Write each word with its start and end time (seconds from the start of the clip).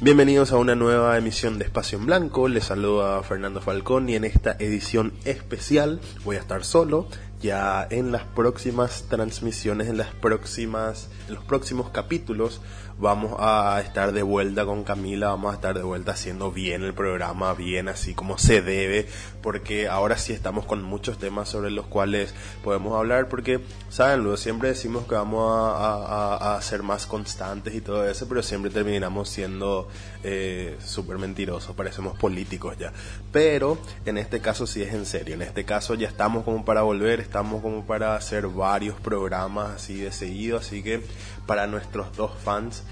Bienvenidos 0.00 0.52
a 0.52 0.58
una 0.58 0.76
nueva 0.76 1.18
emisión 1.18 1.58
de 1.58 1.64
Espacio 1.64 1.98
en 1.98 2.06
Blanco. 2.06 2.46
Les 2.46 2.66
saluda 2.66 3.20
Fernando 3.24 3.60
Falcón 3.60 4.08
y 4.08 4.14
en 4.14 4.22
esta 4.22 4.52
edición 4.60 5.12
especial 5.24 6.00
voy 6.24 6.36
a 6.36 6.38
estar 6.38 6.64
solo. 6.64 7.08
Ya 7.40 7.84
en 7.90 8.12
las 8.12 8.22
próximas 8.22 9.06
transmisiones, 9.08 9.88
en 9.88 9.96
las 9.96 10.14
próximas, 10.14 11.08
en 11.28 11.34
los 11.34 11.44
próximos 11.44 11.90
capítulos, 11.90 12.60
vamos 12.98 13.36
a 13.38 13.80
estar 13.84 14.12
de 14.12 14.22
vuelta 14.22 14.64
con 14.66 14.82
Camila, 14.82 15.28
vamos 15.28 15.52
a 15.52 15.54
estar 15.54 15.76
de 15.76 15.84
vuelta 15.84 16.12
haciendo 16.12 16.50
bien 16.50 16.82
el 16.82 16.94
programa, 16.94 17.54
bien 17.54 17.88
así 17.88 18.14
como 18.14 18.38
se 18.38 18.60
debe, 18.60 19.06
porque 19.42 19.88
ahora 19.88 20.16
sí 20.18 20.32
estamos 20.32 20.64
con 20.66 20.82
muchos 20.82 21.18
temas 21.18 21.48
sobre 21.48 21.70
los 21.70 21.86
cuales 21.86 22.34
podemos 22.64 22.96
hablar, 22.96 23.28
porque, 23.28 23.60
saben, 23.88 24.20
luego 24.20 24.36
siempre 24.36 24.70
decimos 24.70 25.06
que 25.06 25.14
vamos 25.14 25.52
a, 25.52 26.56
a, 26.56 26.62
ser 26.62 26.82
más 26.82 27.06
constantes 27.06 27.74
y 27.74 27.80
todo 27.80 28.08
eso, 28.08 28.28
pero 28.28 28.42
siempre 28.42 28.70
terminamos 28.70 29.28
siendo 29.28 29.88
eh, 30.24 30.76
súper 30.84 31.18
mentirosos, 31.18 31.76
parecemos 31.76 32.18
políticos 32.18 32.76
ya. 32.78 32.92
Pero 33.30 33.78
en 34.04 34.18
este 34.18 34.40
caso 34.40 34.66
sí 34.66 34.82
es 34.82 34.92
en 34.92 35.06
serio, 35.06 35.34
en 35.34 35.42
este 35.42 35.64
caso 35.64 35.94
ya 35.94 36.08
estamos 36.08 36.44
como 36.44 36.64
para 36.64 36.82
volver, 36.82 37.20
estamos 37.20 37.62
como 37.62 37.86
para 37.86 38.16
hacer 38.16 38.48
varios 38.48 38.96
programas 38.96 39.76
así 39.76 40.00
de 40.00 40.10
seguido, 40.10 40.58
así 40.58 40.82
que 40.82 41.02
para 41.46 41.66
nuestros 41.66 42.16
dos 42.16 42.32
fans 42.42 42.82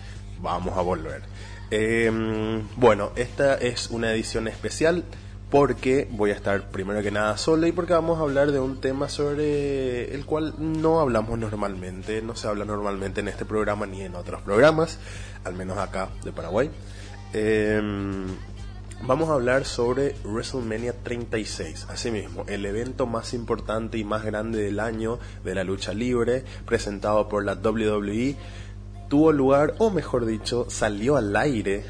vamos 0.41 0.77
a 0.77 0.83
volver. 0.83 1.23
Em, 1.71 2.63
bueno, 2.77 3.13
esta 3.17 3.55
es 3.57 3.91
una 3.91 4.13
edición 4.13 4.47
especial 4.49 5.05
porque 5.51 6.09
voy 6.11 6.31
a 6.31 6.35
estar 6.35 6.71
primero 6.71 7.03
que 7.03 7.11
nada 7.11 7.37
solo 7.37 7.67
y 7.67 7.73
porque 7.73 7.93
vamos 7.93 8.19
a 8.19 8.23
hablar 8.23 8.51
de 8.53 8.59
un 8.59 8.81
tema 8.81 9.09
sobre 9.09 10.15
el 10.15 10.25
cual 10.27 10.55
no 10.59 11.01
hablamos 11.01 11.39
normalmente, 11.39 12.21
no 12.23 12.35
se 12.35 12.49
habla 12.49 12.65
normalmente 12.65 13.21
en 13.21 13.29
este 13.29 13.45
programa 13.45 13.87
ni 13.87 14.03
en 14.03 14.15
otros 14.17 14.43
programas, 14.43 14.99
al 15.45 15.55
menos 15.55 15.79
acá 15.79 16.09
de 16.25 16.33
Paraguay. 16.33 16.71
Em, 17.33 18.27
vamos 19.03 19.29
a 19.29 19.35
hablar 19.35 19.65
sobre 19.65 20.15
WrestleMania 20.25 20.95
36, 21.03 21.87
asimismo, 21.91 22.45
el 22.49 22.65
evento 22.67 23.07
más 23.07 23.35
importante 23.35 23.99
y 23.99 24.05
más 24.05 24.25
grande 24.25 24.63
del 24.63 24.81
año 24.81 25.19
de 25.45 25.55
la 25.55 25.65
lucha 25.65 25.93
libre, 25.93 26.45
presentado 26.65 27.29
por 27.29 27.45
la 27.45 27.55
WWE 27.55 28.37
tuvo 29.09 29.33
lugar, 29.33 29.75
o 29.79 29.91
mejor 29.91 30.27
dicho, 30.27 30.67
salió 30.69 31.17
al 31.17 31.35
aire 31.37 31.85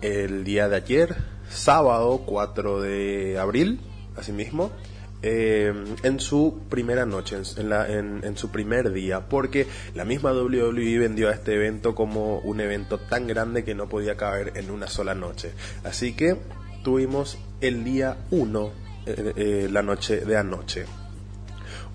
el 0.00 0.44
día 0.44 0.68
de 0.68 0.76
ayer, 0.76 1.16
sábado 1.48 2.22
4 2.26 2.80
de 2.80 3.38
abril, 3.38 3.80
asimismo, 4.16 4.70
eh, 5.26 5.72
en 6.02 6.20
su 6.20 6.60
primera 6.68 7.06
noche, 7.06 7.38
en, 7.56 8.20
en, 8.22 8.36
su 8.36 8.50
primer 8.50 8.92
día, 8.92 9.26
porque 9.26 9.66
la 9.94 10.04
misma 10.04 10.34
WWE 10.34 10.98
vendió 10.98 11.30
a 11.30 11.32
este 11.32 11.54
evento 11.54 11.94
como 11.94 12.40
un 12.40 12.60
evento 12.60 12.98
tan 12.98 13.26
grande 13.26 13.64
que 13.64 13.74
no 13.74 13.88
podía 13.88 14.18
caber 14.18 14.52
en 14.56 14.70
una 14.70 14.86
sola 14.86 15.14
noche. 15.14 15.52
Así 15.82 16.12
que 16.12 16.36
tuvimos 16.82 17.38
el 17.62 17.84
día 17.84 18.18
1, 18.32 18.70
eh, 19.06 19.32
eh, 19.36 19.68
la 19.70 19.82
noche 19.82 20.20
de 20.20 20.36
anoche 20.36 20.84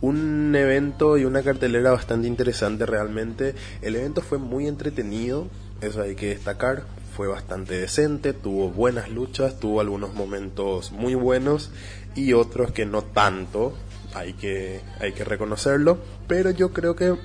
un 0.01 0.55
evento 0.55 1.17
y 1.17 1.25
una 1.25 1.43
cartelera 1.43 1.91
bastante 1.91 2.27
interesante 2.27 2.85
realmente. 2.85 3.53
El 3.81 3.95
evento 3.97 4.21
fue 4.21 4.37
muy 4.37 4.65
entretenido, 4.65 5.49
eso 5.81 6.01
hay 6.01 6.15
que 6.15 6.29
destacar. 6.29 6.83
Fue 7.19 7.27
bastante 7.27 7.77
decente, 7.77 8.31
tuvo 8.31 8.69
buenas 8.69 9.09
luchas, 9.09 9.59
tuvo 9.59 9.81
algunos 9.81 10.13
momentos 10.13 10.93
muy 10.93 11.15
buenos 11.15 11.69
y 12.15 12.31
otros 12.31 12.71
que 12.71 12.85
no 12.85 13.01
tanto, 13.01 13.73
hay 14.13 14.31
que, 14.31 14.79
hay 15.01 15.11
que 15.11 15.25
reconocerlo, 15.25 15.97
pero 16.29 16.49
yo 16.51 16.71
creo 16.71 16.95
que, 16.95 17.17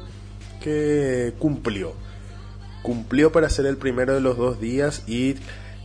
que 0.61 1.35
cumplió. 1.39 1.93
Cumplió 2.83 3.31
para 3.31 3.49
ser 3.49 3.67
el 3.67 3.77
primero 3.77 4.15
de 4.15 4.21
los 4.21 4.37
dos 4.37 4.61
días 4.61 5.05
y 5.07 5.37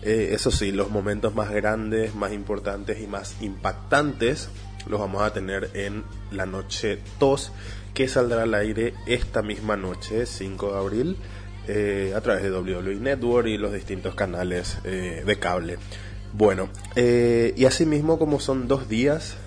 eh, 0.02 0.30
eso 0.32 0.50
sí, 0.50 0.72
los 0.72 0.90
momentos 0.90 1.36
más 1.36 1.52
grandes, 1.52 2.16
más 2.16 2.34
importantes 2.34 3.00
y 3.00 3.06
más 3.06 3.40
impactantes 3.42 4.50
los 4.88 5.00
vamos 5.00 5.22
a 5.22 5.34
tener 5.34 5.70
en 5.76 6.04
la 6.32 6.48
noche 6.48 6.98
2 7.20 7.52
que 7.94 8.08
saldrá 8.08 8.44
al 8.44 8.56
aire 8.56 8.96
esta 9.06 9.44
misma 9.44 9.78
noche, 9.78 10.26
5 10.26 10.72
de 10.72 10.78
abril, 10.80 11.18
eh, 11.72 12.14
a 12.16 12.22
través 12.22 12.42
de 12.42 12.52
WWE 12.52 12.96
Network 12.96 13.48
y 13.48 13.60
los 13.60 13.72
distintos 13.72 14.16
canales 14.16 14.80
eh, 14.86 15.22
de 15.24 15.38
cable. 15.38 15.78
Bueno, 16.34 16.70
eh, 16.96 17.54
y 17.56 17.66
asimismo 17.66 18.18
como 18.18 18.40
son 18.40 18.68
dos 18.68 18.90
días, 18.90 19.38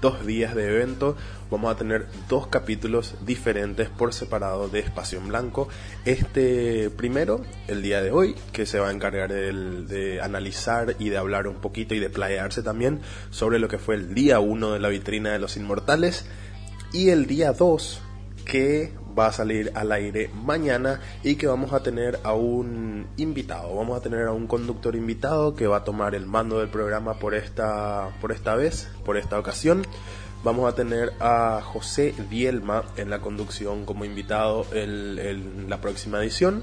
dos 0.00 0.24
días 0.24 0.54
de 0.54 0.68
evento, 0.68 1.16
vamos 1.50 1.74
a 1.74 1.76
tener 1.76 2.06
dos 2.30 2.46
capítulos 2.46 3.16
diferentes 3.26 3.90
por 3.90 4.14
separado 4.14 4.70
de 4.70 4.78
Espacio 4.78 5.18
en 5.18 5.28
Blanco. 5.28 5.68
Este 6.06 6.88
primero, 6.88 7.42
el 7.68 7.82
día 7.82 8.00
de 8.00 8.10
hoy, 8.10 8.36
que 8.52 8.64
se 8.64 8.78
va 8.78 8.88
a 8.88 8.92
encargar 8.92 9.30
de, 9.30 10.20
analizar 10.22 10.96
y 10.98 11.10
de 11.10 11.18
hablar 11.18 11.46
un 11.46 11.56
poquito 11.56 11.94
y 11.94 11.98
de 11.98 12.08
playarse 12.08 12.62
también 12.62 13.00
sobre 13.28 13.58
lo 13.58 13.68
que 13.68 13.76
fue 13.76 13.96
el 13.96 14.14
día 14.14 14.40
1 14.40 14.72
de 14.72 14.80
la 14.80 14.88
vitrina 14.88 15.30
de 15.30 15.40
los 15.40 15.58
inmortales. 15.58 16.24
Y 16.94 17.10
el 17.10 17.26
día 17.26 17.52
2, 17.52 18.00
que 18.46 18.94
va 19.18 19.28
a 19.28 19.32
salir 19.32 19.72
al 19.74 19.92
aire 19.92 20.30
mañana 20.34 21.00
y 21.22 21.36
que 21.36 21.46
vamos 21.46 21.72
a 21.72 21.82
tener 21.82 22.20
a 22.22 22.34
un 22.34 23.06
invitado, 23.16 23.74
vamos 23.74 23.98
a 23.98 24.02
tener 24.02 24.26
a 24.26 24.32
un 24.32 24.46
conductor 24.46 24.94
invitado 24.94 25.54
que 25.54 25.66
va 25.66 25.78
a 25.78 25.84
tomar 25.84 26.14
el 26.14 26.26
mando 26.26 26.58
del 26.58 26.68
programa 26.68 27.18
por 27.18 27.34
esta, 27.34 28.10
por 28.20 28.32
esta 28.32 28.54
vez, 28.54 28.88
por 29.04 29.16
esta 29.16 29.38
ocasión. 29.38 29.86
Vamos 30.44 30.72
a 30.72 30.76
tener 30.76 31.12
a 31.18 31.60
José 31.60 32.14
Dielma 32.30 32.84
en 32.96 33.10
la 33.10 33.20
conducción 33.20 33.84
como 33.84 34.04
invitado 34.04 34.66
en, 34.72 35.68
la 35.68 35.80
próxima 35.80 36.22
edición. 36.22 36.62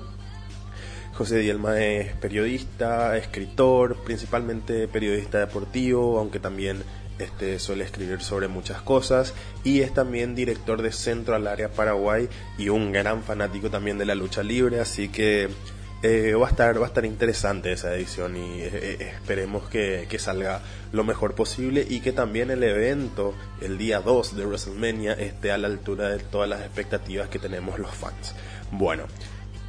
José 1.13 1.39
Dielma 1.39 1.79
es 1.79 2.15
periodista, 2.15 3.17
escritor, 3.17 3.97
principalmente 4.03 4.87
periodista 4.87 5.39
deportivo, 5.39 6.17
aunque 6.17 6.39
también 6.39 6.83
este, 7.19 7.59
suele 7.59 7.83
escribir 7.83 8.21
sobre 8.21 8.47
muchas 8.47 8.81
cosas 8.81 9.33
y 9.63 9.81
es 9.81 9.93
también 9.93 10.35
director 10.35 10.81
de 10.81 10.91
Centro 10.91 11.35
al 11.35 11.47
Área 11.47 11.69
Paraguay 11.69 12.27
y 12.57 12.69
un 12.69 12.91
gran 12.91 13.23
fanático 13.23 13.69
también 13.69 13.97
de 13.97 14.05
la 14.05 14.15
lucha 14.15 14.43
libre, 14.43 14.79
así 14.79 15.09
que 15.09 15.49
eh, 16.05 16.33
va, 16.33 16.47
a 16.47 16.49
estar, 16.49 16.77
va 16.77 16.83
a 16.83 16.87
estar 16.87 17.05
interesante 17.05 17.71
esa 17.71 17.95
edición 17.95 18.35
y 18.35 18.61
eh, 18.61 18.69
eh, 18.73 19.11
esperemos 19.15 19.69
que, 19.69 20.05
salga 20.19 20.61
lo 20.91 21.05
mejor 21.05 21.33
posible 21.33 21.85
y 21.89 22.01
que 22.01 22.11
también 22.11 22.51
el 22.51 22.61
evento, 22.61 23.33
el 23.61 23.77
día 23.77 24.01
2 24.01 24.35
de 24.35 24.45
WrestleMania, 24.45 25.13
esté 25.13 25.53
a 25.53 25.57
la 25.57 25.67
altura 25.67 26.09
de 26.09 26.19
todas 26.19 26.49
las 26.49 26.59
expectativas 26.59 27.29
que 27.29 27.39
tenemos 27.39 27.79
los 27.79 27.91
fans. 27.91 28.35
Bueno, 28.71 29.05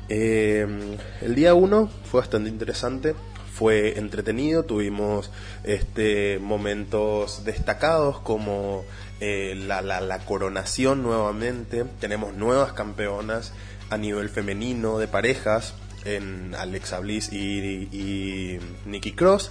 el 0.09 1.35
día 1.37 1.55
1 1.55 1.91
fue 2.11 2.21
bastante 2.21 2.51
interesante 2.51 3.15
fue 3.55 3.99
entretenido, 3.99 4.65
tuvimos 4.65 5.31
este, 5.63 6.39
momentos 6.41 7.45
destacados 7.45 8.19
como 8.21 8.85
la, 9.21 9.81
la, 9.81 10.19
coronación 10.27 11.03
nuevamente, 11.03 11.85
tenemos 11.99 12.35
nuevas 12.35 12.75
campeonas 12.75 13.53
a 13.89 13.97
nivel 13.97 14.29
femenino 14.29 14.99
de 14.99 15.09
parejas, 15.09 15.75
en 16.05 16.55
Alexa 16.55 17.01
Bliss 17.01 17.33
y, 17.33 17.89
y 17.93 18.59
Nikki 18.87 19.13
Cross. 19.13 19.51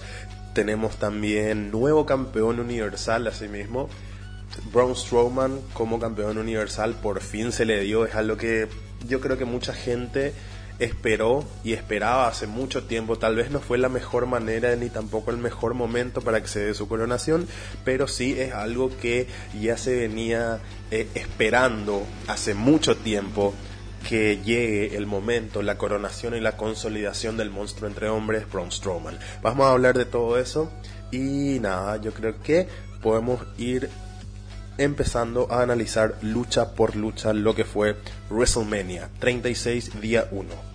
Tenemos 0.54 0.96
también 0.96 1.70
nuevo 1.70 2.06
campeón 2.06 2.60
universal, 2.60 3.26
asimismo. 3.26 3.88
Braun 4.72 4.94
Strowman 4.94 5.60
como 5.72 5.98
campeón 5.98 6.38
universal 6.38 6.94
por 6.94 7.20
fin 7.20 7.50
se 7.50 7.64
le 7.64 7.80
dio. 7.80 8.06
Es 8.06 8.14
algo 8.14 8.36
que 8.36 8.68
yo 9.08 9.20
creo 9.20 9.36
que 9.36 9.44
mucha 9.44 9.74
gente 9.74 10.32
esperó 10.78 11.44
y 11.62 11.72
esperaba 11.72 12.28
hace 12.28 12.46
mucho 12.46 12.84
tiempo. 12.84 13.16
Tal 13.16 13.36
vez 13.36 13.50
no 13.50 13.60
fue 13.60 13.78
la 13.78 13.88
mejor 13.88 14.26
manera 14.26 14.74
ni 14.76 14.88
tampoco 14.90 15.30
el 15.30 15.38
mejor 15.38 15.74
momento 15.74 16.20
para 16.20 16.40
que 16.40 16.48
se 16.48 16.60
dé 16.60 16.74
su 16.74 16.88
coronación, 16.88 17.46
pero 17.84 18.08
sí 18.08 18.38
es 18.38 18.52
algo 18.52 18.90
que 18.96 19.26
ya 19.60 19.76
se 19.76 19.96
venía 19.96 20.60
eh, 20.90 21.08
esperando 21.14 22.06
hace 22.26 22.54
mucho 22.54 22.96
tiempo 22.96 23.54
que 24.08 24.38
llegue 24.44 24.96
el 24.96 25.06
momento, 25.06 25.62
la 25.62 25.78
coronación 25.78 26.34
y 26.34 26.40
la 26.40 26.56
consolidación 26.56 27.36
del 27.36 27.50
monstruo 27.50 27.88
entre 27.88 28.08
hombres, 28.08 28.50
Braun 28.50 28.70
Strowman. 28.70 29.18
Vamos 29.42 29.66
a 29.66 29.72
hablar 29.72 29.96
de 29.96 30.04
todo 30.04 30.38
eso 30.38 30.70
y 31.10 31.58
nada, 31.60 31.96
yo 31.96 32.12
creo 32.12 32.40
que 32.42 32.68
podemos 33.00 33.40
ir 33.56 33.88
empezando 34.78 35.50
a 35.50 35.62
analizar 35.62 36.16
lucha 36.22 36.74
por 36.74 36.96
lucha 36.96 37.32
lo 37.32 37.54
que 37.54 37.64
fue 37.64 37.96
WrestleMania 38.30 39.08
36 39.20 40.00
día 40.00 40.28
1. 40.30 40.73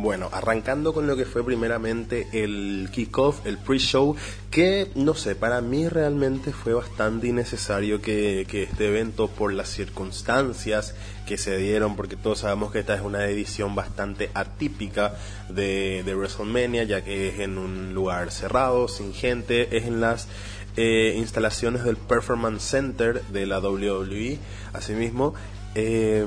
Bueno, 0.00 0.28
arrancando 0.30 0.94
con 0.94 1.08
lo 1.08 1.16
que 1.16 1.24
fue 1.24 1.44
primeramente 1.44 2.28
el 2.32 2.88
kickoff, 2.92 3.44
el 3.44 3.58
pre-show, 3.58 4.14
que 4.48 4.92
no 4.94 5.14
sé, 5.14 5.34
para 5.34 5.60
mí 5.60 5.88
realmente 5.88 6.52
fue 6.52 6.72
bastante 6.72 7.26
innecesario 7.26 8.00
que, 8.00 8.42
este 8.42 8.86
evento, 8.86 9.26
por 9.26 9.52
las 9.52 9.68
circunstancias 9.70 10.94
que 11.26 11.36
se 11.36 11.56
dieron, 11.56 11.96
porque 11.96 12.14
todos 12.14 12.38
sabemos 12.38 12.70
que 12.70 12.78
esta 12.78 12.94
es 12.94 13.00
una 13.00 13.26
edición 13.26 13.74
bastante 13.74 14.30
atípica 14.34 15.16
de, 15.48 16.04
de 16.06 16.14
WrestleMania, 16.14 16.84
ya 16.84 17.02
que 17.02 17.30
es 17.30 17.40
en 17.40 17.58
un 17.58 17.92
lugar 17.92 18.30
cerrado, 18.30 18.86
sin 18.86 19.12
gente, 19.12 19.76
es 19.76 19.84
en 19.84 20.00
las 20.00 20.28
eh, 20.76 21.14
instalaciones 21.16 21.82
del 21.82 21.96
Performance 21.96 22.62
Center 22.62 23.20
de 23.32 23.46
la 23.46 23.58
WWE, 23.58 24.38
asimismo. 24.72 25.34
Eh, 25.74 26.24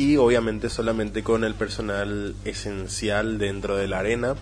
y 0.00 0.16
obviamente 0.16 0.70
solamente 0.70 1.22
con 1.22 1.44
el 1.44 1.54
personal 1.54 2.34
esencial 2.46 3.38
dentro 3.38 3.76
de 3.76 3.86
la 3.86 3.98
arena. 3.98 4.34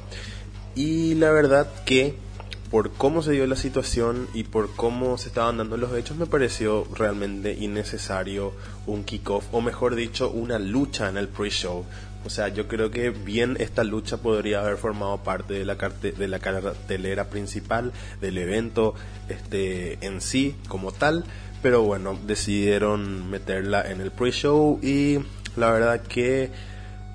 Y 0.76 1.16
la 1.16 1.32
verdad 1.32 1.69
que 1.84 2.14
por 2.70 2.93
cómo 2.93 3.22
se 3.22 3.32
dio 3.32 3.44
la 3.49 3.56
situación 3.56 4.28
y 4.34 4.44
por 4.44 4.76
cómo 4.76 5.19
se 5.19 5.28
estaban 5.28 5.56
dando 5.56 5.76
los 5.76 5.93
hechos, 5.96 6.16
me 6.16 6.26
pareció 6.26 6.87
realmente 6.94 7.55
innecesario 7.55 8.52
un 8.87 9.02
kickoff, 9.02 9.46
o 9.50 9.60
mejor 9.60 9.96
dicho, 9.96 10.31
una 10.31 10.60
lucha 10.60 11.08
en 11.08 11.16
el 11.16 11.26
pre-show. 11.26 11.84
O 12.25 12.31
sea, 12.31 12.49
yo 12.49 12.69
creo 12.69 12.93
que 12.93 13.10
bien 13.10 13.56
esta 13.58 13.82
lucha 13.82 14.19
podría 14.19 14.60
haber 14.60 14.76
formado 14.76 15.25
parte 15.25 15.55
de 15.55 15.64
la, 15.64 15.75
de 15.75 16.28
la 16.28 16.38
cartelera 16.38 17.31
principal 17.31 17.93
del 18.20 18.38
evento 18.38 18.94
este, 19.28 19.99
en 20.06 20.20
sí 20.20 20.55
como 20.69 20.93
tal, 20.93 21.25
pero 21.62 21.82
bueno, 21.82 22.16
decidieron 22.26 23.28
meterla 23.28 23.82
en 23.90 24.00
el 24.00 24.12
pre-show 24.12 24.78
y 24.82 25.19
la 25.58 25.70
verdad 25.70 26.00
que 26.00 26.50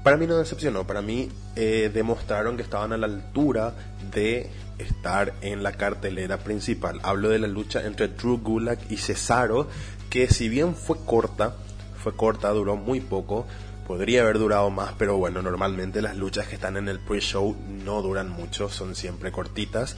para 0.03 0.17
mí 0.17 0.27
no 0.27 0.37
decepcionó, 0.37 0.85
para 0.85 1.01
mí 1.01 1.29
eh, 1.55 1.89
demostraron 1.93 2.57
que 2.57 2.63
estaban 2.63 2.91
a 2.93 2.97
la 2.97 3.07
altura 3.07 3.73
de 4.13 4.49
estar 4.77 5.33
en 5.41 5.63
la 5.63 5.71
cartelera 5.71 6.37
principal. 6.37 6.99
Hablo 7.03 7.29
de 7.29 7.39
la 7.39 7.47
lucha 7.47 7.85
entre 7.85 8.09
Drew 8.09 8.37
Gulak 8.39 8.79
y 8.91 8.97
Cesaro, 8.97 9.67
que 10.09 10.27
si 10.27 10.49
bien 10.49 10.75
fue 10.75 10.97
corta, 11.05 11.55
fue 12.03 12.15
corta, 12.15 12.49
duró 12.49 12.75
muy 12.75 12.99
poco, 12.99 13.45
podría 13.87 14.21
haber 14.21 14.39
durado 14.39 14.69
más, 14.69 14.93
pero 14.97 15.17
bueno, 15.17 15.41
normalmente 15.41 16.01
las 16.01 16.17
luchas 16.17 16.47
que 16.47 16.55
están 16.55 16.77
en 16.77 16.89
el 16.89 16.99
pre-show 16.99 17.55
no 17.85 18.01
duran 18.01 18.29
mucho, 18.29 18.69
son 18.69 18.95
siempre 18.95 19.31
cortitas, 19.31 19.95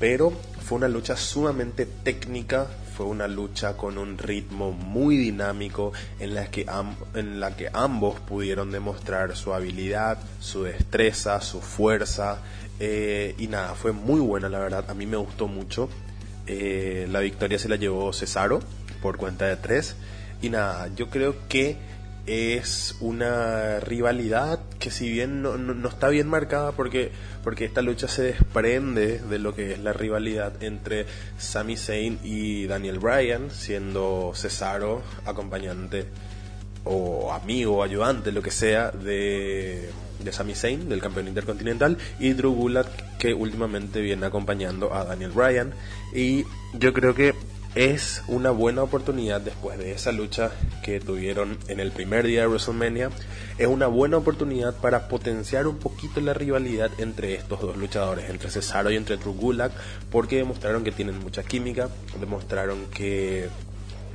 pero 0.00 0.32
fue 0.64 0.78
una 0.78 0.88
lucha 0.88 1.16
sumamente 1.16 1.86
técnica, 1.86 2.66
fue 2.96 3.06
una 3.06 3.26
lucha 3.26 3.76
con 3.76 3.98
un 3.98 4.18
ritmo 4.18 4.72
muy 4.72 5.16
dinámico 5.16 5.92
en 6.20 6.34
la 6.34 6.50
que, 6.50 6.66
en 7.14 7.40
la 7.40 7.56
que 7.56 7.68
ambos 7.72 8.20
pudieron 8.20 8.70
demostrar 8.70 9.36
su 9.36 9.52
habilidad, 9.52 10.18
su 10.40 10.62
destreza, 10.62 11.40
su 11.40 11.60
fuerza, 11.60 12.38
eh, 12.80 13.34
y 13.38 13.46
nada, 13.48 13.74
fue 13.74 13.92
muy 13.92 14.20
buena 14.20 14.48
la 14.48 14.58
verdad, 14.58 14.84
a 14.88 14.94
mí 14.94 15.06
me 15.06 15.16
gustó 15.16 15.48
mucho. 15.48 15.88
Eh, 16.46 17.06
la 17.10 17.20
victoria 17.20 17.58
se 17.58 17.68
la 17.68 17.76
llevó 17.76 18.12
Cesaro 18.12 18.60
por 19.02 19.16
cuenta 19.16 19.46
de 19.46 19.56
tres. 19.56 19.96
Y 20.42 20.50
nada, 20.50 20.88
yo 20.94 21.08
creo 21.08 21.34
que 21.48 21.78
es 22.26 22.96
una 23.00 23.80
rivalidad 23.80 24.60
que 24.78 24.90
si 24.90 25.10
bien 25.10 25.42
no, 25.42 25.58
no, 25.58 25.88
está 25.88 26.08
bien 26.08 26.28
marcada 26.28 26.72
porque, 26.72 27.10
porque 27.42 27.64
esta 27.64 27.82
lucha 27.82 28.08
se 28.08 28.22
desprende 28.22 29.18
de 29.18 29.38
lo 29.38 29.54
que 29.54 29.72
es 29.72 29.78
la 29.78 29.92
rivalidad 29.92 30.62
entre 30.62 31.06
Sami 31.38 31.76
Zayn 31.76 32.18
y 32.22 32.66
Daniel 32.66 32.98
Bryan, 32.98 33.50
siendo 33.50 34.32
Cesaro 34.34 35.02
acompañante 35.26 36.06
o 36.84 37.32
amigo, 37.32 37.82
ayudante, 37.82 38.30
lo 38.30 38.42
que 38.42 38.50
sea, 38.50 38.90
de, 38.90 39.90
de 40.22 40.32
Sami 40.32 40.54
Zayn, 40.54 40.88
del 40.88 41.00
campeón 41.00 41.28
intercontinental, 41.28 41.96
y 42.18 42.32
Drew 42.32 42.52
Gulak, 42.52 43.16
que 43.18 43.32
últimamente 43.32 44.00
viene 44.00 44.26
acompañando 44.26 44.94
a 44.94 45.04
Daniel 45.04 45.30
Bryan. 45.30 45.72
Y 46.14 46.44
yo 46.74 46.92
creo 46.92 47.14
que 47.14 47.34
es 47.74 48.22
una 48.28 48.50
buena 48.50 48.82
oportunidad 48.82 49.40
después 49.40 49.78
de 49.78 49.92
esa 49.92 50.12
lucha 50.12 50.50
que 50.82 51.00
tuvieron 51.00 51.58
en 51.68 51.80
el 51.80 51.90
primer 51.90 52.26
día 52.26 52.42
de 52.42 52.46
WrestleMania. 52.46 53.10
Es 53.58 53.66
una 53.66 53.86
buena 53.86 54.16
oportunidad 54.16 54.74
para 54.76 55.08
potenciar 55.08 55.66
un 55.66 55.78
poquito 55.78 56.20
la 56.20 56.34
rivalidad 56.34 56.90
entre 56.98 57.34
estos 57.34 57.60
dos 57.60 57.76
luchadores, 57.76 58.30
entre 58.30 58.50
Cesaro 58.50 58.90
y 58.90 58.96
entre 58.96 59.16
Drew 59.16 59.34
porque 60.10 60.36
demostraron 60.36 60.84
que 60.84 60.92
tienen 60.92 61.18
mucha 61.18 61.42
química, 61.42 61.88
demostraron 62.20 62.86
que 62.86 63.48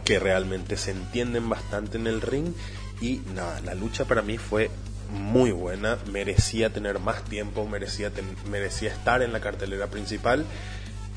que 0.09 0.17
realmente 0.17 0.75
se 0.75 0.89
entienden 0.89 1.49
bastante 1.49 1.99
en 1.99 2.07
el 2.07 2.21
ring 2.21 2.53
y 2.99 3.21
nada, 3.35 3.61
la 3.61 3.75
lucha 3.75 4.05
para 4.05 4.23
mí 4.23 4.39
fue 4.39 4.71
muy 5.11 5.51
buena, 5.51 5.99
merecía 6.11 6.71
tener 6.71 6.97
más 6.97 7.23
tiempo, 7.25 7.67
merecía, 7.67 8.11
merecía 8.49 8.91
estar 8.91 9.21
en 9.21 9.33
la 9.33 9.39
cartelera 9.39 9.85
principal 9.85 10.45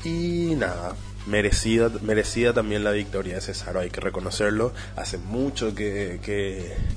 y 0.03 0.53
nada, 0.55 0.95
merecida, 1.25 1.89
merecida 2.01 2.53
también 2.53 2.83
la 2.83 2.91
victoria 2.91 3.35
de 3.35 3.41
Cesaro, 3.41 3.79
hay 3.79 3.89
que 3.89 4.01
reconocerlo, 4.01 4.73
hace 4.95 5.17
mucho 5.17 5.73
que, 5.75 6.19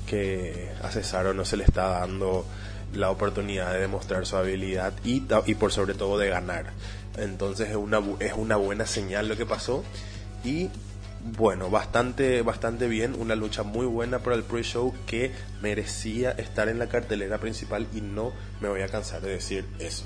que, 0.05 0.71
a 0.83 0.89
Cesaro 0.89 1.33
no 1.33 1.45
se 1.45 1.57
le 1.57 1.63
está 1.63 1.99
dando 1.99 2.45
la 2.93 3.09
oportunidad 3.09 3.73
de 3.73 3.81
demostrar 3.81 4.25
su 4.25 4.37
habilidad 4.37 4.93
y, 5.03 5.23
y 5.45 5.55
por 5.55 5.71
sobre 5.71 5.93
todo 5.93 6.17
de 6.17 6.29
ganar. 6.29 6.71
Entonces 7.17 7.69
es 7.69 7.75
una, 7.75 8.01
es 8.19 8.33
una 8.33 8.55
buena 8.57 8.85
señal 8.85 9.27
lo 9.27 9.37
que 9.37 9.45
pasó 9.45 9.83
y 10.43 10.69
bueno, 11.35 11.69
bastante, 11.69 12.41
bastante 12.41 12.87
bien, 12.87 13.15
una 13.17 13.35
lucha 13.35 13.63
muy 13.63 13.85
buena 13.85 14.19
para 14.19 14.35
el 14.35 14.43
pre-show 14.43 14.93
que 15.05 15.31
merecía 15.61 16.31
estar 16.31 16.69
en 16.69 16.79
la 16.79 16.87
cartelera 16.87 17.39
principal 17.39 17.87
y 17.93 18.01
no 18.01 18.31
me 18.61 18.69
voy 18.69 18.81
a 18.81 18.87
cansar 18.87 19.21
de 19.21 19.31
decir 19.31 19.65
eso. 19.79 20.05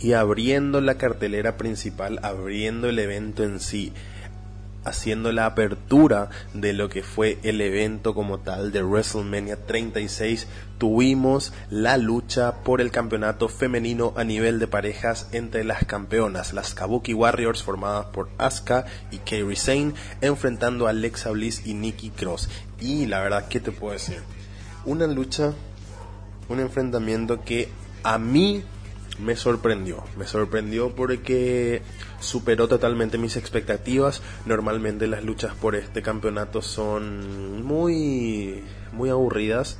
Y 0.00 0.14
abriendo 0.14 0.80
la 0.80 0.96
cartelera 0.96 1.56
principal, 1.56 2.20
abriendo 2.22 2.88
el 2.88 2.98
evento 2.98 3.44
en 3.44 3.60
sí, 3.60 3.92
haciendo 4.84 5.32
la 5.32 5.46
apertura 5.46 6.30
de 6.54 6.72
lo 6.72 6.88
que 6.88 7.02
fue 7.02 7.38
el 7.42 7.60
evento 7.60 8.14
como 8.14 8.38
tal 8.38 8.72
de 8.72 8.82
WrestleMania 8.82 9.66
36, 9.66 10.46
tuvimos 10.78 11.52
la 11.68 11.96
lucha 11.96 12.62
por 12.64 12.80
el 12.80 12.90
campeonato 12.90 13.48
femenino 13.48 14.14
a 14.16 14.24
nivel 14.24 14.58
de 14.58 14.66
parejas 14.66 15.28
entre 15.32 15.64
las 15.64 15.84
campeonas, 15.84 16.52
las 16.52 16.74
Kabuki 16.74 17.14
Warriors 17.14 17.62
formadas 17.62 18.06
por 18.06 18.30
Asuka 18.38 18.86
y 19.10 19.18
Kairi 19.18 19.56
Sane, 19.56 19.92
enfrentando 20.20 20.86
a 20.86 20.90
Alexa 20.90 21.30
Bliss 21.30 21.66
y 21.66 21.74
Nikki 21.74 22.10
Cross. 22.10 22.48
Y 22.80 23.06
la 23.06 23.20
verdad, 23.20 23.48
¿qué 23.48 23.60
te 23.60 23.72
puedo 23.72 23.92
decir? 23.92 24.22
Una 24.86 25.06
lucha, 25.06 25.52
un 26.48 26.60
enfrentamiento 26.60 27.44
que 27.44 27.68
a 28.02 28.18
mí 28.18 28.64
me 29.22 29.36
sorprendió. 29.36 30.02
Me 30.16 30.26
sorprendió 30.26 30.94
porque 30.94 31.82
superó 32.20 32.68
totalmente 32.68 33.18
mis 33.18 33.36
expectativas. 33.36 34.22
Normalmente 34.46 35.06
las 35.06 35.24
luchas 35.24 35.54
por 35.54 35.76
este 35.76 36.02
campeonato 36.02 36.62
son 36.62 37.62
muy, 37.64 38.62
muy 38.92 39.10
aburridas. 39.10 39.78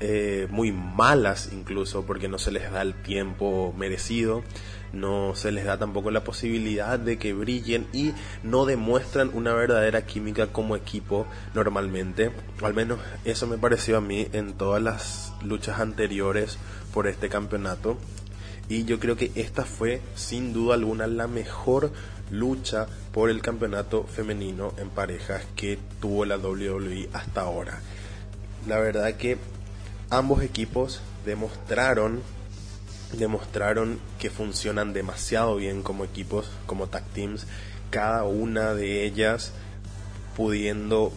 Eh, 0.00 0.46
muy 0.50 0.70
malas 0.70 1.50
incluso 1.52 2.06
porque 2.06 2.28
no 2.28 2.38
se 2.38 2.52
les 2.52 2.70
da 2.70 2.82
el 2.82 2.94
tiempo 2.94 3.74
merecido, 3.76 4.44
no 4.92 5.34
se 5.34 5.50
les 5.50 5.64
da 5.64 5.76
tampoco 5.76 6.12
la 6.12 6.22
posibilidad 6.22 7.00
de 7.00 7.18
que 7.18 7.32
brillen 7.32 7.88
y 7.92 8.12
no 8.44 8.64
demuestran 8.64 9.32
una 9.34 9.54
verdadera 9.54 10.06
química 10.06 10.46
como 10.52 10.76
equipo 10.76 11.26
normalmente. 11.52 12.30
Al 12.62 12.74
menos 12.74 13.00
eso 13.24 13.48
me 13.48 13.58
pareció 13.58 13.96
a 13.96 14.00
mí 14.00 14.28
en 14.32 14.52
todas 14.52 14.80
las 14.80 15.32
luchas 15.42 15.80
anteriores 15.80 16.58
por 16.94 17.08
este 17.08 17.28
campeonato. 17.28 17.98
Y 18.68 18.84
yo 18.84 18.98
creo 18.98 19.16
que 19.16 19.32
esta 19.34 19.64
fue 19.64 20.00
sin 20.14 20.52
duda 20.52 20.74
alguna 20.74 21.06
la 21.06 21.26
mejor 21.26 21.92
lucha 22.30 22.86
por 23.12 23.30
el 23.30 23.40
campeonato 23.40 24.04
femenino 24.04 24.74
en 24.76 24.90
parejas 24.90 25.42
que 25.56 25.78
tuvo 26.00 26.24
la 26.24 26.36
WWE 26.36 27.08
hasta 27.12 27.40
ahora. 27.40 27.80
La 28.66 28.78
verdad 28.78 29.14
que 29.14 29.38
ambos 30.10 30.42
equipos 30.42 31.00
demostraron 31.24 32.22
demostraron 33.12 33.98
que 34.18 34.30
funcionan 34.30 34.92
demasiado 34.92 35.56
bien 35.56 35.82
como 35.82 36.04
equipos, 36.04 36.50
como 36.66 36.88
tag 36.88 37.04
teams, 37.14 37.46
cada 37.90 38.24
una 38.24 38.74
de 38.74 39.04
ellas 39.04 39.52
pudiendo 40.36 41.12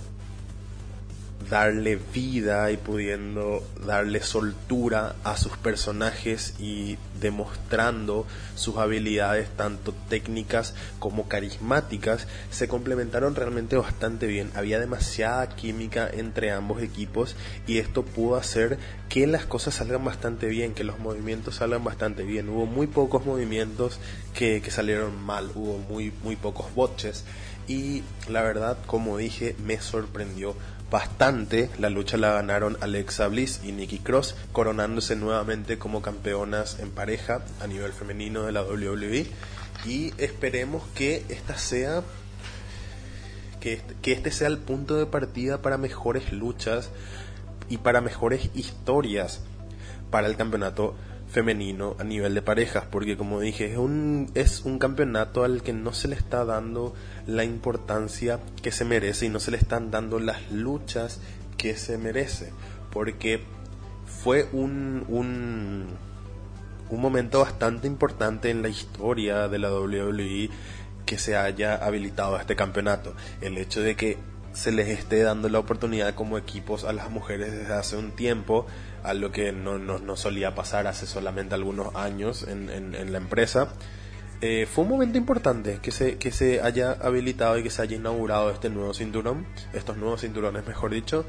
darle 1.51 1.99
vida 2.13 2.71
y 2.71 2.77
pudiendo 2.77 3.61
darle 3.85 4.23
soltura 4.23 5.17
a 5.25 5.35
sus 5.35 5.57
personajes 5.57 6.55
y 6.59 6.97
demostrando 7.19 8.25
sus 8.55 8.77
habilidades 8.77 9.49
tanto 9.57 9.93
técnicas 10.07 10.73
como 10.97 11.27
carismáticas 11.27 12.25
se 12.51 12.69
complementaron 12.69 13.35
realmente 13.35 13.75
bastante 13.75 14.27
bien. 14.27 14.49
Había 14.55 14.79
demasiada 14.79 15.49
química 15.49 16.09
entre 16.11 16.51
ambos 16.51 16.81
equipos 16.81 17.35
y 17.67 17.79
esto 17.79 18.05
pudo 18.05 18.37
hacer 18.37 18.79
que 19.09 19.27
las 19.27 19.45
cosas 19.45 19.75
salgan 19.75 20.05
bastante 20.05 20.47
bien 20.47 20.73
que 20.73 20.85
los 20.85 20.99
movimientos 20.99 21.55
salgan 21.55 21.83
bastante 21.83 22.23
bien. 22.23 22.47
Hubo 22.47 22.65
muy 22.65 22.87
pocos 22.87 23.25
movimientos 23.25 23.99
que, 24.33 24.61
salieron 24.71 25.21
mal 25.21 25.51
hubo 25.53 25.79
muy 25.79 26.13
muy 26.23 26.37
pocos 26.37 26.73
botches. 26.73 27.25
Y 27.67 28.03
la 28.29 28.41
verdad 28.41 28.77
como 28.87 29.17
dije 29.17 29.55
me 29.63 29.81
sorprendió 29.81 30.55
bastante. 30.91 31.71
La 31.79 31.89
lucha 31.89 32.17
la 32.17 32.33
ganaron 32.33 32.77
Alexa 32.81 33.27
Bliss 33.29 33.61
y 33.63 33.71
Nikki 33.71 33.97
Cross, 33.97 34.35
coronándose 34.51 35.15
nuevamente 35.15 35.79
como 35.79 36.03
campeonas 36.03 36.79
en 36.79 36.91
pareja 36.91 37.41
a 37.61 37.67
nivel 37.67 37.93
femenino 37.93 38.43
de 38.43 38.51
la 38.51 38.61
WWE. 38.61 39.25
Y 39.85 40.13
esperemos 40.19 40.83
que 40.93 41.25
esta 41.29 41.57
sea. 41.57 42.03
Que 43.59 43.73
este, 43.73 43.95
que 44.01 44.11
este 44.11 44.31
sea 44.31 44.47
el 44.47 44.57
punto 44.57 44.95
de 44.97 45.05
partida 45.05 45.61
para 45.61 45.77
mejores 45.77 46.31
luchas 46.31 46.89
y 47.69 47.77
para 47.77 48.01
mejores 48.01 48.49
historias 48.55 49.41
para 50.11 50.27
el 50.27 50.35
campeonato 50.35 50.95
femenino 51.31 51.95
a 51.97 52.03
nivel 52.03 52.35
de 52.35 52.41
parejas, 52.41 52.83
porque 52.91 53.15
como 53.15 53.39
dije, 53.39 53.71
es 53.71 53.77
un, 53.77 54.29
es 54.35 54.61
un 54.65 54.79
campeonato 54.79 55.43
al 55.43 55.63
que 55.63 55.71
no 55.71 55.93
se 55.93 56.09
le 56.09 56.15
está 56.15 56.43
dando 56.43 56.93
la 57.25 57.45
importancia 57.45 58.39
que 58.61 58.71
se 58.71 58.83
merece 58.83 59.27
y 59.27 59.29
no 59.29 59.39
se 59.39 59.51
le 59.51 59.57
están 59.57 59.91
dando 59.91 60.19
las 60.19 60.51
luchas 60.51 61.21
que 61.57 61.77
se 61.77 61.97
merece, 61.97 62.51
porque 62.91 63.43
fue 64.05 64.49
un, 64.51 65.05
un, 65.07 65.85
un 66.89 67.01
momento 67.01 67.39
bastante 67.39 67.87
importante 67.87 68.49
en 68.49 68.61
la 68.61 68.69
historia 68.69 69.47
de 69.47 69.59
la 69.59 69.71
WWE 69.73 70.49
que 71.05 71.17
se 71.17 71.37
haya 71.37 71.75
habilitado 71.75 72.37
este 72.37 72.55
campeonato. 72.57 73.15
El 73.39 73.57
hecho 73.57 73.81
de 73.81 73.95
que 73.95 74.17
se 74.53 74.71
les 74.71 74.89
esté 74.89 75.23
dando 75.23 75.47
la 75.47 75.59
oportunidad 75.59 76.13
como 76.13 76.37
equipos 76.37 76.83
a 76.83 76.91
las 76.91 77.09
mujeres 77.09 77.51
desde 77.53 77.73
hace 77.73 77.95
un 77.95 78.11
tiempo, 78.11 78.67
a 79.03 79.13
lo 79.13 79.31
que 79.31 79.51
no, 79.51 79.77
no, 79.77 80.15
solía 80.15 80.55
pasar 80.55 80.87
hace 80.87 81.05
solamente 81.05 81.55
algunos 81.55 81.95
años 81.95 82.43
en, 82.47 82.69
en, 82.69 83.11
la 83.11 83.17
empresa. 83.17 83.69
Eh, 84.41 84.67
fue 84.71 84.83
un 84.83 84.89
momento 84.89 85.17
importante 85.17 85.79
que 85.81 85.91
se, 85.91 86.17
que 86.17 86.31
se 86.31 86.61
haya 86.61 86.93
habilitado 86.93 87.57
y 87.57 87.63
que 87.63 87.69
se 87.69 87.81
haya 87.81 87.95
inaugurado 87.95 88.49
este 88.49 88.69
nuevo 88.69 88.93
cinturón, 88.93 89.45
estos 89.73 89.97
nuevos 89.97 90.21
cinturones 90.21 90.65
mejor 90.65 90.91
dicho, 90.91 91.25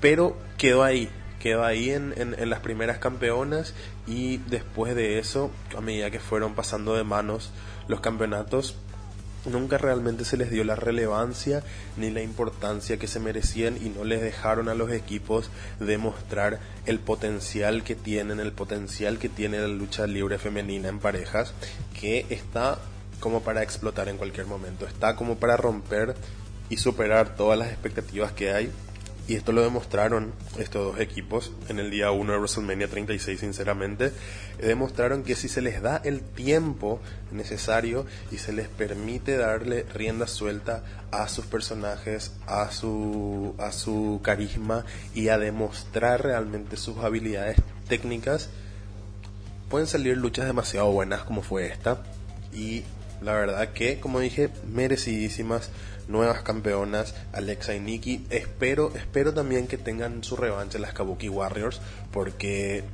pero 0.00 0.36
quedó 0.58 0.82
ahí, 0.82 1.08
quedó 1.38 1.64
ahí 1.64 1.90
en, 1.90 2.12
en, 2.16 2.34
en, 2.38 2.50
las 2.50 2.60
primeras 2.60 2.98
campeonas 2.98 3.74
y 4.06 4.38
después 4.38 4.96
de 4.96 5.18
eso, 5.18 5.50
a 5.76 5.80
medida 5.80 6.10
que 6.10 6.18
fueron 6.18 6.54
pasando 6.54 6.96
de 6.96 7.04
manos 7.04 7.52
los 7.86 8.00
campeonatos, 8.00 8.76
nunca 9.46 9.78
realmente 9.78 10.24
se 10.24 10.36
les 10.36 10.50
dio 10.50 10.64
la 10.64 10.76
relevancia 10.76 11.62
ni 11.96 12.10
la 12.10 12.22
importancia 12.22 12.98
que 12.98 13.06
se 13.06 13.20
merecían 13.20 13.76
y 13.76 13.88
no 13.88 14.04
les 14.04 14.20
dejaron 14.20 14.68
a 14.68 14.74
los 14.74 14.90
equipos 14.92 15.50
demostrar 15.78 16.60
el 16.86 16.98
potencial 16.98 17.82
que 17.82 17.94
tienen, 17.94 18.40
el 18.40 18.52
potencial 18.52 19.18
que 19.18 19.28
tiene 19.28 19.58
la 19.60 19.68
lucha 19.68 20.06
libre 20.06 20.38
femenina 20.38 20.88
en 20.88 20.98
parejas, 20.98 21.54
que 21.98 22.26
está 22.30 22.78
como 23.20 23.42
para 23.42 23.62
explotar 23.62 24.08
en 24.08 24.16
cualquier 24.16 24.46
momento, 24.46 24.86
está 24.86 25.16
como 25.16 25.36
para 25.36 25.56
romper 25.56 26.14
y 26.68 26.76
superar 26.76 27.36
todas 27.36 27.58
las 27.58 27.68
expectativas 27.68 28.32
que 28.32 28.52
hay 28.52 28.70
y 29.30 29.36
esto 29.36 29.52
lo 29.52 29.62
demostraron 29.62 30.32
estos 30.58 30.84
dos 30.84 31.00
equipos 31.00 31.52
en 31.68 31.78
el 31.78 31.88
día 31.88 32.10
1 32.10 32.32
de 32.32 32.38
WrestleMania 32.38 32.88
36, 32.88 33.38
sinceramente. 33.38 34.10
Demostraron 34.58 35.22
que 35.22 35.36
si 35.36 35.46
se 35.46 35.62
les 35.62 35.80
da 35.80 35.98
el 36.02 36.20
tiempo 36.20 36.98
necesario 37.30 38.06
y 38.32 38.38
se 38.38 38.52
les 38.52 38.66
permite 38.66 39.36
darle 39.36 39.86
rienda 39.94 40.26
suelta 40.26 40.82
a 41.12 41.28
sus 41.28 41.46
personajes, 41.46 42.32
a 42.48 42.72
su, 42.72 43.54
a 43.58 43.70
su 43.70 44.18
carisma 44.20 44.84
y 45.14 45.28
a 45.28 45.38
demostrar 45.38 46.24
realmente 46.24 46.76
sus 46.76 46.98
habilidades 46.98 47.58
técnicas, 47.86 48.48
pueden 49.68 49.86
salir 49.86 50.16
luchas 50.16 50.46
demasiado 50.46 50.90
buenas 50.90 51.22
como 51.22 51.42
fue 51.42 51.68
esta. 51.68 52.02
Y 52.52 52.82
la 53.22 53.34
verdad 53.34 53.68
que, 53.74 54.00
como 54.00 54.18
dije, 54.18 54.50
merecidísimas 54.66 55.70
nuevas 56.10 56.42
campeonas, 56.42 57.14
Alexa 57.32 57.74
y 57.74 57.80
Nikki. 57.80 58.26
Espero, 58.30 58.92
espero 58.94 59.32
también 59.32 59.66
que 59.66 59.78
tengan 59.78 60.22
su 60.24 60.36
revancha 60.36 60.78
las 60.78 60.92
Kabuki 60.92 61.28
Warriors, 61.28 61.80
porque 62.10 62.84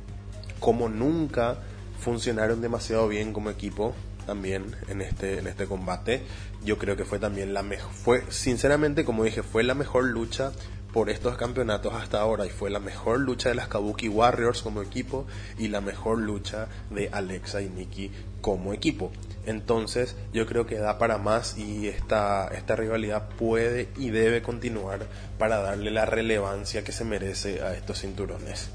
como 0.59 0.89
nunca 0.89 1.57
funcionaron 1.99 2.61
demasiado 2.61 3.07
bien 3.07 3.33
como 3.33 3.49
equipo 3.49 3.93
también 4.25 4.75
en 4.87 5.01
este 5.01 5.39
en 5.39 5.47
este 5.47 5.65
combate. 5.65 6.21
Yo 6.63 6.77
creo 6.77 6.95
que 6.95 7.05
fue 7.05 7.17
también 7.17 7.53
la 7.53 7.63
mejor 7.63 7.91
fue 7.91 8.23
sinceramente 8.29 9.05
como 9.05 9.23
dije, 9.23 9.41
fue 9.41 9.63
la 9.63 9.73
mejor 9.73 10.05
lucha 10.05 10.51
por 10.97 11.11
estos 11.11 11.37
campeonatos 11.37 11.93
hasta 11.93 12.19
ahora 12.19 12.47
y 12.47 12.49
fue 12.49 12.71
la 12.71 12.79
mejor 12.79 13.19
lucha 13.19 13.49
de 13.49 13.53
las 13.53 13.67
Kabuki 13.67 14.09
Warriors 14.09 14.63
como 14.63 14.81
equipo 14.81 15.27
y 15.59 15.67
la 15.67 15.79
mejor 15.79 16.17
lucha 16.17 16.69
de 16.89 17.07
Alexa 17.11 17.61
y 17.61 17.69
Nikki 17.69 18.09
como 18.41 18.73
equipo. 18.73 19.11
Entonces 19.45 20.15
yo 20.33 20.47
creo 20.47 20.65
que 20.65 20.79
da 20.79 20.97
para 20.97 21.19
más 21.19 21.55
y 21.55 21.87
esta, 21.87 22.47
esta 22.47 22.75
rivalidad 22.75 23.29
puede 23.37 23.89
y 23.95 24.09
debe 24.09 24.41
continuar 24.41 25.05
para 25.37 25.57
darle 25.57 25.91
la 25.91 26.07
relevancia 26.07 26.83
que 26.83 26.91
se 26.91 27.05
merece 27.05 27.61
a 27.61 27.75
estos 27.75 28.01
cinturones. 28.01 28.71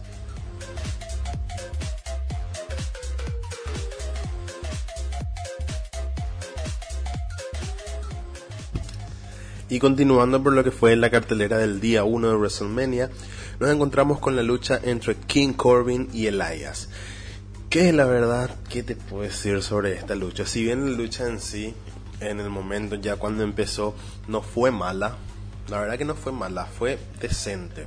Y 9.73 9.79
continuando 9.79 10.43
por 10.43 10.53
lo 10.53 10.63
que 10.63 10.71
fue 10.71 10.97
la 10.97 11.09
cartelera 11.09 11.57
del 11.57 11.81
día 11.81 12.05
1 12.05 12.29
de 12.29 12.37
WrestleMania, 12.37 13.11
nos 13.59 13.71
encontramos 13.71 14.19
con 14.19 14.37
la 14.37 14.43
lucha 14.43 14.79
entre 14.83 15.17
King 15.17 15.55
Corbin 15.55 16.11
y 16.13 16.27
Elias. 16.27 16.91
¿Qué 17.71 17.89
es 17.89 17.95
la 17.95 18.05
verdad? 18.05 18.55
¿Qué 18.69 18.83
te 18.83 18.97
puedo 18.97 19.23
decir 19.23 19.63
sobre 19.63 19.95
esta 19.95 20.15
lucha? 20.15 20.45
Si 20.45 20.63
bien 20.63 20.91
la 20.91 20.99
lucha 20.99 21.27
en 21.27 21.41
sí, 21.41 21.73
en 22.21 22.39
el 22.39 22.51
momento 22.51 22.97
ya 22.97 23.17
cuando 23.17 23.45
empezó, 23.45 23.95
no 24.29 24.43
fue 24.43 24.71
mala, 24.71 25.17
la 25.71 25.81
verdad 25.81 25.97
que 25.97 26.05
no 26.05 26.17
fue 26.17 26.33
mala, 26.33 26.67
fue 26.67 26.99
decente. 27.19 27.87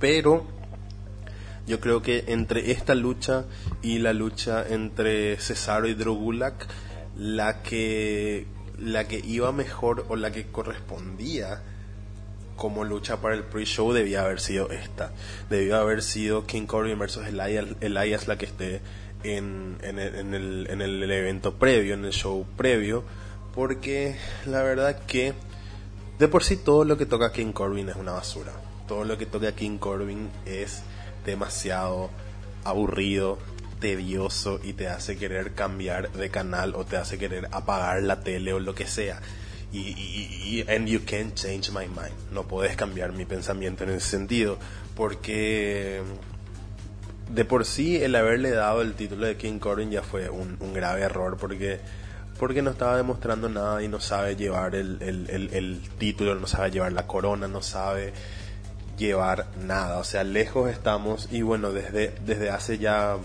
Pero 0.00 0.44
yo 1.64 1.78
creo 1.78 2.02
que 2.02 2.24
entre 2.26 2.72
esta 2.72 2.96
lucha 2.96 3.44
y 3.82 4.00
la 4.00 4.12
lucha 4.12 4.66
entre 4.68 5.36
Cesaro 5.36 5.86
y 5.86 5.94
Drogulak, 5.94 6.66
la 7.16 7.62
que 7.62 8.48
la 8.78 9.06
que 9.06 9.20
iba 9.24 9.52
mejor 9.52 10.06
o 10.08 10.16
la 10.16 10.32
que 10.32 10.46
correspondía 10.46 11.62
como 12.56 12.84
lucha 12.84 13.20
para 13.20 13.34
el 13.34 13.42
pre-show 13.42 13.92
debía 13.92 14.22
haber 14.22 14.40
sido 14.40 14.70
esta. 14.70 15.12
Debió 15.50 15.76
haber 15.76 16.02
sido 16.02 16.46
King 16.46 16.66
Corbin 16.66 16.98
versus 16.98 17.26
Elias, 17.26 17.66
Elias 17.80 18.28
la 18.28 18.38
que 18.38 18.46
esté 18.46 18.80
en, 19.22 19.78
en, 19.82 19.98
el, 19.98 20.16
en, 20.16 20.34
el, 20.34 20.66
en 20.70 20.82
el 20.82 21.10
evento 21.10 21.54
previo, 21.54 21.94
en 21.94 22.04
el 22.04 22.12
show 22.12 22.46
previo, 22.56 23.04
porque 23.54 24.16
la 24.46 24.62
verdad 24.62 25.00
que 25.06 25.34
de 26.18 26.28
por 26.28 26.44
sí 26.44 26.56
todo 26.56 26.84
lo 26.84 26.96
que 26.96 27.06
toca 27.06 27.32
King 27.32 27.52
Corbin 27.52 27.88
es 27.88 27.96
una 27.96 28.12
basura. 28.12 28.52
Todo 28.86 29.04
lo 29.04 29.18
que 29.18 29.26
toca 29.26 29.52
King 29.52 29.78
Corbin 29.78 30.30
es 30.46 30.82
demasiado 31.24 32.10
aburrido, 32.64 33.38
tedioso 33.80 34.60
y 34.62 34.72
te 34.72 34.88
hace 34.88 35.16
querer 35.16 35.52
cambiar 35.52 36.12
de 36.12 36.30
canal 36.30 36.74
o 36.74 36.84
te 36.84 36.96
hace 36.96 37.18
querer 37.18 37.48
apagar 37.52 38.02
la 38.02 38.20
tele 38.20 38.52
o 38.52 38.60
lo 38.60 38.74
que 38.74 38.86
sea. 38.86 39.20
Y, 39.72 40.64
and 40.68 40.86
you 40.86 41.00
can't 41.04 41.34
change 41.34 41.70
my 41.72 41.86
mind. 41.88 42.14
No 42.30 42.44
puedes 42.44 42.76
cambiar 42.76 43.12
mi 43.12 43.24
pensamiento 43.24 43.82
en 43.84 43.90
ese 43.90 44.08
sentido. 44.08 44.56
Porque 44.94 46.00
de 47.28 47.44
por 47.44 47.64
sí 47.64 47.96
el 47.96 48.14
haberle 48.14 48.50
dado 48.50 48.82
el 48.82 48.94
título 48.94 49.26
de 49.26 49.36
King 49.36 49.58
Corbin 49.58 49.90
ya 49.90 50.02
fue 50.02 50.28
un, 50.30 50.56
grave 50.72 51.02
error. 51.02 51.36
Porque, 51.36 51.80
porque 52.38 52.62
no 52.62 52.70
estaba 52.70 52.96
demostrando 52.96 53.48
nada 53.48 53.82
y 53.82 53.88
no 53.88 53.98
sabe 53.98 54.36
llevar 54.36 54.76
el, 54.76 54.98
el, 55.02 55.50
el 55.52 55.80
título, 55.98 56.36
no 56.36 56.46
sabe 56.46 56.70
llevar 56.70 56.92
la 56.92 57.08
corona, 57.08 57.48
no 57.48 57.60
sabe 57.60 58.12
llevar 58.96 59.48
nada. 59.64 59.98
O 59.98 60.04
sea, 60.04 60.24
lejos 60.24 60.70
estamos. 60.70 61.28
Y 61.32 61.42
bueno, 61.42 61.72
desde, 61.72 62.14
desde 62.24 62.50
hace 62.50 62.78
ya 62.78 63.16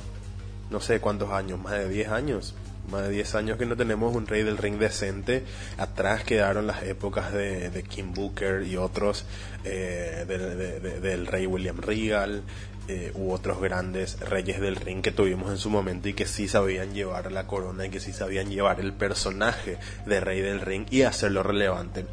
no 0.69 0.81
sé 0.81 0.99
cuántos 0.99 1.31
años, 1.31 1.59
más 1.59 1.73
de 1.73 1.89
10 1.89 2.09
años. 2.09 2.55
Más 2.91 3.03
de 3.03 3.09
10 3.09 3.35
años 3.35 3.57
que 3.57 3.67
no 3.67 3.77
tenemos 3.77 4.15
un 4.15 4.25
rey 4.25 4.41
del 4.41 4.57
ring 4.57 4.79
decente. 4.79 5.43
Atrás 5.77 6.23
quedaron 6.23 6.65
las 6.65 6.81
épocas 6.83 7.31
de, 7.31 7.69
de 7.69 7.83
Kim 7.83 8.13
Booker 8.13 8.63
y 8.63 8.77
otros 8.77 9.25
eh, 9.63 10.25
del 10.99 11.27
rey 11.27 11.45
William 11.45 11.77
Regal 11.77 12.41
eh, 12.88 13.11
u 13.13 13.31
otros 13.31 13.61
grandes 13.61 14.19
reyes 14.19 14.59
del 14.59 14.75
ring 14.75 15.03
que 15.03 15.11
tuvimos 15.11 15.51
en 15.51 15.59
su 15.59 15.69
momento 15.69 16.09
y 16.09 16.15
que 16.15 16.25
sí 16.25 16.47
sabían 16.47 16.91
llevar 16.95 17.31
la 17.31 17.45
corona 17.45 17.85
y 17.85 17.89
que 17.91 17.99
sí 17.99 18.11
sabían 18.11 18.49
llevar 18.49 18.79
el 18.79 18.93
personaje 18.93 19.77
de 20.07 20.19
rey 20.19 20.41
del 20.41 20.59
ring 20.59 20.88
y 20.89 21.03
hacerlo 21.03 21.43
relevante. 21.43 22.07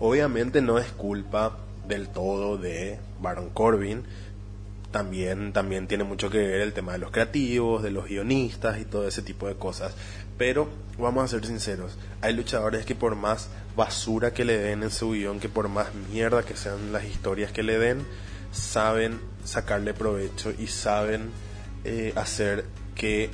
Obviamente 0.00 0.60
no 0.60 0.78
es 0.78 0.88
culpa 0.92 1.56
del 1.86 2.08
todo 2.08 2.58
de 2.58 2.98
Baron 3.22 3.48
Corbin 3.48 4.04
también, 4.90 5.52
también 5.52 5.86
tiene 5.86 6.04
mucho 6.04 6.30
que 6.30 6.38
ver 6.38 6.60
el 6.60 6.72
tema 6.72 6.92
de 6.92 6.98
los 6.98 7.10
creativos, 7.10 7.82
de 7.82 7.90
los 7.90 8.06
guionistas 8.06 8.78
y 8.80 8.84
todo 8.84 9.06
ese 9.06 9.22
tipo 9.22 9.46
de 9.46 9.54
cosas. 9.56 9.94
Pero 10.36 10.68
vamos 10.98 11.24
a 11.24 11.28
ser 11.28 11.44
sinceros, 11.44 11.98
hay 12.20 12.32
luchadores 12.32 12.86
que 12.86 12.94
por 12.94 13.16
más 13.16 13.48
basura 13.76 14.32
que 14.32 14.44
le 14.44 14.58
den 14.58 14.82
en 14.82 14.90
su 14.90 15.10
guion, 15.10 15.40
que 15.40 15.48
por 15.48 15.68
más 15.68 15.88
mierda 16.10 16.42
que 16.42 16.56
sean 16.56 16.92
las 16.92 17.04
historias 17.04 17.52
que 17.52 17.62
le 17.62 17.78
den, 17.78 18.06
saben 18.52 19.20
sacarle 19.44 19.94
provecho 19.94 20.52
y 20.56 20.68
saben 20.68 21.30
eh, 21.84 22.12
hacer 22.16 22.64
que 22.94 23.30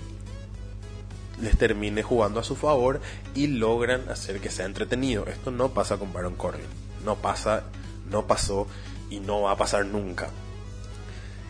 les 1.41 1.57
termine 1.59 2.03
jugando 2.03 2.41
a 2.41 2.45
su 2.45 2.57
favor 2.57 3.01
y 3.35 3.49
logran 3.49 4.09
hacer 4.09 4.41
que 4.41 4.51
sea 4.51 4.67
entretenido. 4.67 5.27
Esto 5.27 5.51
no 5.51 5.71
pasa 5.71 5.99
con 5.99 6.13
Baron 6.13 6.37
Corbin, 6.37 6.67
no 7.05 7.17
pasa, 7.17 7.65
no 8.11 8.27
pasó 8.27 8.67
y 9.11 9.21
no 9.21 9.43
va 9.43 9.53
a 9.53 9.57
pasar 9.57 9.87
nunca. 9.87 10.29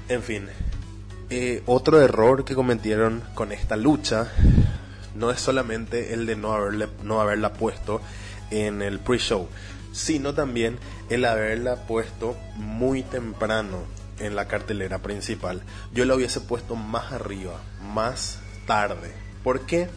En 0.08 0.22
fin, 0.22 0.48
eh, 1.30 1.62
otro 1.66 2.00
error 2.00 2.44
que 2.44 2.54
cometieron 2.54 3.22
con 3.34 3.52
esta 3.52 3.76
lucha 3.76 4.30
no 5.14 5.30
es 5.30 5.40
solamente 5.40 6.12
el 6.12 6.26
de 6.26 6.36
no, 6.36 6.52
haberle, 6.52 6.88
no 7.02 7.20
haberla 7.20 7.54
puesto 7.54 8.02
en 8.50 8.82
el 8.82 8.98
pre-show, 8.98 9.48
sino 9.92 10.34
también 10.34 10.78
el 11.08 11.24
haberla 11.24 11.86
puesto 11.86 12.36
muy 12.56 13.02
temprano 13.02 13.84
en 14.18 14.36
la 14.36 14.46
cartelera 14.46 14.98
principal. 14.98 15.62
Yo 15.92 16.04
lo 16.04 16.16
hubiese 16.16 16.40
puesto 16.40 16.76
más 16.76 17.12
arriba, 17.12 17.60
más 17.82 18.40
tarde. 18.66 19.12
¿Por 19.42 19.60
qué? 19.60 19.88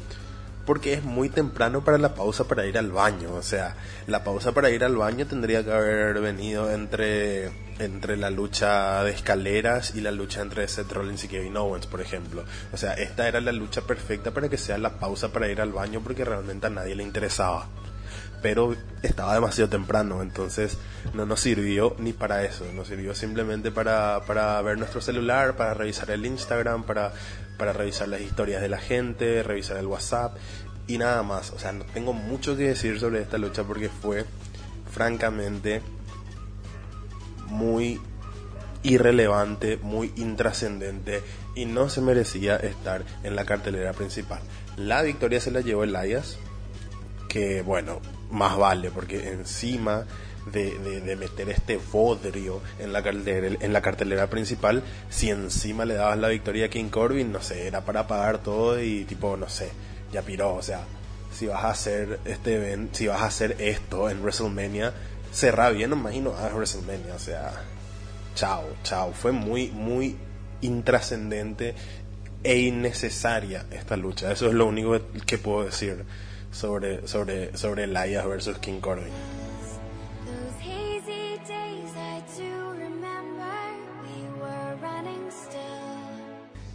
Porque 0.65 0.93
es 0.93 1.03
muy 1.03 1.29
temprano 1.29 1.83
para 1.83 1.97
la 1.97 2.15
pausa 2.15 2.45
para 2.45 2.65
ir 2.65 2.77
al 2.77 2.91
baño. 2.91 3.33
O 3.33 3.41
sea, 3.41 3.75
la 4.07 4.23
pausa 4.23 4.53
para 4.53 4.69
ir 4.69 4.83
al 4.83 4.95
baño 4.95 5.27
tendría 5.27 5.63
que 5.63 5.71
haber 5.71 6.19
venido 6.21 6.71
entre, 6.71 7.51
entre 7.79 8.17
la 8.17 8.29
lucha 8.29 9.03
de 9.03 9.11
escaleras 9.11 9.95
y 9.95 10.01
la 10.01 10.11
lucha 10.11 10.41
entre 10.41 10.67
Seth 10.67 10.91
Rollins 10.91 11.23
y 11.23 11.27
Kevin 11.27 11.57
Owens, 11.57 11.87
por 11.87 12.01
ejemplo. 12.01 12.43
O 12.71 12.77
sea, 12.77 12.93
esta 12.93 13.27
era 13.27 13.41
la 13.41 13.51
lucha 13.51 13.81
perfecta 13.81 14.31
para 14.31 14.49
que 14.49 14.57
sea 14.57 14.77
la 14.77 14.99
pausa 14.99 15.31
para 15.31 15.49
ir 15.49 15.61
al 15.61 15.71
baño 15.71 16.01
porque 16.01 16.25
realmente 16.25 16.67
a 16.67 16.69
nadie 16.69 16.95
le 16.95 17.03
interesaba 17.03 17.67
pero 18.41 18.75
estaba 19.01 19.33
demasiado 19.33 19.69
temprano, 19.69 20.21
entonces 20.21 20.77
no 21.13 21.25
nos 21.25 21.39
sirvió 21.39 21.95
ni 21.97 22.13
para 22.13 22.43
eso, 22.43 22.65
nos 22.73 22.87
sirvió 22.87 23.15
simplemente 23.15 23.71
para, 23.71 24.21
para 24.27 24.61
ver 24.61 24.77
nuestro 24.77 25.01
celular, 25.01 25.55
para 25.55 25.73
revisar 25.73 26.11
el 26.11 26.25
Instagram, 26.25 26.83
para, 26.83 27.13
para 27.57 27.73
revisar 27.73 28.07
las 28.07 28.21
historias 28.21 28.61
de 28.61 28.69
la 28.69 28.77
gente, 28.77 29.43
revisar 29.43 29.77
el 29.77 29.87
WhatsApp 29.87 30.37
y 30.87 30.97
nada 30.97 31.23
más. 31.23 31.51
O 31.51 31.59
sea, 31.59 31.71
no 31.71 31.85
tengo 31.85 32.13
mucho 32.13 32.55
que 32.55 32.63
decir 32.69 32.99
sobre 32.99 33.21
esta 33.21 33.37
lucha 33.37 33.63
porque 33.63 33.89
fue 33.89 34.25
francamente 34.91 35.81
muy 37.47 37.99
irrelevante, 38.83 39.77
muy 39.77 40.13
intrascendente 40.15 41.21
y 41.55 41.65
no 41.65 41.89
se 41.89 42.01
merecía 42.01 42.55
estar 42.57 43.03
en 43.23 43.35
la 43.35 43.45
cartelera 43.45 43.93
principal. 43.93 44.39
La 44.77 45.01
victoria 45.01 45.41
se 45.41 45.51
la 45.51 45.61
llevó 45.61 45.83
Elias, 45.83 46.37
que 47.27 47.61
bueno, 47.61 47.99
más 48.31 48.57
vale, 48.57 48.91
porque 48.91 49.29
encima 49.29 50.05
de, 50.51 51.15
meter 51.17 51.49
este 51.49 51.79
bodrio 51.91 52.61
en 52.79 52.93
la, 52.93 53.03
cartelera, 53.03 53.57
en 53.59 53.73
la 53.73 53.81
cartelera 53.81 54.27
principal, 54.29 54.83
si 55.09 55.29
encima 55.29 55.85
le 55.85 55.95
dabas 55.95 56.17
la 56.17 56.29
victoria 56.29 56.65
a 56.65 56.69
King 56.69 56.89
Corbin, 56.89 57.31
no 57.31 57.41
sé, 57.41 57.67
era 57.67 57.81
para 57.81 58.07
pagar 58.07 58.39
todo 58.39 58.81
y 58.81 59.03
tipo, 59.03 59.35
no 59.35 59.49
sé, 59.49 59.69
ya 60.11 60.21
piró, 60.21 60.55
o 60.55 60.61
sea, 60.61 60.81
si 61.33 61.47
vas 61.47 61.63
a 61.63 61.69
hacer 61.71 62.19
este 62.25 62.55
event, 62.55 62.93
si 62.93 63.07
vas 63.07 63.21
a 63.21 63.25
hacer 63.25 63.57
esto 63.59 64.09
en 64.09 64.21
WrestleMania, 64.21 64.93
cerra 65.31 65.69
bien, 65.69 65.89
no 65.89 65.95
imagino 65.95 66.35
a 66.35 66.47
WrestleMania, 66.47 67.15
o 67.15 67.19
sea, 67.19 67.51
chao, 68.35 68.63
chao, 68.83 69.13
fue 69.13 69.31
muy, 69.31 69.69
muy 69.69 70.15
intrascendente 70.61 71.75
e 72.43 72.57
innecesaria 72.59 73.65
esta 73.71 73.97
lucha, 73.97 74.31
eso 74.31 74.47
es 74.47 74.53
lo 74.53 74.65
único 74.65 74.99
que 75.25 75.37
puedo 75.37 75.65
decir 75.65 76.05
sobre, 76.51 77.07
sobre, 77.07 77.55
sobre 77.57 77.83
Elias 77.83 78.25
versus 78.25 78.57
King 78.59 78.79
Corbin. 78.79 79.13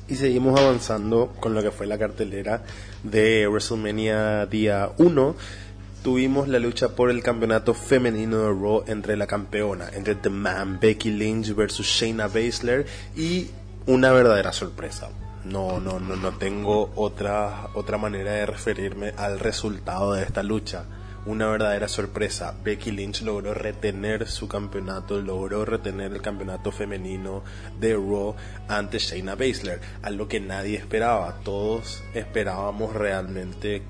Y 0.09 0.17
seguimos 0.17 0.61
avanzando 0.61 1.33
con 1.41 1.55
lo 1.55 1.63
que 1.63 1.71
fue 1.71 1.87
la 1.87 1.97
cartelera 1.97 2.63
de 3.03 3.49
WrestleMania 3.49 4.45
día 4.45 4.91
1. 4.99 5.37
Tuvimos 6.03 6.49
la 6.49 6.59
lucha 6.59 6.97
por 6.97 7.11
el 7.11 7.23
campeonato 7.23 7.75
femenino 7.75 8.39
de 8.39 8.49
Raw 8.49 8.85
entre 8.87 9.17
la 9.17 9.27
campeona, 9.27 9.89
entre 9.93 10.17
The 10.17 10.31
Man 10.31 10.79
Becky 10.81 11.11
Lynch 11.11 11.55
versus 11.55 11.87
Shayna 11.87 12.27
Baszler 12.27 12.87
y 13.17 13.51
una 13.87 14.13
verdadera 14.13 14.53
sorpresa 14.53 15.11
no, 15.45 15.81
no, 15.81 15.99
no, 15.99 16.17
no 16.17 16.33
tengo 16.33 16.93
otra, 16.95 17.69
otra 17.75 17.99
manera 17.99 18.33
de 18.33 18.47
referirme 18.47 19.13
al 19.17 19.41
resultado 19.41 20.13
de 20.13 20.23
esta 20.23 20.43
lucha. 20.43 20.85
Una 21.25 21.47
verdadera 21.47 21.87
sorpresa. 21.87 22.55
Becky 22.65 22.91
Lynch 22.91 23.23
logró 23.23 23.55
retener 23.55 24.27
su 24.27 24.49
campeonato, 24.49 25.21
logró 25.21 25.65
retener 25.65 26.13
el 26.13 26.21
campeonato 26.21 26.73
femenino 26.73 27.45
de 27.79 27.95
Raw 27.95 28.35
ante 28.69 28.99
Shayna 28.99 29.37
Baszler, 29.37 29.81
algo 30.03 30.27
que 30.27 30.41
nadie 30.41 30.77
esperaba. 30.77 31.39
Todos 31.45 32.03
esperábamos 32.15 32.93
realmente 32.95 33.83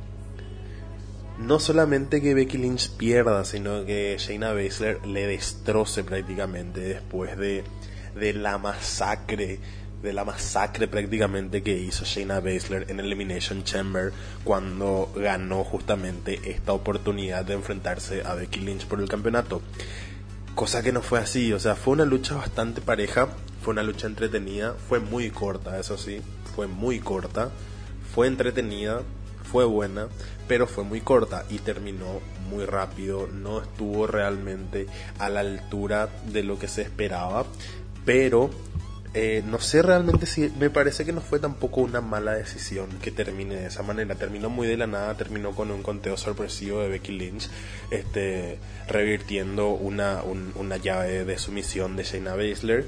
no 1.39 1.59
solamente 1.59 2.21
que 2.21 2.35
Becky 2.35 2.59
Lynch 2.59 2.91
pierda, 2.97 3.45
sino 3.45 3.85
que 3.85 4.17
Shayna 4.19 4.53
Baszler 4.53 5.07
le 5.07 5.27
destroce 5.27 6.05
prácticamente 6.05 6.81
después 6.81 7.37
de, 7.37 7.65
de 8.15 8.33
la 8.33 8.59
masacre 8.59 9.59
de 10.03 10.13
la 10.13 10.25
masacre 10.25 10.89
prácticamente 10.89 11.63
que 11.63 11.79
hizo 11.79 12.05
Shayna 12.05 12.41
Baszler 12.41 12.87
en 12.91 12.99
Elimination 12.99 13.63
Chamber 13.63 14.13
cuando 14.43 15.13
ganó 15.15 15.63
justamente 15.65 16.41
esta 16.45 16.73
oportunidad 16.73 17.45
de 17.45 17.55
enfrentarse 17.55 18.23
a 18.25 18.35
Becky 18.35 18.61
Lynch 18.61 18.87
por 18.87 19.01
el 19.01 19.09
campeonato. 19.09 19.63
Cosa 20.57 20.83
que 20.83 20.93
no 20.93 21.03
fue 21.03 21.21
así, 21.21 21.53
o 21.53 21.61
sea, 21.61 21.77
fue 21.77 21.95
una 21.95 22.05
lucha 22.05 22.35
bastante 22.35 22.81
pareja, 22.81 23.29
fue 23.63 23.73
una 23.73 23.85
lucha 23.85 24.09
entretenida, 24.09 24.75
fue 24.89 24.99
muy 24.99 25.31
corta, 25.31 25.79
eso 25.79 25.97
sí, 25.97 26.21
fue 26.55 26.67
muy 26.67 26.99
corta, 26.99 27.51
fue 28.13 28.27
entretenida, 28.27 29.03
fue 29.53 29.67
buena, 29.67 30.09
pero 30.49 30.67
fue 30.67 30.83
muy 30.83 31.03
corta 31.03 31.45
y 31.51 31.59
terminó 31.59 32.21
muy 32.49 32.65
rápido, 32.65 33.29
no 33.31 33.61
estuvo 33.61 34.07
realmente 34.07 34.87
a 35.19 35.29
la 35.29 35.41
altura 35.41 36.09
de 36.27 36.43
lo 36.43 36.59
que 36.59 36.69
se 36.69 36.81
esperaba, 36.81 37.45
pero 38.07 38.49
eh, 39.13 39.43
no 39.47 39.61
sé 39.61 39.83
realmente 39.83 40.25
si 40.25 40.51
me 40.59 40.71
parece 40.71 41.05
que 41.05 41.13
no 41.13 41.21
fue 41.21 41.39
tampoco 41.39 41.83
una 41.83 42.01
mala 42.01 42.33
decisión 42.33 42.89
que 43.03 43.11
termine 43.11 43.57
de 43.57 43.67
esa 43.67 43.83
manera. 43.83 44.15
Terminó 44.15 44.49
muy 44.49 44.67
de 44.67 44.79
la 44.79 44.87
nada, 44.87 45.15
terminó 45.19 45.53
con 45.53 45.71
un 45.71 45.83
conteo 45.83 46.17
sorpresivo 46.17 46.81
de 46.81 46.89
Becky 46.89 47.13
Lynch, 47.13 47.51
este, 47.91 48.59
revirtiendo 48.89 49.69
una, 49.69 50.23
una 50.23 50.77
llave 50.79 51.27
de 51.27 51.39
sumisión 51.39 51.95
de 51.95 52.05
Shayna 52.05 52.35
Baszler. 52.37 52.87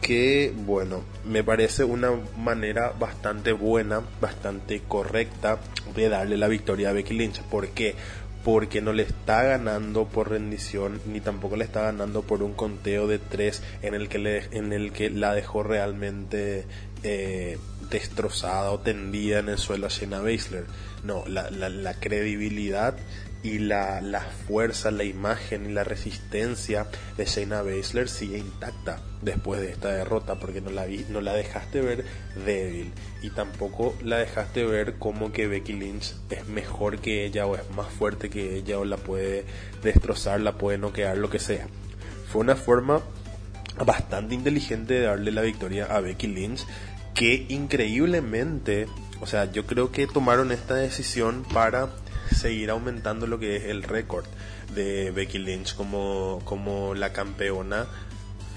Que 0.00 0.52
bueno, 0.54 1.02
me 1.24 1.42
parece 1.42 1.84
una 1.84 2.12
manera 2.36 2.92
bastante 2.98 3.52
buena, 3.52 4.02
bastante 4.20 4.82
correcta 4.86 5.58
de 5.94 6.08
darle 6.08 6.36
la 6.36 6.48
victoria 6.48 6.90
a 6.90 6.92
Becky 6.92 7.14
Lynch. 7.14 7.42
¿Por 7.42 7.68
qué? 7.68 7.94
porque 8.46 8.80
no 8.80 8.92
le 8.92 9.02
está 9.02 9.42
ganando 9.42 10.06
por 10.06 10.30
rendición 10.30 11.00
ni 11.04 11.20
tampoco 11.20 11.56
le 11.56 11.64
está 11.64 11.82
ganando 11.82 12.22
por 12.22 12.44
un 12.44 12.52
conteo 12.52 13.08
de 13.08 13.18
tres 13.18 13.60
en 13.82 13.94
el 13.94 14.08
que, 14.08 14.44
en 14.52 14.72
el 14.72 14.92
que 14.92 15.10
la 15.10 15.34
dejó 15.34 15.64
realmente 15.64 16.64
eh, 17.02 17.58
destrozada 17.90 18.70
o 18.70 18.78
tendida 18.78 19.40
en 19.40 19.48
el 19.48 19.58
suelo 19.58 19.86
a 19.86 19.90
Shayna 19.90 20.20
Baszler. 20.20 20.64
No, 21.02 21.24
la, 21.26 21.50
la 21.50 21.94
credibilidad 21.94 22.96
y 23.46 23.58
la, 23.60 24.26
fuerza, 24.48 24.90
la 24.90 25.04
imagen 25.04 25.70
y 25.70 25.72
la 25.72 25.84
resistencia 25.84 26.88
de 27.16 27.24
Shayna 27.24 27.62
Baszler 27.62 28.08
sigue 28.08 28.38
intacta 28.38 28.98
después 29.22 29.60
de 29.60 29.70
esta 29.70 29.92
derrota 29.92 30.34
porque 30.34 30.60
no 30.60 30.70
la, 30.70 30.84
vi, 30.84 31.06
no 31.08 31.20
la 31.20 31.32
dejaste 31.32 31.80
ver 31.80 32.04
débil 32.44 32.92
y 33.22 33.30
tampoco 33.30 33.94
la 34.02 34.18
dejaste 34.18 34.64
ver 34.64 34.94
como 34.94 35.30
que 35.30 35.46
Becky 35.46 35.74
Lynch 35.74 36.14
es 36.30 36.48
mejor 36.48 36.98
que 36.98 37.24
ella 37.24 37.46
o 37.46 37.54
es 37.54 37.70
más 37.70 37.86
fuerte 37.86 38.30
que 38.30 38.56
ella 38.56 38.80
o 38.80 38.84
la 38.84 38.96
puede 38.96 39.44
destrozar, 39.82 40.40
la 40.40 40.58
puede 40.58 40.78
noquear, 40.78 41.16
lo 41.16 41.30
que 41.30 41.38
sea. 41.38 41.68
Fue 42.32 42.40
una 42.40 42.56
forma 42.56 43.00
bastante 43.84 44.34
inteligente 44.34 44.94
de 44.94 45.02
darle 45.02 45.30
la 45.30 45.42
victoria 45.42 45.86
a 45.86 46.00
Becky 46.00 46.26
Lynch 46.26 46.66
que 47.14 47.46
increíblemente, 47.48 48.88
o 49.20 49.26
sea, 49.26 49.50
yo 49.52 49.66
creo 49.66 49.92
que 49.92 50.08
tomaron 50.08 50.50
esta 50.50 50.74
decisión 50.74 51.44
para 51.54 51.90
seguir 52.34 52.70
aumentando 52.70 53.26
lo 53.26 53.38
que 53.38 53.56
es 53.56 53.64
el 53.64 53.82
récord 53.82 54.26
de 54.74 55.10
Becky 55.10 55.38
Lynch 55.38 55.74
como, 55.74 56.40
como 56.44 56.94
la 56.94 57.12
campeona 57.12 57.86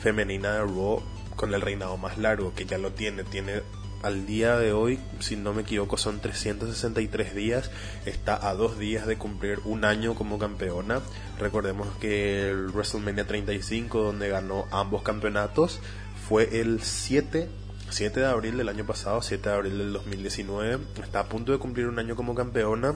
femenina 0.02 0.54
de 0.54 0.60
Raw 0.60 1.04
con 1.36 1.54
el 1.54 1.62
reinado 1.62 1.98
más 1.98 2.18
largo, 2.18 2.54
que 2.54 2.66
ya 2.66 2.78
lo 2.78 2.92
tiene, 2.92 3.24
tiene 3.24 3.62
al 4.02 4.26
día 4.26 4.58
de 4.58 4.72
hoy, 4.72 5.00
si 5.20 5.36
no 5.36 5.54
me 5.54 5.64
equivoco, 5.64 5.98
son 5.98 6.20
363 6.20 7.36
días. 7.36 7.72
Está 8.06 8.48
a 8.48 8.54
dos 8.54 8.80
días 8.80 9.08
de 9.08 9.18
cumplir 9.18 9.60
un 9.66 9.86
año 9.86 10.16
como 10.16 10.40
campeona. 10.40 11.02
Recordemos 11.38 11.88
que 12.00 12.50
el 12.50 12.68
WrestleMania 12.68 13.28
35, 13.28 14.02
donde 14.02 14.30
ganó 14.30 14.68
ambos 14.72 15.02
campeonatos, 15.04 15.80
fue 16.28 16.62
el 16.62 16.82
7, 16.82 17.50
7 17.90 18.20
de 18.20 18.26
abril 18.26 18.58
del 18.58 18.70
año 18.70 18.86
pasado, 18.86 19.22
7 19.22 19.50
de 19.50 19.56
abril 19.56 19.78
del 19.78 19.94
2019. 19.94 20.80
Está 21.04 21.22
a 21.22 21.26
punto 21.26 21.52
de 21.52 21.58
cumplir 21.58 21.88
un 21.88 22.00
año 22.00 22.16
como 22.16 22.36
campeona. 22.36 22.96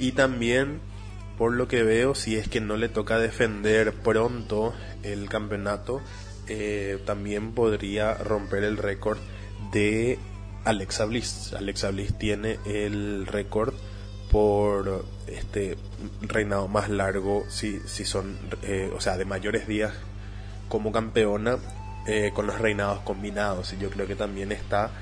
Y 0.00 0.12
también, 0.12 0.80
por 1.36 1.52
lo 1.52 1.68
que 1.68 1.82
veo, 1.82 2.14
si 2.14 2.34
es 2.34 2.48
que 2.48 2.62
no 2.62 2.78
le 2.78 2.88
toca 2.88 3.18
defender 3.18 3.92
pronto 3.92 4.72
el 5.02 5.28
campeonato, 5.28 6.00
eh, 6.48 6.98
también 7.04 7.52
podría 7.52 8.14
romper 8.14 8.64
el 8.64 8.78
récord 8.78 9.18
de 9.72 10.18
Alexa 10.64 11.04
Bliss. 11.04 11.52
Alexa 11.52 11.90
Bliss 11.90 12.16
tiene 12.16 12.58
el 12.64 13.26
récord 13.26 13.74
por 14.32 15.04
este 15.26 15.76
reinado 16.22 16.66
más 16.66 16.88
largo, 16.88 17.44
si, 17.50 17.78
si 17.80 18.06
son, 18.06 18.38
eh, 18.62 18.90
o 18.96 19.02
sea, 19.02 19.18
de 19.18 19.26
mayores 19.26 19.68
días 19.68 19.92
como 20.70 20.92
campeona 20.92 21.58
eh, 22.06 22.32
con 22.34 22.46
los 22.46 22.58
reinados 22.58 23.00
combinados. 23.00 23.74
Y 23.74 23.76
yo 23.76 23.90
creo 23.90 24.06
que 24.06 24.16
también 24.16 24.50
está 24.50 24.92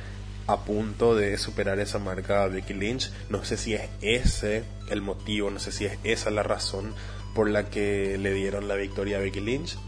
a 0.49 0.65
punto 0.65 1.15
de 1.15 1.37
superar 1.37 1.79
esa 1.79 1.99
marca 1.99 2.49
Becky 2.49 2.75
Lynch. 2.75 3.13
No 3.29 3.45
sé 3.45 3.57
si 3.57 3.75
es 3.75 3.89
ese 4.01 4.65
el 4.91 5.03
motivo, 5.03 5.51
no 5.51 5.61
sé 5.61 5.71
si 5.71 5.85
es 5.85 5.99
esa 6.03 6.31
la 6.31 6.43
razón 6.43 6.95
por 7.35 7.49
la 7.51 7.71
que 7.71 8.19
le 8.19 8.33
dieron 8.33 8.67
la 8.67 8.75
victoria 8.75 9.19
a 9.19 9.21
Becky 9.21 9.41
Lynch. 9.41 9.79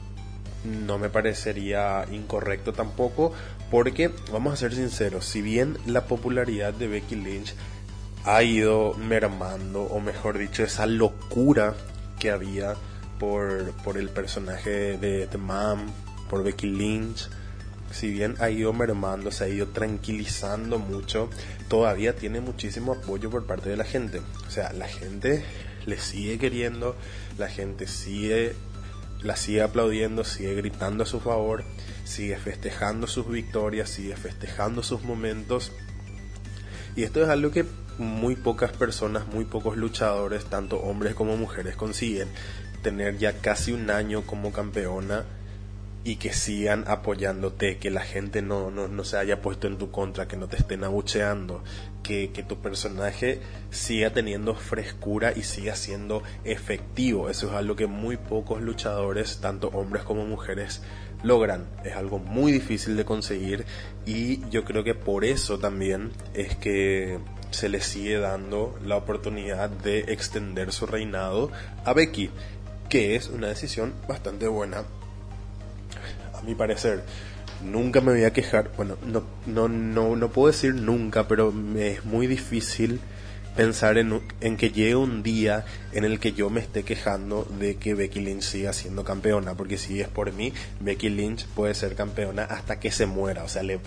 no 0.64 0.98
me 0.98 1.08
parecería 1.08 2.04
incorrecto 2.12 2.74
tampoco, 2.74 3.32
porque 3.70 4.10
vamos 4.30 4.52
a 4.52 4.56
ser 4.56 4.74
sinceros, 4.74 5.24
si 5.24 5.40
bien 5.40 5.78
la 5.86 6.04
popularidad 6.04 6.74
de 6.74 6.86
Becky 6.86 7.16
Lynch 7.16 7.54
ha 8.26 8.42
ido 8.42 8.92
mermando, 8.94 9.84
o 9.84 10.00
mejor 10.00 10.36
dicho, 10.36 10.62
esa 10.62 10.84
locura 10.84 11.74
que 12.18 12.30
había 12.30 12.74
por, 13.18 13.72
por 13.82 13.96
el 13.96 14.10
personaje 14.10 14.98
de 14.98 15.26
The 15.26 15.38
Mom, 15.38 15.86
por 16.28 16.44
Becky 16.44 16.66
Lynch, 16.66 17.30
si 17.90 18.10
bien 18.10 18.36
ha 18.38 18.50
ido 18.50 18.72
mermando, 18.72 19.30
se 19.30 19.44
ha 19.44 19.48
ido 19.48 19.68
tranquilizando 19.68 20.78
mucho, 20.78 21.28
todavía 21.68 22.14
tiene 22.14 22.40
muchísimo 22.40 22.92
apoyo 22.92 23.30
por 23.30 23.46
parte 23.46 23.70
de 23.70 23.76
la 23.76 23.84
gente. 23.84 24.20
O 24.46 24.50
sea, 24.50 24.72
la 24.72 24.88
gente 24.88 25.44
le 25.86 25.98
sigue 25.98 26.38
queriendo, 26.38 26.96
la 27.38 27.48
gente 27.48 27.86
sigue 27.86 28.54
la 29.22 29.36
sigue 29.36 29.62
aplaudiendo, 29.62 30.24
sigue 30.24 30.54
gritando 30.54 31.04
a 31.04 31.06
su 31.06 31.20
favor, 31.20 31.64
sigue 32.04 32.38
festejando 32.38 33.06
sus 33.06 33.28
victorias, 33.28 33.90
sigue 33.90 34.16
festejando 34.16 34.82
sus 34.82 35.02
momentos. 35.02 35.72
Y 36.96 37.02
esto 37.02 37.22
es 37.22 37.28
algo 37.28 37.50
que 37.50 37.66
muy 37.98 38.34
pocas 38.34 38.72
personas, 38.72 39.26
muy 39.26 39.44
pocos 39.44 39.76
luchadores, 39.76 40.46
tanto 40.46 40.80
hombres 40.80 41.14
como 41.14 41.36
mujeres, 41.36 41.76
consiguen. 41.76 42.28
Tener 42.82 43.18
ya 43.18 43.34
casi 43.40 43.72
un 43.72 43.90
año 43.90 44.22
como 44.22 44.52
campeona 44.52 45.26
y 46.02 46.16
que 46.16 46.32
sigan 46.32 46.84
apoyándote, 46.88 47.76
que 47.78 47.90
la 47.90 48.00
gente 48.00 48.40
no, 48.40 48.70
no, 48.70 48.88
no, 48.88 49.04
se 49.04 49.18
haya 49.18 49.42
puesto 49.42 49.66
en 49.66 49.76
tu 49.76 49.90
contra, 49.90 50.26
que 50.26 50.36
no 50.36 50.48
te 50.48 50.56
estén 50.56 50.82
abucheando, 50.82 51.62
que, 52.02 52.30
que, 52.30 52.42
tu 52.42 52.56
personaje 52.56 53.40
siga 53.70 54.10
teniendo 54.10 54.54
frescura 54.54 55.32
y 55.36 55.42
siga 55.42 55.76
siendo 55.76 56.22
efectivo. 56.44 57.28
Eso 57.28 57.48
es 57.48 57.52
algo 57.52 57.76
que 57.76 57.86
muy 57.86 58.16
pocos 58.16 58.62
luchadores, 58.62 59.40
tanto 59.40 59.68
hombres 59.68 60.02
como 60.04 60.24
mujeres, 60.24 60.82
logran. 61.22 61.66
Es 61.84 61.94
algo 61.96 62.18
muy 62.18 62.50
difícil 62.50 62.96
de 62.96 63.04
conseguir 63.04 63.66
y 64.06 64.48
yo 64.48 64.64
creo 64.64 64.82
que 64.84 64.94
por 64.94 65.24
eso 65.24 65.58
también 65.58 66.12
es 66.32 66.56
que 66.56 67.18
se 67.50 67.68
le 67.68 67.80
sigue 67.80 68.18
dando 68.18 68.78
la 68.84 68.96
oportunidad 68.96 69.68
de 69.68 70.00
extender 70.08 70.72
su 70.72 70.86
reinado 70.86 71.50
a 71.84 71.92
Becky, 71.92 72.30
que 72.88 73.16
es 73.16 73.28
una 73.28 73.48
decisión 73.48 73.92
bastante 74.08 74.48
buena 74.48 74.84
mi 76.44 76.54
parecer, 76.54 77.04
nunca 77.64 78.00
me 78.00 78.12
voy 78.12 78.24
a 78.24 78.32
quejar. 78.32 78.70
Bueno, 78.76 78.96
no, 79.06 79.22
no, 79.46 79.68
no, 79.68 80.16
no 80.16 80.28
puedo 80.30 80.48
decir 80.48 80.74
nunca, 80.74 81.28
pero 81.28 81.52
me 81.52 81.92
es 81.92 82.04
muy 82.04 82.26
difícil 82.26 83.00
pensar 83.56 83.98
en, 83.98 84.20
en, 84.40 84.56
que 84.56 84.70
llegue 84.70 84.94
un 84.94 85.22
día 85.22 85.64
en 85.92 86.04
el 86.04 86.20
que 86.20 86.32
yo 86.32 86.50
me 86.50 86.60
esté 86.60 86.84
quejando 86.84 87.46
de 87.58 87.76
que 87.76 87.94
Becky 87.94 88.20
Lynch 88.20 88.42
siga 88.42 88.72
siendo 88.72 89.04
campeona, 89.04 89.54
porque 89.54 89.76
si 89.76 90.00
es 90.00 90.08
por 90.08 90.32
mí, 90.32 90.52
Becky 90.80 91.08
Lynch 91.08 91.46
puede 91.46 91.74
ser 91.74 91.94
campeona 91.94 92.44
hasta 92.44 92.78
que 92.78 92.90
se 92.90 93.06
muera, 93.06 93.44
o 93.44 93.48
sea, 93.48 93.62
le, 93.62 93.78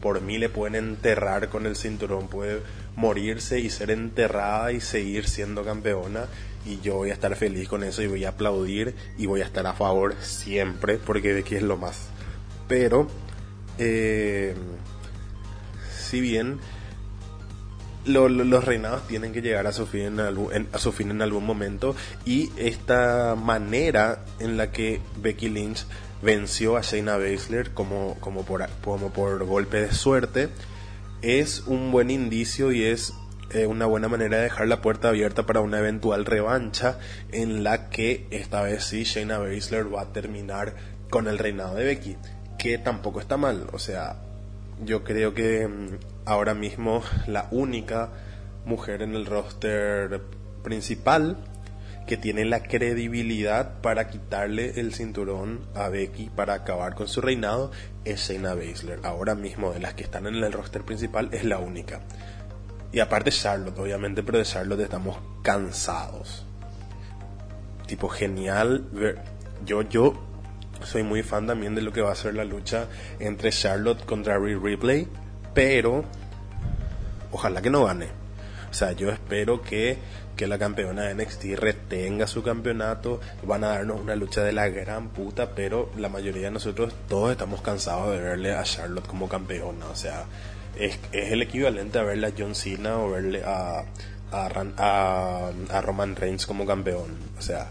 por 0.00 0.20
mí 0.20 0.38
le 0.38 0.48
pueden 0.48 0.74
enterrar 0.74 1.48
con 1.48 1.66
el 1.66 1.76
cinturón, 1.76 2.28
puede 2.28 2.60
morirse 2.96 3.60
y 3.60 3.70
ser 3.70 3.90
enterrada 3.90 4.72
y 4.72 4.80
seguir 4.80 5.28
siendo 5.28 5.64
campeona 5.64 6.26
y 6.64 6.80
yo 6.80 6.96
voy 6.96 7.10
a 7.10 7.14
estar 7.14 7.34
feliz 7.36 7.68
con 7.68 7.82
eso 7.82 8.02
y 8.02 8.06
voy 8.06 8.24
a 8.24 8.30
aplaudir 8.30 8.94
y 9.18 9.26
voy 9.26 9.40
a 9.40 9.44
estar 9.44 9.66
a 9.66 9.72
favor 9.72 10.14
siempre 10.20 10.98
porque 10.98 11.32
Becky 11.32 11.56
es 11.56 11.62
lo 11.62 11.76
más. 11.76 12.08
Pero, 12.68 13.08
eh, 13.78 14.54
si 15.98 16.20
bien 16.20 16.60
los 18.04 18.64
reinados 18.64 19.06
tienen 19.06 19.32
que 19.32 19.42
llegar 19.42 19.66
a 19.66 19.72
su, 19.72 19.86
fin 19.86 20.18
en 20.18 20.68
a 20.72 20.78
su 20.78 20.92
fin 20.92 21.10
en 21.10 21.22
algún 21.22 21.46
momento 21.46 21.94
y 22.24 22.50
esta 22.56 23.36
manera 23.36 24.24
en 24.40 24.56
la 24.56 24.72
que 24.72 25.00
Becky 25.20 25.48
Lynch 25.48 25.86
venció 26.20 26.76
a 26.76 26.82
Shayna 26.82 27.16
Baszler 27.16 27.70
como, 27.72 28.16
como, 28.20 28.44
por, 28.44 28.68
como 28.82 29.12
por 29.12 29.44
golpe 29.44 29.80
de 29.80 29.92
suerte 29.92 30.48
es 31.22 31.62
un 31.66 31.92
buen 31.92 32.10
indicio 32.10 32.72
y 32.72 32.84
es 32.84 33.14
eh, 33.54 33.66
una 33.66 33.86
buena 33.86 34.08
manera 34.08 34.38
de 34.38 34.44
dejar 34.44 34.68
la 34.68 34.80
puerta 34.80 35.08
abierta 35.08 35.44
para 35.44 35.60
una 35.60 35.78
eventual 35.78 36.24
revancha 36.24 36.98
en 37.32 37.62
la 37.64 37.88
que 37.90 38.26
esta 38.30 38.62
vez 38.62 38.84
sí 38.84 39.04
Shayna 39.04 39.38
Baszler 39.38 39.92
va 39.92 40.02
a 40.02 40.12
terminar 40.12 40.74
con 41.10 41.28
el 41.28 41.38
reinado 41.38 41.74
de 41.74 41.84
Becky, 41.84 42.16
que 42.58 42.78
tampoco 42.78 43.20
está 43.20 43.36
mal, 43.36 43.66
o 43.72 43.78
sea, 43.78 44.16
yo 44.84 45.04
creo 45.04 45.34
que 45.34 45.68
mm, 45.68 45.98
ahora 46.24 46.54
mismo 46.54 47.02
la 47.26 47.48
única 47.50 48.10
mujer 48.64 49.02
en 49.02 49.14
el 49.14 49.26
roster 49.26 50.22
principal 50.62 51.36
que 52.06 52.16
tiene 52.16 52.44
la 52.44 52.62
credibilidad 52.62 53.80
para 53.80 54.08
quitarle 54.08 54.80
el 54.80 54.92
cinturón 54.92 55.60
a 55.74 55.88
Becky 55.88 56.30
para 56.34 56.54
acabar 56.54 56.94
con 56.94 57.08
su 57.08 57.20
reinado 57.20 57.70
es 58.04 58.28
Shayna 58.28 58.54
Baszler. 58.54 59.00
Ahora 59.04 59.34
mismo 59.34 59.72
de 59.72 59.80
las 59.80 59.94
que 59.94 60.02
están 60.02 60.26
en 60.26 60.34
el 60.36 60.52
roster 60.52 60.82
principal 60.82 61.28
es 61.32 61.44
la 61.44 61.58
única. 61.58 62.00
Y 62.92 63.00
aparte 63.00 63.30
Charlotte, 63.30 63.78
obviamente, 63.78 64.22
pero 64.22 64.38
de 64.38 64.44
Charlotte 64.44 64.80
estamos 64.80 65.16
cansados. 65.42 66.44
Tipo, 67.86 68.08
genial 68.08 68.86
ver. 68.92 69.18
Yo, 69.64 69.82
yo 69.82 70.14
soy 70.84 71.02
muy 71.02 71.22
fan 71.22 71.46
también 71.46 71.74
de 71.74 71.82
lo 71.82 71.92
que 71.92 72.02
va 72.02 72.12
a 72.12 72.16
ser 72.16 72.34
la 72.34 72.44
lucha 72.44 72.88
entre 73.18 73.50
Charlotte 73.50 74.04
contra 74.04 74.38
Rhea 74.38 74.58
Ripley, 74.62 75.08
pero 75.54 76.04
ojalá 77.30 77.62
que 77.62 77.70
no 77.70 77.84
gane. 77.84 78.08
O 78.70 78.74
sea, 78.74 78.92
yo 78.92 79.10
espero 79.10 79.62
que, 79.62 79.98
que 80.36 80.46
la 80.46 80.58
campeona 80.58 81.02
de 81.02 81.14
NXT 81.14 81.44
retenga 81.56 82.26
su 82.26 82.42
campeonato. 82.42 83.20
Van 83.42 83.64
a 83.64 83.68
darnos 83.68 84.00
una 84.00 84.16
lucha 84.16 84.42
de 84.42 84.52
la 84.52 84.68
gran 84.68 85.10
puta, 85.10 85.54
pero 85.54 85.90
la 85.98 86.08
mayoría 86.08 86.44
de 86.44 86.52
nosotros 86.52 86.94
todos 87.08 87.30
estamos 87.30 87.60
cansados 87.60 88.12
de 88.12 88.20
verle 88.20 88.54
a 88.54 88.62
Charlotte 88.62 89.06
como 89.06 89.28
campeona. 89.28 89.86
O 89.86 89.94
sea, 89.94 90.24
es, 90.78 90.98
es 91.12 91.32
el 91.32 91.42
equivalente 91.42 91.98
a 91.98 92.02
verle 92.02 92.28
a 92.28 92.32
John 92.36 92.54
Cena 92.54 92.98
o 92.98 93.10
verle 93.10 93.42
a, 93.44 93.84
a, 94.30 95.50
a, 95.70 95.80
Roman 95.82 96.16
Reigns 96.16 96.46
como 96.46 96.66
campeón. 96.66 97.16
O 97.38 97.42
sea, 97.42 97.70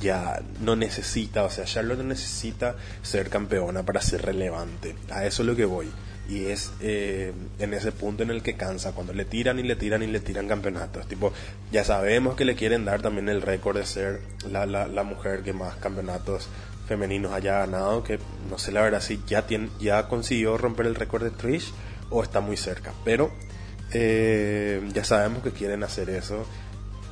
ya 0.00 0.40
no 0.60 0.76
necesita, 0.76 1.44
o 1.44 1.50
sea, 1.50 1.64
Charlotte 1.64 2.02
necesita 2.02 2.76
ser 3.02 3.28
campeona 3.28 3.82
para 3.82 4.00
ser 4.00 4.22
relevante. 4.22 4.94
A 5.10 5.26
eso 5.26 5.42
es 5.42 5.46
lo 5.46 5.56
que 5.56 5.64
voy. 5.64 5.90
Y 6.28 6.44
es 6.46 6.72
eh, 6.80 7.32
en 7.58 7.74
ese 7.74 7.90
punto 7.90 8.22
en 8.22 8.30
el 8.30 8.42
que 8.42 8.54
cansa, 8.54 8.92
cuando 8.92 9.12
le 9.12 9.24
tiran 9.24 9.58
y 9.58 9.64
le 9.64 9.74
tiran 9.74 10.02
y 10.02 10.06
le 10.06 10.20
tiran 10.20 10.46
campeonatos. 10.46 11.08
Tipo, 11.08 11.32
ya 11.72 11.84
sabemos 11.84 12.36
que 12.36 12.44
le 12.44 12.54
quieren 12.54 12.84
dar 12.84 13.02
también 13.02 13.28
el 13.28 13.42
récord 13.42 13.76
de 13.76 13.84
ser 13.84 14.20
la, 14.48 14.64
la, 14.64 14.86
la 14.86 15.02
mujer 15.02 15.42
que 15.42 15.52
más 15.52 15.74
campeonatos 15.76 16.48
femeninos 16.86 17.32
haya 17.32 17.58
ganado, 17.58 18.02
que 18.02 18.18
no 18.50 18.58
sé 18.58 18.72
la 18.72 18.82
verdad 18.82 19.00
si 19.00 19.20
ya, 19.24 19.46
tiene, 19.46 19.70
ya 19.78 20.08
consiguió 20.08 20.58
romper 20.58 20.86
el 20.86 20.96
récord 20.96 21.22
de 21.22 21.30
Trish 21.30 21.72
o 22.10 22.22
está 22.22 22.40
muy 22.40 22.56
cerca. 22.56 22.92
Pero 23.04 23.30
eh, 23.92 24.86
ya 24.92 25.04
sabemos 25.04 25.42
que 25.42 25.52
quieren 25.52 25.82
hacer 25.82 26.10
eso 26.10 26.46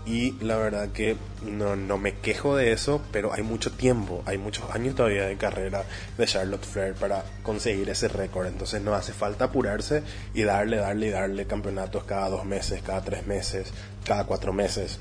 y 0.09 0.33
la 0.41 0.57
verdad 0.57 0.89
que 0.91 1.17
no, 1.43 1.77
no, 1.77 1.99
me 1.99 2.15
quejo 2.15 2.57
de 2.57 2.73
eso, 2.73 3.03
pero 3.13 3.35
hay 3.35 3.43
mucho 3.43 3.73
tiempo, 3.73 4.23
hay 4.25 4.39
muchos 4.39 4.71
años 4.71 4.95
todavía 4.95 5.27
de 5.27 5.37
carrera 5.37 5.85
de 6.17 6.27
Charlotte 6.27 6.65
Flair 6.65 6.95
para 6.95 7.25
conseguir 7.43 7.91
ese 7.91 8.09
récord, 8.09 8.47
entonces 8.47 8.81
no 8.81 8.95
hace 8.95 9.13
falta 9.13 9.47
apurarse 9.47 10.03
y 10.33 10.45
darle, 10.45 10.79
darle 10.79 11.09
y 11.09 11.11
darle 11.11 11.47
campeonatos 11.47 12.05
cada 12.05 12.31
dos 12.31 12.47
meses, 12.47 12.81
cada 12.81 13.03
tres 13.03 13.27
meses, 13.27 13.71
cada 14.05 14.25
cuatro 14.25 14.55
meses. 14.55 14.99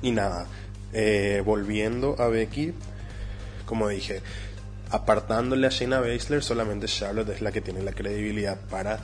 Y 0.00 0.12
nada, 0.12 0.46
eh, 0.94 1.42
volviendo 1.44 2.16
a 2.18 2.28
Becky, 2.28 2.72
como 3.66 3.88
dije, 3.88 4.22
apartándole 4.90 5.66
a 5.66 5.70
Shayna 5.70 6.00
Baszler, 6.00 6.42
solamente 6.42 6.86
Charlotte 6.86 7.30
es 7.30 7.42
la 7.42 7.52
que 7.52 7.60
tiene 7.60 7.82
la 7.82 7.92
credibilidad 7.92 8.58
para 8.70 9.00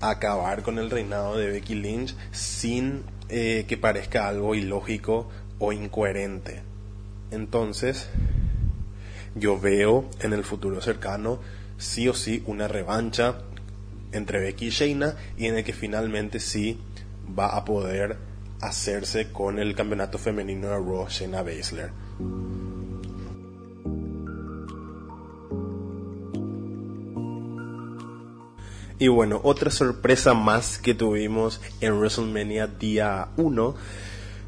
acabar 0.00 0.62
con 0.62 0.78
el 0.78 0.90
reinado 0.90 1.36
de 1.36 1.50
Becky 1.50 1.74
Lynch 1.74 2.14
sin 2.32 3.02
eh, 3.28 3.66
que 3.68 3.76
parezca 3.76 4.28
algo 4.28 4.54
ilógico 4.54 5.28
o 5.58 5.72
incoherente. 5.72 6.62
Entonces, 7.30 8.08
yo 9.34 9.60
veo 9.60 10.08
en 10.20 10.32
el 10.32 10.42
futuro 10.42 10.80
cercano 10.80 11.38
sí 11.78 12.08
o 12.08 12.14
sí 12.14 12.42
una 12.46 12.66
revancha 12.66 13.38
entre 14.12 14.40
Becky 14.40 14.66
y 14.66 14.70
Shayna 14.70 15.16
y 15.36 15.46
en 15.46 15.56
el 15.56 15.64
que 15.64 15.72
finalmente 15.72 16.40
sí 16.40 16.80
va 17.38 17.56
a 17.56 17.64
poder 17.64 18.18
hacerse 18.60 19.30
con 19.30 19.58
el 19.58 19.74
campeonato 19.74 20.18
femenino 20.18 20.68
de 20.68 20.74
Raw 20.74 21.06
Shayna 21.08 21.42
Baszler. 21.42 21.90
Y 29.00 29.08
bueno, 29.08 29.40
otra 29.44 29.70
sorpresa 29.70 30.34
más 30.34 30.76
que 30.76 30.92
tuvimos 30.92 31.62
en 31.80 31.94
WrestleMania 31.94 32.66
día 32.66 33.28
1 33.38 33.74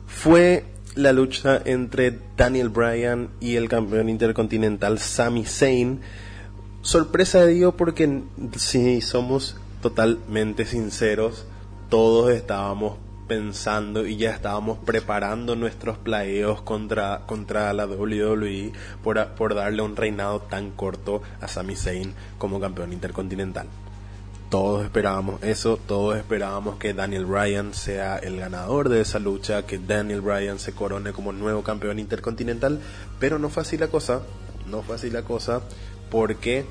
fue 0.06 0.66
la 0.94 1.14
lucha 1.14 1.58
entre 1.64 2.18
Daniel 2.36 2.68
Bryan 2.68 3.30
y 3.40 3.56
el 3.56 3.70
campeón 3.70 4.10
intercontinental 4.10 4.98
Sami 4.98 5.46
Zayn. 5.46 6.02
Sorpresa 6.82 7.46
digo 7.46 7.78
porque 7.78 8.24
si 8.58 9.00
somos 9.00 9.56
totalmente 9.80 10.66
sinceros, 10.66 11.46
todos 11.88 12.30
estábamos 12.30 12.98
pensando 13.26 14.06
y 14.06 14.18
ya 14.18 14.32
estábamos 14.32 14.76
preparando 14.84 15.56
nuestros 15.56 15.96
playeos 15.96 16.60
contra, 16.60 17.22
contra 17.24 17.72
la 17.72 17.86
WWE 17.86 18.74
por, 19.02 19.28
por 19.28 19.54
darle 19.54 19.80
un 19.80 19.96
reinado 19.96 20.40
tan 20.40 20.72
corto 20.72 21.22
a 21.40 21.48
Sami 21.48 21.74
Zayn 21.74 22.12
como 22.36 22.60
campeón 22.60 22.92
intercontinental. 22.92 23.66
Todos 24.52 24.84
esperábamos 24.84 25.42
eso, 25.42 25.78
todos 25.78 26.18
esperábamos 26.18 26.76
que 26.76 26.92
Daniel 26.92 27.24
Bryan 27.24 27.72
sea 27.72 28.18
el 28.18 28.36
ganador 28.36 28.90
de 28.90 29.00
esa 29.00 29.18
lucha, 29.18 29.64
que 29.64 29.78
Daniel 29.78 30.20
Bryan 30.20 30.58
se 30.58 30.74
corone 30.74 31.14
como 31.14 31.32
nuevo 31.32 31.62
campeón 31.62 31.98
intercontinental, 31.98 32.78
pero 33.18 33.38
no 33.38 33.48
fue 33.48 33.62
así 33.62 33.78
la 33.78 33.88
cosa, 33.88 34.20
no 34.66 34.82
fue 34.82 34.96
así 34.96 35.08
la 35.08 35.22
cosa, 35.22 35.62
porque 36.10 36.66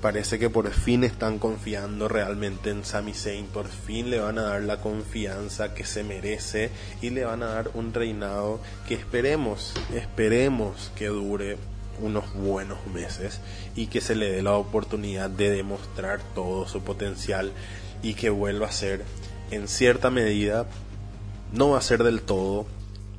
parece 0.00 0.38
que 0.38 0.48
por 0.48 0.70
fin 0.70 1.02
están 1.02 1.40
confiando 1.40 2.06
realmente 2.06 2.70
en 2.70 2.84
Sami 2.84 3.14
Zayn, 3.14 3.46
por 3.46 3.66
fin 3.66 4.10
le 4.10 4.20
van 4.20 4.38
a 4.38 4.42
dar 4.42 4.62
la 4.62 4.80
confianza 4.80 5.74
que 5.74 5.84
se 5.84 6.04
merece 6.04 6.70
y 7.02 7.10
le 7.10 7.24
van 7.24 7.42
a 7.42 7.46
dar 7.46 7.72
un 7.74 7.92
reinado 7.92 8.60
que 8.86 8.94
esperemos, 8.94 9.74
esperemos 9.92 10.92
que 10.94 11.08
dure 11.08 11.56
unos 12.00 12.32
buenos 12.34 12.78
meses 12.86 13.40
y 13.74 13.86
que 13.86 14.00
se 14.00 14.14
le 14.14 14.30
dé 14.30 14.42
la 14.42 14.54
oportunidad 14.54 15.30
de 15.30 15.50
demostrar 15.50 16.20
todo 16.34 16.66
su 16.66 16.82
potencial 16.82 17.52
y 18.02 18.14
que 18.14 18.30
vuelva 18.30 18.66
a 18.66 18.72
ser 18.72 19.04
en 19.50 19.68
cierta 19.68 20.10
medida 20.10 20.66
no 21.52 21.70
va 21.70 21.78
a 21.78 21.82
ser 21.82 22.02
del 22.02 22.22
todo 22.22 22.66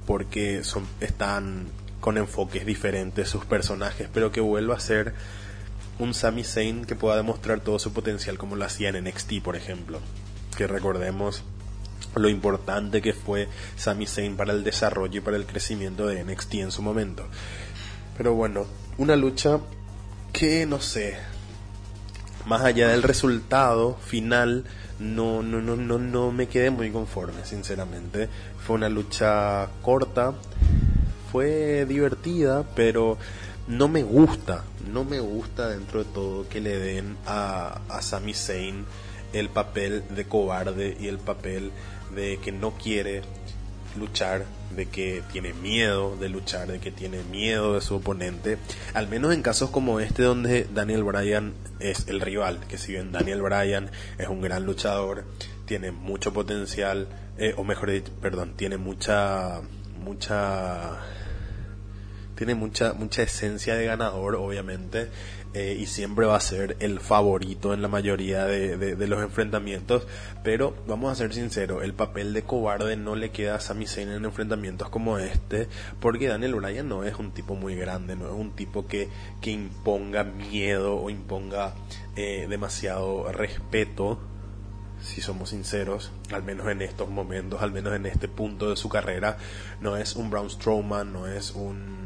porque 0.05 0.63
son 0.63 0.85
están 0.99 1.67
con 1.99 2.17
enfoques 2.17 2.65
diferentes 2.65 3.29
sus 3.29 3.45
personajes 3.45 4.07
pero 4.13 4.31
que 4.31 4.41
vuelva 4.41 4.75
a 4.75 4.79
ser 4.79 5.13
un 5.99 6.13
Sami 6.13 6.45
Zayn 6.45 6.85
que 6.85 6.95
pueda 6.95 7.17
demostrar 7.17 7.59
todo 7.59 7.77
su 7.77 7.91
potencial 7.91 8.37
como 8.37 8.55
lo 8.55 8.65
hacía 8.65 8.89
en 8.89 9.03
NXT, 9.03 9.41
por 9.43 9.55
ejemplo. 9.57 9.99
Que 10.57 10.65
recordemos 10.65 11.43
lo 12.15 12.29
importante 12.29 13.01
que 13.01 13.13
fue 13.13 13.49
Sami 13.75 14.07
Zayn 14.07 14.37
para 14.37 14.53
el 14.53 14.63
desarrollo 14.63 15.19
y 15.19 15.21
para 15.21 15.37
el 15.37 15.45
crecimiento 15.45 16.07
de 16.07 16.23
NXT 16.23 16.53
en 16.55 16.71
su 16.71 16.81
momento. 16.81 17.27
Pero 18.19 18.33
bueno, 18.33 18.65
una 18.97 19.15
lucha 19.15 19.61
que 20.33 20.65
no 20.65 20.81
sé, 20.81 21.15
más 22.45 22.65
allá 22.65 22.89
del 22.89 23.01
resultado 23.01 23.95
final, 23.95 24.65
no, 24.99 25.41
no, 25.41 25.61
no, 25.61 25.77
no, 25.77 25.97
no 25.97 26.29
me 26.33 26.49
quedé 26.49 26.69
muy 26.69 26.91
conforme, 26.91 27.45
sinceramente. 27.45 28.27
Fue 28.59 28.75
una 28.75 28.89
lucha 28.89 29.69
corta, 29.81 30.33
fue 31.31 31.85
divertida, 31.85 32.65
pero 32.75 33.17
no 33.69 33.87
me 33.87 34.03
gusta, 34.03 34.65
no 34.91 35.05
me 35.05 35.21
gusta 35.21 35.69
dentro 35.69 36.03
de 36.03 36.11
todo 36.11 36.49
que 36.49 36.59
le 36.59 36.77
den 36.77 37.15
a, 37.25 37.79
a 37.87 38.01
Sami 38.01 38.33
Zayn 38.33 38.83
el 39.31 39.47
papel 39.47 40.03
de 40.09 40.25
cobarde 40.25 40.97
y 40.99 41.07
el 41.07 41.19
papel 41.19 41.71
de 42.13 42.37
que 42.39 42.51
no 42.51 42.71
quiere 42.71 43.21
luchar, 43.97 44.45
de 44.75 44.85
que 44.85 45.23
tiene 45.31 45.53
miedo 45.53 46.15
de 46.15 46.29
luchar, 46.29 46.67
de 46.67 46.79
que 46.79 46.91
tiene 46.91 47.23
miedo 47.23 47.73
de 47.73 47.81
su 47.81 47.95
oponente, 47.95 48.57
al 48.93 49.07
menos 49.07 49.33
en 49.33 49.41
casos 49.41 49.69
como 49.69 49.99
este 49.99 50.23
donde 50.23 50.67
Daniel 50.73 51.03
Bryan 51.03 51.53
es 51.79 52.07
el 52.07 52.21
rival, 52.21 52.59
que 52.67 52.77
si 52.77 52.93
bien 52.93 53.11
Daniel 53.11 53.41
Bryan 53.41 53.89
es 54.17 54.27
un 54.27 54.41
gran 54.41 54.65
luchador, 54.65 55.25
tiene 55.65 55.91
mucho 55.91 56.33
potencial, 56.33 57.07
eh, 57.37 57.53
o 57.57 57.63
mejor 57.63 57.91
dicho, 57.91 58.11
perdón, 58.21 58.53
tiene 58.55 58.77
mucha, 58.77 59.61
mucha 60.03 60.99
tiene 62.39 62.55
mucha, 62.55 62.93
mucha 62.93 63.21
esencia 63.21 63.75
de 63.75 63.83
ganador, 63.83 64.35
obviamente, 64.35 65.09
eh, 65.53 65.77
y 65.79 65.87
siempre 65.87 66.27
va 66.27 66.35
a 66.35 66.41
ser 66.41 66.77
el 66.79 66.99
favorito 66.99 67.73
en 67.73 67.81
la 67.81 67.87
mayoría 67.87 68.45
de, 68.45 68.77
de, 68.77 69.07
los 69.07 69.21
enfrentamientos, 69.21 70.05
pero 70.43 70.75
vamos 70.87 71.11
a 71.11 71.15
ser 71.15 71.33
sinceros, 71.33 71.83
el 71.83 71.93
papel 71.93 72.33
de 72.33 72.43
cobarde 72.43 72.95
no 72.97 73.15
le 73.15 73.31
queda 73.31 73.55
a 73.55 73.59
Sami 73.59 73.87
Zayn 73.87 74.09
en 74.09 74.25
enfrentamientos 74.25 74.89
como 74.89 75.17
este, 75.17 75.67
porque 75.99 76.27
Daniel 76.27 76.55
Bryan 76.55 76.87
no 76.87 77.03
es 77.03 77.15
un 77.17 77.31
tipo 77.31 77.55
muy 77.55 77.75
grande, 77.75 78.15
no 78.15 78.27
es 78.27 78.33
un 78.33 78.51
tipo 78.51 78.85
que, 78.85 79.09
que 79.41 79.49
imponga 79.51 80.23
miedo 80.23 80.97
o 80.97 81.09
imponga 81.09 81.73
eh, 82.15 82.45
demasiado 82.47 83.31
respeto 83.31 84.19
si 85.01 85.21
somos 85.21 85.49
sinceros, 85.49 86.11
al 86.31 86.43
menos 86.43 86.67
en 86.67 86.81
estos 86.81 87.09
momentos, 87.09 87.61
al 87.61 87.71
menos 87.71 87.93
en 87.95 88.05
este 88.05 88.27
punto 88.27 88.69
de 88.69 88.75
su 88.75 88.89
carrera, 88.89 89.37
no 89.81 89.97
es 89.97 90.15
un 90.15 90.29
Braun 90.29 90.49
Strowman, 90.49 91.13
no 91.13 91.27
es 91.27 91.51
un 91.51 91.98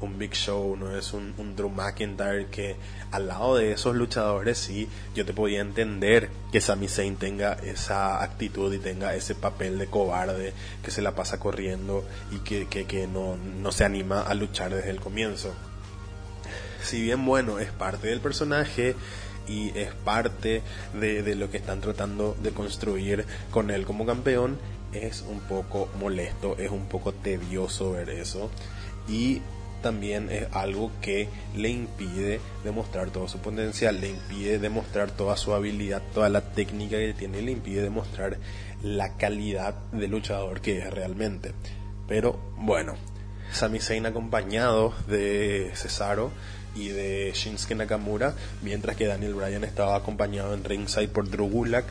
un 0.00 0.18
Big 0.18 0.34
Show, 0.34 0.76
no 0.76 0.96
es 0.96 1.12
un, 1.12 1.34
un, 1.38 1.56
Drew 1.56 1.68
McIntyre 1.68 2.46
que 2.46 2.76
al 3.10 3.28
lado 3.28 3.56
de 3.56 3.72
esos 3.72 3.94
luchadores 3.94 4.58
sí, 4.58 4.88
yo 5.14 5.26
te 5.26 5.32
podía 5.32 5.60
entender 5.60 6.30
que 6.52 6.60
Sami 6.60 6.88
Zayn 6.88 7.16
tenga 7.16 7.52
esa 7.54 8.22
actitud 8.22 8.72
y 8.72 8.78
tenga 8.78 9.14
ese 9.14 9.34
papel 9.34 9.78
de 9.78 9.86
cobarde 9.86 10.52
que 10.82 10.90
se 10.90 11.02
la 11.02 11.14
pasa 11.14 11.38
corriendo 11.38 12.04
y 12.30 12.38
que, 12.38 12.66
que, 12.66 12.86
que 12.86 13.06
no, 13.06 13.36
no 13.36 13.72
se 13.72 13.84
anima 13.84 14.22
a 14.22 14.34
luchar 14.34 14.74
desde 14.74 14.90
el 14.90 15.00
comienzo. 15.00 15.52
Si 16.82 17.02
bien 17.02 17.24
bueno, 17.26 17.58
es 17.58 17.70
parte 17.70 18.08
del 18.08 18.20
personaje, 18.20 18.96
y 19.48 19.76
es 19.76 19.92
parte 19.92 20.62
de, 20.94 21.22
de, 21.22 21.34
lo 21.34 21.50
que 21.50 21.56
están 21.56 21.80
tratando 21.80 22.36
de 22.40 22.52
construir 22.52 23.26
con 23.50 23.70
él 23.70 23.84
como 23.84 24.06
campeón, 24.06 24.58
es 24.92 25.24
un 25.28 25.40
poco 25.40 25.88
molesto, 25.98 26.56
es 26.58 26.70
un 26.70 26.86
poco 26.86 27.12
tedioso 27.12 27.92
ver 27.92 28.10
eso. 28.10 28.50
Y 29.08 29.42
también 29.80 30.30
es 30.30 30.46
algo 30.52 30.90
que 31.00 31.28
le 31.56 31.68
impide 31.68 32.40
demostrar 32.64 33.10
todo 33.10 33.28
su 33.28 33.38
potencial, 33.38 34.00
le 34.00 34.08
impide 34.10 34.58
demostrar 34.58 35.10
toda 35.10 35.36
su 35.36 35.54
habilidad, 35.54 36.02
toda 36.14 36.28
la 36.28 36.40
técnica 36.40 36.96
que 36.96 37.14
tiene, 37.14 37.42
le 37.42 37.52
impide 37.52 37.82
demostrar 37.82 38.38
la 38.82 39.16
calidad 39.16 39.74
de 39.92 40.08
luchador 40.08 40.60
que 40.60 40.78
es 40.78 40.90
realmente. 40.90 41.52
Pero 42.08 42.38
bueno, 42.56 42.94
Sami 43.52 43.80
Zayn 43.80 44.06
acompañado 44.06 44.94
de 45.08 45.70
Cesaro 45.74 46.30
y 46.74 46.88
de 46.88 47.32
Shinsuke 47.34 47.74
Nakamura, 47.74 48.34
mientras 48.62 48.96
que 48.96 49.06
Daniel 49.06 49.34
Bryan 49.34 49.64
estaba 49.64 49.96
acompañado 49.96 50.54
en 50.54 50.64
ringside 50.64 51.08
por 51.08 51.28
Drew 51.28 51.48
Gulak. 51.48 51.84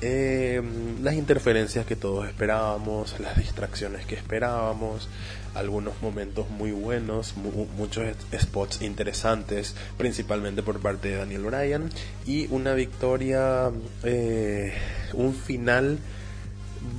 Eh, 0.00 0.62
las 1.02 1.14
interferencias 1.14 1.84
que 1.84 1.96
todos 1.96 2.28
esperábamos, 2.28 3.18
las 3.18 3.36
distracciones 3.36 4.06
que 4.06 4.14
esperábamos, 4.14 5.08
algunos 5.54 6.00
momentos 6.00 6.48
muy 6.50 6.70
buenos, 6.70 7.34
muchos 7.76 8.04
spots 8.38 8.82
interesantes, 8.82 9.74
principalmente 9.96 10.62
por 10.62 10.80
parte 10.80 11.08
de 11.08 11.16
Daniel 11.16 11.42
Bryan, 11.42 11.90
y 12.26 12.46
una 12.52 12.74
victoria, 12.74 13.72
eh, 14.04 14.72
un 15.14 15.34
final 15.34 15.98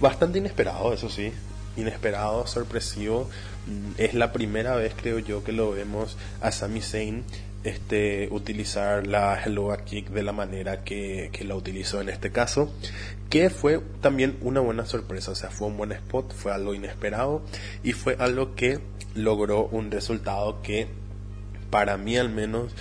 bastante 0.01 0.39
inesperado, 0.39 0.93
eso 0.93 1.09
sí, 1.09 1.31
inesperado, 1.77 2.47
sorpresivo. 2.47 3.29
Mm, 3.67 3.91
es 3.97 4.13
la 4.13 4.33
primera 4.33 4.75
vez, 4.75 4.93
creo 4.99 5.19
yo, 5.19 5.43
que 5.43 5.53
lo 5.53 5.71
vemos 5.71 6.17
a 6.41 6.51
Sami 6.51 6.81
Zayn 6.81 7.23
este, 7.63 8.29
utilizar 8.31 9.05
la 9.07 9.41
Hello 9.43 9.75
Kick 9.85 10.09
de 10.09 10.23
la 10.23 10.31
manera 10.31 10.83
que, 10.83 11.29
que 11.31 11.43
la 11.43 11.55
utilizó 11.55 12.01
en 12.01 12.09
este 12.09 12.31
caso 12.31 12.73
que 13.29 13.49
fue 13.51 13.79
también 14.01 14.37
una 14.41 14.59
buena 14.59 14.85
sorpresa, 14.85 15.31
o 15.31 15.35
sea, 15.35 15.51
fue 15.51 15.67
un 15.67 15.77
buen 15.77 15.91
spot, 15.91 16.33
fue 16.33 16.51
algo 16.51 16.73
inesperado 16.73 17.43
y 17.83 17.93
fue 17.93 18.15
algo 18.19 18.55
que 18.55 18.79
logró 19.13 19.67
un 19.67 19.91
resultado 19.91 20.61
que 20.63 20.87
para 21.69 21.97
mí 21.97 22.17
al 22.17 22.29
menos 22.29 22.73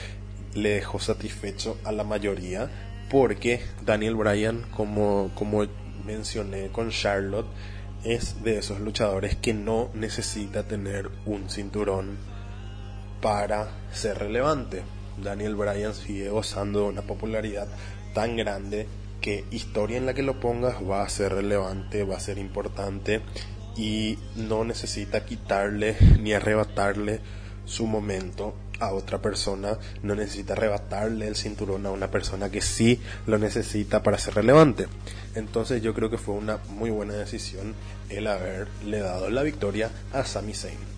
le 0.54 0.70
dejó 0.70 0.98
satisfecho 0.98 1.76
a 1.84 1.92
la 1.92 2.04
mayoría 2.04 2.70
porque 3.10 3.60
Daniel 3.84 4.16
Bryan, 4.16 4.64
como, 4.74 5.30
como 5.34 5.66
mencioné 6.04 6.68
con 6.68 6.90
Charlotte, 6.90 7.46
es 8.04 8.42
de 8.42 8.58
esos 8.58 8.80
luchadores 8.80 9.36
que 9.36 9.52
no 9.52 9.90
necesita 9.94 10.62
tener 10.62 11.10
un 11.26 11.50
cinturón 11.50 12.16
para 13.20 13.68
ser 13.92 14.18
relevante. 14.18 14.83
Daniel 15.16 15.57
Bryan 15.57 15.94
sigue 15.94 16.28
gozando 16.28 16.81
de 16.81 16.87
una 16.87 17.02
popularidad 17.02 17.68
tan 18.14 18.37
grande 18.37 18.87
que 19.20 19.44
historia 19.50 19.96
en 19.96 20.07
la 20.07 20.14
que 20.14 20.22
lo 20.22 20.40
pongas 20.40 20.76
va 20.88 21.02
a 21.02 21.09
ser 21.09 21.33
relevante, 21.33 22.04
va 22.04 22.16
a 22.16 22.20
ser 22.20 22.38
importante 22.38 23.20
y 23.76 24.18
no 24.37 24.64
necesita 24.64 25.24
quitarle 25.24 25.96
ni 26.20 26.33
arrebatarle 26.33 27.20
su 27.64 27.87
momento 27.87 28.54
a 28.81 28.92
otra 28.92 29.20
persona, 29.20 29.76
no 30.02 30.14
necesita 30.14 30.52
arrebatarle 30.52 31.26
el 31.26 31.37
cinturón 31.37 31.85
a 31.87 31.90
una 31.90 32.11
persona 32.11 32.50
que 32.50 32.61
sí 32.61 33.00
lo 33.26 33.38
necesita 33.38 34.02
para 34.02 34.18
ser 34.18 34.35
relevante. 34.35 34.87
Entonces 35.35 35.83
yo 35.83 35.94
creo 35.94 36.11
que 36.11 36.18
fue 36.18 36.35
una 36.35 36.59
muy 36.68 36.90
buena 36.90 37.14
decisión 37.14 37.74
el 38.09 38.26
haberle 38.26 39.00
dado 39.00 39.31
la 39.31 39.42
victoria 39.42 39.90
a 40.12 40.24
Sami 40.24 40.54
Zayn. 40.54 40.97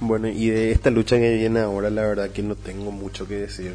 Bueno, 0.00 0.28
y 0.28 0.48
de 0.48 0.70
esta 0.70 0.90
lucha 0.90 1.16
que 1.16 1.34
viene 1.34 1.58
ahora, 1.58 1.90
la 1.90 2.02
verdad 2.02 2.30
que 2.30 2.42
no 2.42 2.54
tengo 2.54 2.92
mucho 2.92 3.26
que 3.26 3.34
decir 3.34 3.74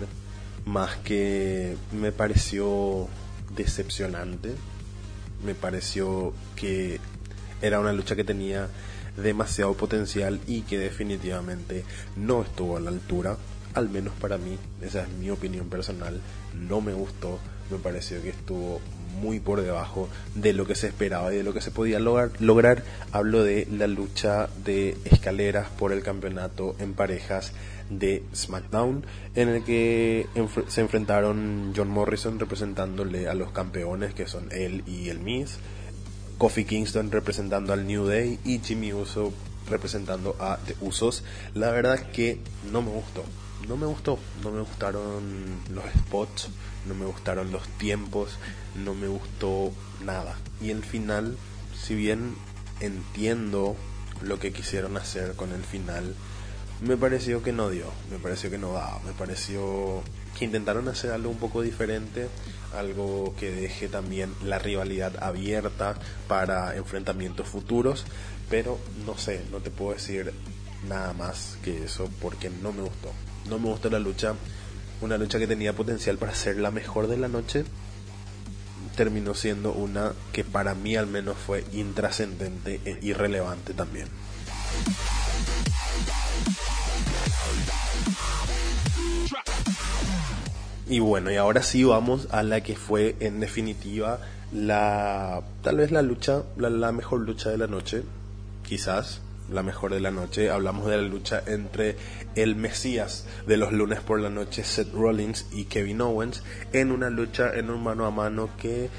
más 0.65 0.95
que 0.97 1.75
me 1.91 2.13
pareció 2.13 3.09
decepcionante, 3.53 4.55
me 5.45 5.53
pareció 5.53 6.33
que 6.55 7.01
era 7.61 7.81
una 7.81 7.91
lucha 7.91 8.15
que 8.15 8.23
tenía 8.23 8.69
demasiado 9.17 9.73
potencial 9.73 10.39
y 10.47 10.61
que 10.61 10.79
definitivamente 10.79 11.83
no 12.15 12.43
estuvo 12.43 12.77
a 12.77 12.79
la 12.79 12.89
altura, 12.89 13.37
al 13.73 13.89
menos 13.89 14.13
para 14.13 14.37
mí, 14.37 14.57
esa 14.81 15.03
es 15.03 15.09
mi 15.09 15.29
opinión 15.29 15.67
personal, 15.67 16.21
no 16.57 16.79
me 16.79 16.93
gustó, 16.93 17.37
me 17.69 17.77
pareció 17.79 18.21
que 18.21 18.29
estuvo 18.29 18.79
muy 19.21 19.39
por 19.39 19.61
debajo 19.61 20.09
de 20.35 20.53
lo 20.53 20.65
que 20.65 20.75
se 20.75 20.87
esperaba 20.87 21.33
y 21.33 21.37
de 21.37 21.43
lo 21.43 21.53
que 21.53 21.61
se 21.61 21.71
podía 21.71 21.99
lograr. 21.99 22.31
lograr. 22.39 22.83
Hablo 23.11 23.43
de 23.43 23.67
la 23.71 23.87
lucha 23.87 24.49
de 24.63 24.97
escaleras 25.05 25.69
por 25.69 25.91
el 25.91 26.03
campeonato 26.03 26.75
en 26.79 26.93
parejas 26.93 27.53
de 27.89 28.23
SmackDown, 28.33 29.05
en 29.35 29.49
el 29.49 29.63
que 29.63 30.27
se 30.67 30.81
enfrentaron 30.81 31.73
John 31.75 31.89
Morrison 31.89 32.39
representándole 32.39 33.27
a 33.27 33.33
los 33.33 33.51
campeones 33.51 34.13
que 34.13 34.27
son 34.27 34.51
él 34.51 34.83
y 34.87 35.09
el 35.09 35.19
Miz, 35.19 35.57
Kofi 36.37 36.65
Kingston 36.65 37.11
representando 37.11 37.73
al 37.73 37.85
New 37.85 38.05
Day 38.05 38.39
y 38.43 38.59
Jimmy 38.59 38.93
Uso 38.93 39.33
representando 39.69 40.35
a 40.39 40.57
The 40.65 40.75
Usos. 40.81 41.23
La 41.53 41.71
verdad 41.71 41.99
que 42.11 42.39
no 42.71 42.81
me 42.81 42.91
gustó. 42.91 43.23
No 43.67 43.77
me 43.77 43.85
gustó, 43.85 44.19
no 44.43 44.51
me 44.51 44.59
gustaron 44.59 45.23
los 45.73 45.85
spots, 45.99 46.49
no 46.87 46.95
me 46.95 47.05
gustaron 47.05 47.51
los 47.51 47.67
tiempos, 47.77 48.37
no 48.75 48.93
me 48.93 49.07
gustó 49.07 49.71
nada. 50.03 50.35
Y 50.61 50.71
el 50.71 50.83
final, 50.83 51.37
si 51.79 51.95
bien 51.95 52.35
entiendo 52.79 53.75
lo 54.21 54.39
que 54.39 54.53
quisieron 54.53 54.97
hacer 54.97 55.33
con 55.33 55.51
el 55.51 55.63
final, 55.63 56.15
me 56.81 56.97
pareció 56.97 57.41
que 57.43 57.53
no 57.53 57.69
dio, 57.69 57.85
me 58.11 58.17
pareció 58.17 58.49
que 58.49 58.57
no 58.57 58.73
daba, 58.73 58.99
me 59.05 59.13
pareció 59.13 60.03
que 60.37 60.45
intentaron 60.45 60.87
hacer 60.89 61.11
algo 61.11 61.29
un 61.29 61.37
poco 61.37 61.61
diferente, 61.61 62.27
algo 62.75 63.35
que 63.39 63.51
deje 63.51 63.87
también 63.87 64.33
la 64.43 64.59
rivalidad 64.59 65.23
abierta 65.23 65.95
para 66.27 66.75
enfrentamientos 66.75 67.47
futuros, 67.47 68.05
pero 68.49 68.79
no 69.05 69.17
sé, 69.17 69.45
no 69.51 69.59
te 69.59 69.69
puedo 69.69 69.93
decir 69.93 70.33
nada 70.87 71.13
más 71.13 71.57
que 71.63 71.83
eso 71.83 72.09
porque 72.21 72.49
no 72.49 72.73
me 72.73 72.81
gustó. 72.81 73.11
No 73.49 73.59
me 73.59 73.67
gustó 73.69 73.89
la 73.89 73.99
lucha, 73.99 74.35
una 75.03 75.17
lucha 75.17 75.39
que 75.39 75.47
tenía 75.47 75.73
potencial 75.73 76.17
para 76.17 76.33
ser 76.33 76.57
la 76.57 76.71
mejor 76.71 77.07
de 77.07 77.17
la 77.17 77.27
noche, 77.27 77.65
terminó 78.95 79.33
siendo 79.33 79.73
una 79.73 80.13
que 80.31 80.43
para 80.43 80.75
mí 80.75 80.95
al 80.95 81.07
menos 81.07 81.37
fue 81.37 81.63
intrascendente 81.73 82.79
e 82.85 82.99
irrelevante 83.01 83.73
también. 83.73 84.07
Y 90.87 90.99
bueno, 90.99 91.31
y 91.31 91.37
ahora 91.37 91.63
sí 91.63 91.83
vamos 91.83 92.27
a 92.31 92.43
la 92.43 92.61
que 92.61 92.75
fue 92.75 93.15
en 93.19 93.39
definitiva 93.39 94.19
la 94.51 95.41
tal 95.63 95.77
vez 95.77 95.91
la 95.91 96.01
lucha, 96.01 96.43
la, 96.57 96.91
mejor 96.91 97.21
lucha 97.21 97.49
de 97.49 97.57
la 97.57 97.67
noche, 97.67 98.03
quizás 98.67 99.21
la 99.49 99.63
mejor 99.63 99.93
de 99.93 99.99
la 99.99 100.11
noche. 100.11 100.49
Hablamos 100.49 100.87
de 100.87 100.97
la 100.97 101.03
lucha 101.03 101.43
entre 101.45 101.95
el 102.35 102.55
Mesías 102.55 103.25
de 103.47 103.57
los 103.57 103.71
lunes 103.71 104.01
por 104.01 104.19
la 104.19 104.29
noche, 104.29 104.63
Seth 104.63 104.93
Rollins 104.93 105.47
y 105.51 105.65
Kevin 105.65 106.01
Owens, 106.01 106.43
en 106.71 106.91
una 106.91 107.09
lucha 107.09 107.53
en 107.53 107.69
un 107.69 107.83
mano 107.83 108.05
a 108.05 108.11
mano 108.11 108.49
que 108.57 108.89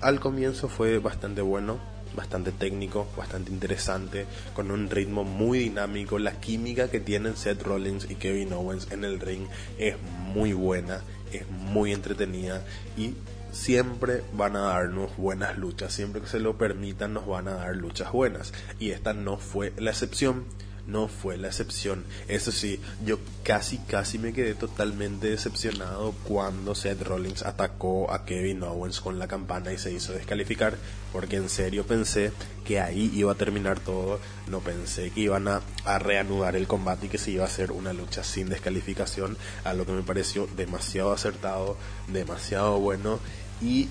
al 0.00 0.20
comienzo 0.20 0.68
fue 0.68 0.98
bastante 0.98 1.42
bueno, 1.42 1.78
bastante 2.16 2.52
técnico, 2.52 3.06
bastante 3.16 3.50
interesante, 3.50 4.26
con 4.54 4.70
un 4.70 4.88
ritmo 4.88 5.24
muy 5.24 5.58
dinámico. 5.58 6.18
La 6.18 6.40
química 6.40 6.88
que 6.88 7.00
tienen 7.00 7.36
Seth 7.36 7.62
Rollins 7.62 8.10
y 8.10 8.14
Kevin 8.14 8.52
Owens 8.52 8.90
en 8.90 9.04
el 9.04 9.20
ring 9.20 9.46
es 9.78 9.96
muy 10.32 10.52
buena, 10.52 11.02
es 11.32 11.48
muy 11.48 11.92
entretenida 11.92 12.64
y 12.96 13.14
siempre 13.54 14.22
van 14.32 14.56
a 14.56 14.60
darnos 14.60 15.16
buenas 15.16 15.56
luchas, 15.58 15.92
siempre 15.92 16.20
que 16.20 16.28
se 16.28 16.40
lo 16.40 16.58
permitan 16.58 17.14
nos 17.14 17.26
van 17.26 17.48
a 17.48 17.54
dar 17.54 17.76
luchas 17.76 18.12
buenas. 18.12 18.52
Y 18.78 18.90
esta 18.90 19.14
no 19.14 19.38
fue 19.38 19.72
la 19.76 19.90
excepción 19.90 20.44
no 20.86 21.08
fue 21.08 21.36
la 21.36 21.48
excepción. 21.48 22.04
Eso 22.28 22.52
sí, 22.52 22.80
yo 23.04 23.18
casi, 23.42 23.78
casi 23.78 24.18
me 24.18 24.32
quedé 24.32 24.54
totalmente 24.54 25.30
decepcionado 25.30 26.14
cuando 26.24 26.74
Seth 26.74 27.02
Rollins 27.02 27.42
atacó 27.42 28.10
a 28.12 28.24
Kevin 28.24 28.62
Owens 28.62 29.00
con 29.00 29.18
la 29.18 29.28
campana 29.28 29.72
y 29.72 29.78
se 29.78 29.92
hizo 29.92 30.12
descalificar, 30.12 30.76
porque 31.12 31.36
en 31.36 31.48
serio 31.48 31.86
pensé 31.86 32.32
que 32.64 32.80
ahí 32.80 33.10
iba 33.14 33.32
a 33.32 33.36
terminar 33.36 33.80
todo, 33.80 34.20
no 34.48 34.60
pensé 34.60 35.10
que 35.10 35.20
iban 35.20 35.48
a, 35.48 35.60
a 35.84 35.98
reanudar 35.98 36.56
el 36.56 36.66
combate 36.66 37.06
y 37.06 37.08
que 37.08 37.18
se 37.18 37.30
iba 37.30 37.44
a 37.44 37.48
hacer 37.48 37.72
una 37.72 37.92
lucha 37.92 38.24
sin 38.24 38.48
descalificación, 38.48 39.36
a 39.64 39.74
lo 39.74 39.86
que 39.86 39.92
me 39.92 40.02
pareció 40.02 40.48
demasiado 40.56 41.12
acertado, 41.12 41.76
demasiado 42.08 42.78
bueno 42.78 43.20
y 43.60 43.88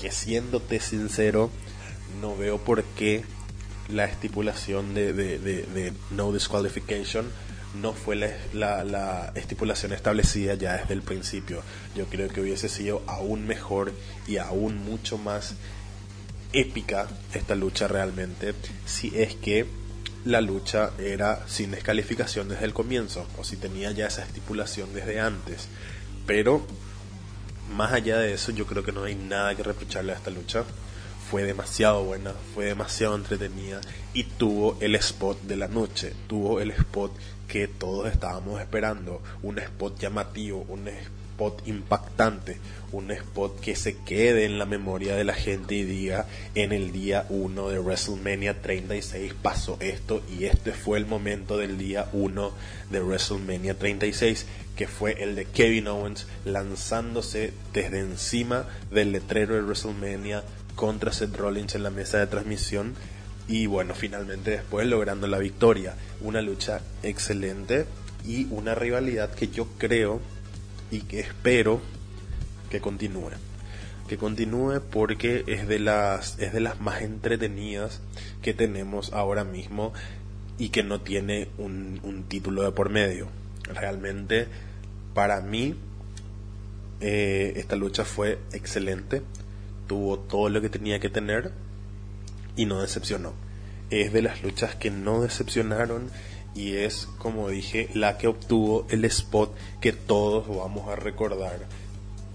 que 0.00 0.10
siéndote 0.10 0.80
sincero, 0.80 1.50
no 2.20 2.36
veo 2.36 2.58
por 2.58 2.82
qué 2.84 3.24
la 3.88 4.04
estipulación 4.04 4.94
de, 4.94 5.12
de, 5.12 5.92
no 6.10 6.32
disqualification 6.32 7.30
no 7.80 7.92
fue 7.92 8.16
la, 8.16 8.84
la, 8.84 9.32
estipulación 9.34 9.92
establecida 9.92 10.54
ya 10.54 10.76
desde 10.78 10.94
el 10.94 11.02
principio. 11.02 11.62
Yo 11.94 12.06
creo 12.06 12.28
que 12.28 12.40
hubiese 12.40 12.68
sido 12.68 13.02
aún 13.06 13.46
mejor 13.46 13.92
y 14.26 14.38
aún 14.38 14.82
mucho 14.82 15.18
más 15.18 15.54
épica 16.52 17.06
esta 17.34 17.54
lucha 17.54 17.86
realmente 17.86 18.54
si 18.86 19.12
es 19.14 19.34
que 19.34 19.66
la 20.24 20.40
lucha 20.40 20.90
era 20.98 21.46
sin 21.46 21.70
descalificación 21.70 22.48
desde 22.48 22.64
el 22.64 22.72
comienzo 22.72 23.26
o 23.38 23.44
si 23.44 23.56
tenía 23.56 23.92
ya 23.92 24.06
esa 24.06 24.24
estipulación 24.24 24.92
desde 24.92 25.20
antes. 25.20 25.68
Pero 26.26 26.66
más 27.74 27.92
allá 27.92 28.18
de 28.18 28.34
eso 28.34 28.52
yo 28.52 28.66
creo 28.66 28.82
que 28.82 28.92
no 28.92 29.04
hay 29.04 29.14
nada 29.14 29.54
que 29.54 29.62
reprocharle 29.62 30.12
a 30.12 30.16
esta 30.16 30.30
lucha. 30.30 30.64
Fue 31.30 31.42
demasiado 31.42 32.04
buena, 32.04 32.32
fue 32.54 32.66
demasiado 32.66 33.16
entretenida 33.16 33.80
y 34.14 34.24
tuvo 34.24 34.76
el 34.80 34.94
spot 34.94 35.42
de 35.42 35.56
la 35.56 35.66
noche, 35.66 36.12
tuvo 36.28 36.60
el 36.60 36.70
spot 36.70 37.12
que 37.48 37.66
todos 37.66 38.06
estábamos 38.12 38.60
esperando, 38.60 39.22
un 39.42 39.58
spot 39.58 39.98
llamativo, 39.98 40.64
un 40.68 40.86
spot 40.86 41.25
impactante, 41.66 42.58
un 42.92 43.10
spot 43.10 43.60
que 43.60 43.76
se 43.76 43.96
quede 43.98 44.44
en 44.44 44.58
la 44.58 44.66
memoria 44.66 45.16
de 45.16 45.24
la 45.24 45.34
gente 45.34 45.74
y 45.74 45.84
diga 45.84 46.26
en 46.54 46.72
el 46.72 46.92
día 46.92 47.26
1 47.28 47.68
de 47.68 47.78
WrestleMania 47.78 48.62
36 48.62 49.34
pasó 49.42 49.76
esto 49.80 50.22
y 50.38 50.44
este 50.44 50.72
fue 50.72 50.98
el 50.98 51.06
momento 51.06 51.58
del 51.58 51.78
día 51.78 52.08
1 52.12 52.52
de 52.90 53.00
WrestleMania 53.00 53.78
36 53.78 54.46
que 54.76 54.86
fue 54.86 55.22
el 55.22 55.34
de 55.34 55.46
Kevin 55.46 55.88
Owens 55.88 56.26
lanzándose 56.44 57.52
desde 57.72 58.00
encima 58.00 58.66
del 58.90 59.12
letrero 59.12 59.54
de 59.54 59.62
WrestleMania 59.62 60.42
contra 60.74 61.12
Seth 61.12 61.36
Rollins 61.36 61.74
en 61.74 61.82
la 61.82 61.90
mesa 61.90 62.18
de 62.18 62.26
transmisión 62.26 62.94
y 63.48 63.66
bueno, 63.66 63.94
finalmente 63.94 64.50
después 64.50 64.86
logrando 64.86 65.26
la 65.26 65.38
victoria. 65.38 65.94
Una 66.20 66.42
lucha 66.42 66.80
excelente 67.02 67.86
y 68.26 68.46
una 68.50 68.74
rivalidad 68.74 69.32
que 69.32 69.48
yo 69.48 69.68
creo 69.78 70.20
y 70.90 71.00
que 71.00 71.20
espero 71.20 71.80
que 72.70 72.80
continúe. 72.80 73.32
Que 74.08 74.16
continúe 74.16 74.80
porque 74.90 75.44
es 75.46 75.66
de 75.66 75.78
las, 75.78 76.38
es 76.38 76.52
de 76.52 76.60
las 76.60 76.80
más 76.80 77.02
entretenidas 77.02 78.00
que 78.42 78.54
tenemos 78.54 79.12
ahora 79.12 79.44
mismo 79.44 79.92
y 80.58 80.68
que 80.68 80.82
no 80.82 81.00
tiene 81.00 81.48
un, 81.58 82.00
un 82.02 82.24
título 82.24 82.62
de 82.62 82.72
por 82.72 82.88
medio. 82.88 83.28
Realmente, 83.64 84.46
para 85.12 85.40
mí, 85.40 85.74
eh, 87.00 87.54
esta 87.56 87.76
lucha 87.76 88.04
fue 88.04 88.38
excelente 88.52 89.22
tuvo 89.86 90.18
todo 90.18 90.48
lo 90.48 90.60
que 90.60 90.68
tenía 90.68 91.00
que 91.00 91.08
tener 91.08 91.52
y 92.56 92.66
no 92.66 92.80
decepcionó. 92.80 93.32
Es 93.90 94.12
de 94.12 94.22
las 94.22 94.42
luchas 94.42 94.74
que 94.74 94.90
no 94.90 95.22
decepcionaron 95.22 96.10
y 96.56 96.76
es, 96.76 97.06
como 97.18 97.50
dije, 97.50 97.90
la 97.94 98.16
que 98.16 98.26
obtuvo 98.26 98.86
el 98.90 99.04
spot 99.04 99.54
que 99.80 99.92
todos 99.92 100.48
vamos 100.48 100.88
a 100.88 100.96
recordar 100.96 101.58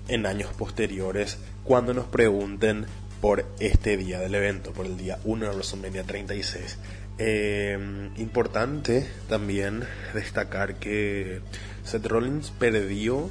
en 0.07 0.25
años 0.25 0.51
posteriores 0.53 1.39
cuando 1.63 1.93
nos 1.93 2.05
pregunten 2.05 2.85
por 3.19 3.45
este 3.59 3.97
día 3.97 4.19
del 4.19 4.35
evento, 4.35 4.73
por 4.73 4.85
el 4.85 4.97
día 4.97 5.19
1 5.23 5.45
de 5.45 5.51
WrestleMania 5.51 6.03
36. 6.03 6.77
Eh, 7.17 8.09
importante 8.17 9.07
también 9.27 9.83
destacar 10.13 10.75
que 10.75 11.41
Seth 11.83 12.05
Rollins 12.05 12.51
perdió 12.51 13.29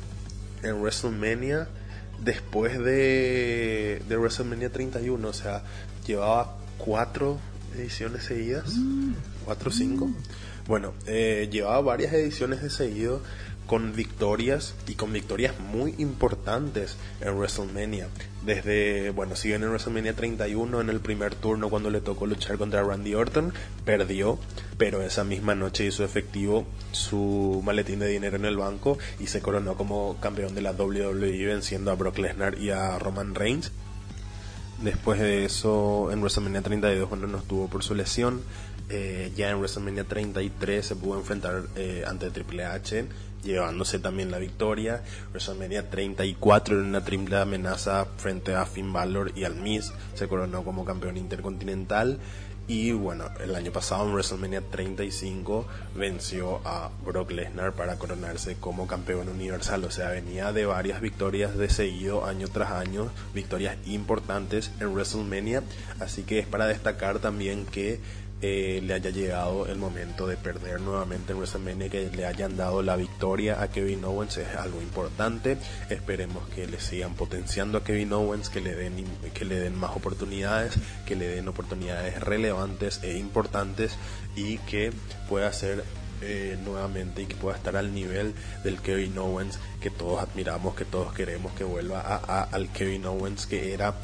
en 0.62 0.80
WrestleMania 0.80 1.68
después 2.22 2.78
de, 2.78 4.02
de 4.08 4.16
WrestleMania 4.16 4.70
31, 4.70 5.26
o 5.26 5.32
sea, 5.32 5.62
llevaba 6.06 6.56
cuatro 6.78 7.38
ediciones 7.76 8.24
seguidas, 8.24 8.76
mm. 8.76 9.12
cuatro 9.44 9.70
o 9.70 9.72
cinco. 9.72 10.10
Bueno, 10.70 10.94
eh, 11.08 11.48
llevaba 11.50 11.80
varias 11.80 12.12
ediciones 12.12 12.62
de 12.62 12.70
seguido 12.70 13.20
con 13.66 13.92
victorias 13.96 14.76
y 14.86 14.94
con 14.94 15.12
victorias 15.12 15.58
muy 15.58 15.96
importantes 15.98 16.96
en 17.20 17.36
WrestleMania. 17.36 18.06
Desde, 18.46 19.10
bueno, 19.10 19.34
si 19.34 19.48
bien 19.48 19.64
en 19.64 19.70
WrestleMania 19.70 20.14
31 20.14 20.80
en 20.80 20.88
el 20.88 21.00
primer 21.00 21.34
turno 21.34 21.70
cuando 21.70 21.90
le 21.90 22.00
tocó 22.00 22.24
luchar 22.24 22.56
contra 22.56 22.84
Randy 22.84 23.16
Orton, 23.16 23.52
perdió, 23.84 24.38
pero 24.78 25.02
esa 25.02 25.24
misma 25.24 25.56
noche 25.56 25.86
hizo 25.86 26.04
efectivo 26.04 26.64
su 26.92 27.60
maletín 27.64 27.98
de 27.98 28.06
dinero 28.06 28.36
en 28.36 28.44
el 28.44 28.56
banco 28.56 28.96
y 29.18 29.26
se 29.26 29.40
coronó 29.40 29.74
como 29.74 30.18
campeón 30.20 30.54
de 30.54 30.62
la 30.62 30.70
WWE 30.70 31.46
venciendo 31.46 31.90
a 31.90 31.96
Brock 31.96 32.18
Lesnar 32.18 32.58
y 32.60 32.70
a 32.70 32.96
Roman 33.00 33.34
Reigns. 33.34 33.72
Después 34.82 35.20
de 35.20 35.44
eso, 35.44 36.10
en 36.10 36.20
WrestleMania 36.20 36.62
32, 36.62 37.06
cuando 37.06 37.26
no 37.26 37.36
estuvo 37.38 37.68
por 37.68 37.82
su 37.82 37.94
lesión, 37.94 38.40
eh, 38.91 39.32
ya 39.36 39.51
en 39.51 39.59
WrestleMania 39.59 40.05
33 40.05 40.84
se 40.84 40.97
pudo 40.97 41.18
enfrentar 41.18 41.62
eh, 41.76 42.05
ante 42.07 42.30
Triple 42.30 42.64
H, 42.64 43.07
llevándose 43.43 44.01
también 44.01 44.30
la 44.30 44.38
victoria. 44.38 45.03
WrestleMania 45.30 45.88
34 45.88 46.80
en 46.80 46.86
una 46.86 47.05
triple 47.05 47.36
amenaza 47.36 48.07
frente 48.16 48.55
a 48.55 48.66
Finn 48.66 48.93
Balor 48.93 49.32
y 49.36 49.45
al 49.45 49.55
Miz, 49.55 49.93
se 50.14 50.26
coronó 50.26 50.64
como 50.64 50.84
campeón 50.84 51.16
intercontinental. 51.16 52.18
Y 52.66 52.93
bueno, 52.93 53.24
el 53.43 53.57
año 53.57 53.72
pasado 53.72 54.05
en 54.05 54.12
WrestleMania 54.12 54.61
35 54.61 55.66
venció 55.97 56.61
a 56.64 56.91
Brock 57.05 57.32
Lesnar 57.32 57.72
para 57.72 57.97
coronarse 57.97 58.57
como 58.61 58.86
campeón 58.86 59.28
universal. 59.28 59.82
O 59.84 59.91
sea, 59.91 60.11
venía 60.11 60.53
de 60.53 60.66
varias 60.66 61.01
victorias 61.01 61.57
de 61.57 61.68
seguido 61.68 62.26
año 62.26 62.47
tras 62.47 62.70
año, 62.70 63.11
victorias 63.34 63.76
importantes 63.86 64.70
en 64.78 64.95
WrestleMania. 64.95 65.64
Así 65.99 66.22
que 66.22 66.38
es 66.38 66.47
para 66.47 66.66
destacar 66.66 67.18
también 67.18 67.66
que 67.66 67.99
eh, 68.43 68.80
le 68.82 68.95
haya 68.95 69.11
llegado 69.11 69.66
el 69.66 69.76
momento 69.76 70.26
de 70.26 70.36
perder 70.36 70.80
nuevamente 70.80 71.32
en 71.32 71.38
WrestleMania, 71.38 71.88
que 71.88 72.11
le 72.11 72.26
hayan 72.26 72.57
dado 72.57 72.82
la 72.82 72.97
victoria 72.97 73.62
a 73.62 73.68
Kevin 73.68 74.05
Owens 74.05 74.36
es 74.38 74.55
algo 74.57 74.80
importante. 74.80 75.59
Esperemos 75.88 76.49
que 76.49 76.66
le 76.66 76.80
sigan 76.80 77.14
potenciando 77.14 77.78
a 77.78 77.84
Kevin 77.84 78.12
Owens, 78.12 78.49
que 78.49 78.61
le 78.61 78.74
den, 78.74 79.05
que 79.34 79.45
le 79.45 79.59
den 79.59 79.76
más 79.76 79.97
oportunidades, 79.97 80.74
que 81.07 81.16
le 81.16 81.28
den 81.28 81.49
oportunidades 81.49 82.20
relevantes 82.20 83.01
e 83.03 83.18
importantes 83.18 83.97
y 84.36 84.59
que 84.59 84.93
pueda 85.28 85.53
ser 85.53 85.84
eh, 86.22 86.59
nuevamente 86.64 87.22
y 87.22 87.26
que 87.26 87.34
pueda 87.34 87.57
estar 87.57 87.76
al 87.76 87.95
nivel 87.95 88.34
del 88.62 88.78
Kevin 88.80 89.16
Owens 89.16 89.59
que 89.80 89.88
todos 89.88 90.20
admiramos, 90.22 90.74
que 90.74 90.84
todos 90.84 91.14
queremos 91.14 91.53
que 91.53 91.64
vuelva 91.64 92.01
a, 92.01 92.43
al 92.43 92.70
Kevin 92.72 93.07
Owens 93.07 93.47
que 93.47 93.72
era 93.72 93.95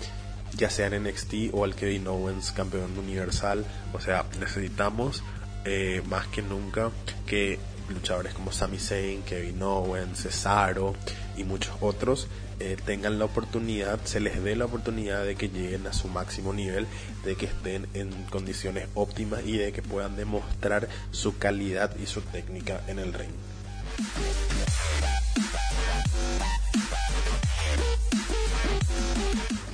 ya 0.55 0.71
sea 0.71 0.87
en 0.87 1.05
NXT 1.05 1.53
o 1.53 1.65
al 1.65 1.75
Kevin 1.75 2.07
Owens 2.07 2.53
campeón 2.53 2.99
universal. 2.99 3.65
O 3.93 4.01
sea, 4.01 4.25
necesitamos 4.41 5.23
eh, 5.65 6.03
más 6.09 6.27
que 6.29 6.43
nunca 6.43 6.91
que 7.27 7.59
luchadores 7.89 8.35
como 8.35 8.53
Sami 8.53 8.79
Zayn, 8.79 9.23
Kevin 9.23 9.63
Owens, 9.63 10.23
Cesaro 10.23 10.95
y 11.37 11.45
muchos 11.45 11.75
otros 11.81 12.29
eh, 12.59 12.77
tengan 12.87 13.19
la 13.19 13.27
oportunidad, 13.27 14.01
se 14.05 14.19
les 14.19 14.43
dé 14.43 14.57
la 14.57 14.65
oportunidad 14.65 15.27
de 15.27 15.35
que 15.35 15.49
lleguen 15.49 15.87
a 15.87 15.93
su 15.93 16.09
máximo 16.09 16.55
nivel, 16.55 16.87
de 17.23 17.37
que 17.37 17.47
estén 17.47 17.87
en 17.93 18.11
condiciones 18.31 18.89
óptimas 18.95 19.45
y 19.45 19.59
de 19.59 19.73
que 19.73 19.83
puedan 19.83 20.17
demostrar 20.17 20.89
su 21.11 21.37
calidad 21.37 21.95
y 21.99 22.07
su 22.07 22.23
técnica 22.23 22.81
en 22.87 22.99
el 22.99 23.13
ring. 23.13 23.31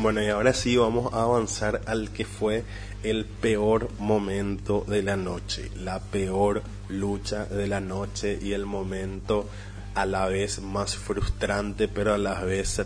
Bueno, 0.02 0.20
y 0.20 0.26
ahora 0.30 0.52
sí 0.52 0.76
vamos 0.76 1.14
a 1.14 1.22
avanzar 1.22 1.82
al 1.86 2.10
que 2.10 2.24
fue 2.24 2.64
el 3.04 3.24
peor 3.24 3.88
momento 4.00 4.84
de 4.88 5.00
la 5.00 5.16
noche, 5.16 5.70
la 5.76 6.00
peor 6.00 6.64
lucha 6.88 7.44
de 7.44 7.68
la 7.68 7.80
noche 7.80 8.36
y 8.42 8.52
el 8.52 8.66
momento 8.66 9.48
a 9.94 10.04
la 10.04 10.26
vez 10.26 10.60
más 10.60 10.96
frustrante, 10.96 11.86
pero 11.86 12.14
a 12.14 12.18
la 12.18 12.42
vez 12.42 12.80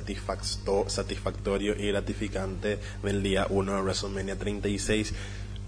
satisfactorio 0.88 1.74
y 1.74 1.86
gratificante 1.86 2.80
del 3.02 3.22
día 3.22 3.46
1 3.48 3.76
de 3.76 3.80
WrestleMania 3.80 4.36
36 4.36 5.14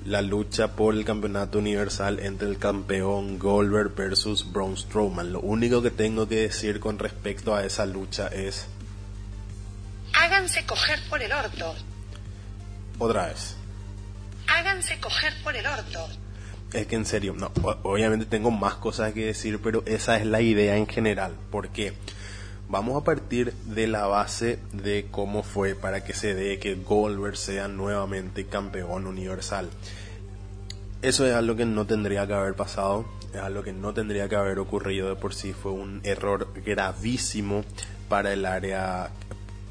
la 0.05 0.21
lucha 0.21 0.77
por 0.77 0.95
el 0.95 1.07
campeonato 1.07 1.59
universal 1.59 2.21
entre 2.21 2.49
el 2.49 2.59
campeón 2.59 3.39
Goldberg 3.39 3.95
versus 3.95 4.53
Braun 4.53 4.77
Strowman. 4.77 5.33
Lo 5.33 5.41
único 5.41 5.81
que 5.81 5.91
tengo 5.91 6.29
que 6.29 6.43
decir 6.43 6.79
con 6.79 6.99
respecto 6.99 7.55
a 7.55 7.65
esa 7.65 7.87
lucha 7.87 8.29
es 8.29 8.69
Háganse 10.19 10.67
coger 10.67 10.99
por 11.09 11.23
el 11.23 11.33
orto. 11.33 11.75
Otra 12.99 13.29
vez. 13.29 13.57
Háganse 14.49 14.99
coger 15.01 15.33
por 15.43 15.57
el 15.57 15.67
orto. 15.67 16.09
Es 16.73 16.87
que 16.87 16.97
en 16.97 17.07
serio, 17.07 17.35
no, 17.35 17.51
obviamente 17.83 18.27
tengo 18.27 18.51
más 18.51 18.75
cosas 18.75 19.13
que 19.13 19.27
decir, 19.27 19.61
pero 19.63 19.83
esa 19.87 20.17
es 20.17 20.27
la 20.27 20.41
idea 20.41 20.77
en 20.77 20.87
general. 20.87 21.35
porque 21.51 21.95
Vamos 22.71 23.01
a 23.01 23.05
partir 23.05 23.55
de 23.65 23.87
la 23.87 24.07
base 24.07 24.59
de 24.75 25.07
cómo 25.11 25.43
fue 25.43 25.75
para 25.75 26.05
que 26.05 26.13
se 26.13 26.35
dé 26.35 26.59
que 26.59 26.75
Goldberg 26.75 27.39
sea 27.39 27.67
nuevamente 27.67 28.45
campeón 28.45 29.07
universal. 29.07 29.71
Eso 31.01 31.27
es 31.27 31.35
algo 31.35 31.57
que 31.57 31.65
no 31.65 31.87
tendría 31.87 32.27
que 32.27 32.35
haber 32.35 32.53
pasado, 32.55 33.07
es 33.33 33.41
algo 33.41 33.63
que 33.63 33.73
no 33.73 33.95
tendría 33.95 34.29
que 34.29 34.37
haber 34.37 34.59
ocurrido 34.59 35.09
de 35.09 35.17
por 35.17 35.33
sí, 35.33 35.55
fue 35.55 35.73
un 35.73 36.03
error 36.05 36.53
gravísimo 36.63 37.65
para 38.11 38.35
el 38.35 38.45
área 38.45 39.13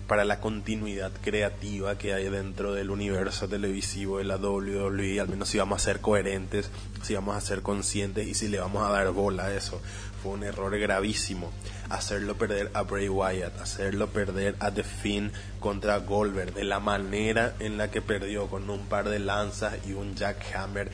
para 0.07 0.23
la 0.23 0.39
continuidad 0.39 1.11
creativa 1.21 1.97
que 1.97 2.13
hay 2.13 2.29
dentro 2.29 2.73
del 2.73 2.89
universo 2.89 3.47
televisivo 3.47 4.19
de 4.19 4.23
la 4.23 4.37
WWE, 4.37 5.19
al 5.19 5.27
menos 5.27 5.49
si 5.49 5.57
vamos 5.57 5.81
a 5.81 5.85
ser 5.85 5.99
coherentes, 5.99 6.71
si 7.03 7.13
vamos 7.13 7.35
a 7.35 7.41
ser 7.41 7.61
conscientes 7.61 8.27
y 8.27 8.33
si 8.33 8.47
le 8.47 8.59
vamos 8.59 8.83
a 8.83 8.91
dar 8.91 9.11
bola 9.11 9.45
a 9.45 9.53
eso. 9.53 9.81
Fue 10.23 10.31
un 10.31 10.43
error 10.43 10.77
gravísimo 10.79 11.51
hacerlo 11.89 12.35
perder 12.35 12.71
a 12.73 12.83
Bray 12.83 13.09
Wyatt, 13.09 13.61
hacerlo 13.61 14.07
perder 14.07 14.55
a 14.59 14.71
The 14.71 14.83
Finn 14.83 15.31
contra 15.59 15.97
Goldberg, 15.99 16.53
de 16.53 16.63
la 16.63 16.79
manera 16.79 17.55
en 17.59 17.77
la 17.77 17.91
que 17.91 18.01
perdió 18.01 18.47
con 18.47 18.69
un 18.69 18.85
par 18.87 19.09
de 19.09 19.19
lanzas 19.19 19.75
y 19.87 19.93
un 19.93 20.15
jackhammer 20.15 20.89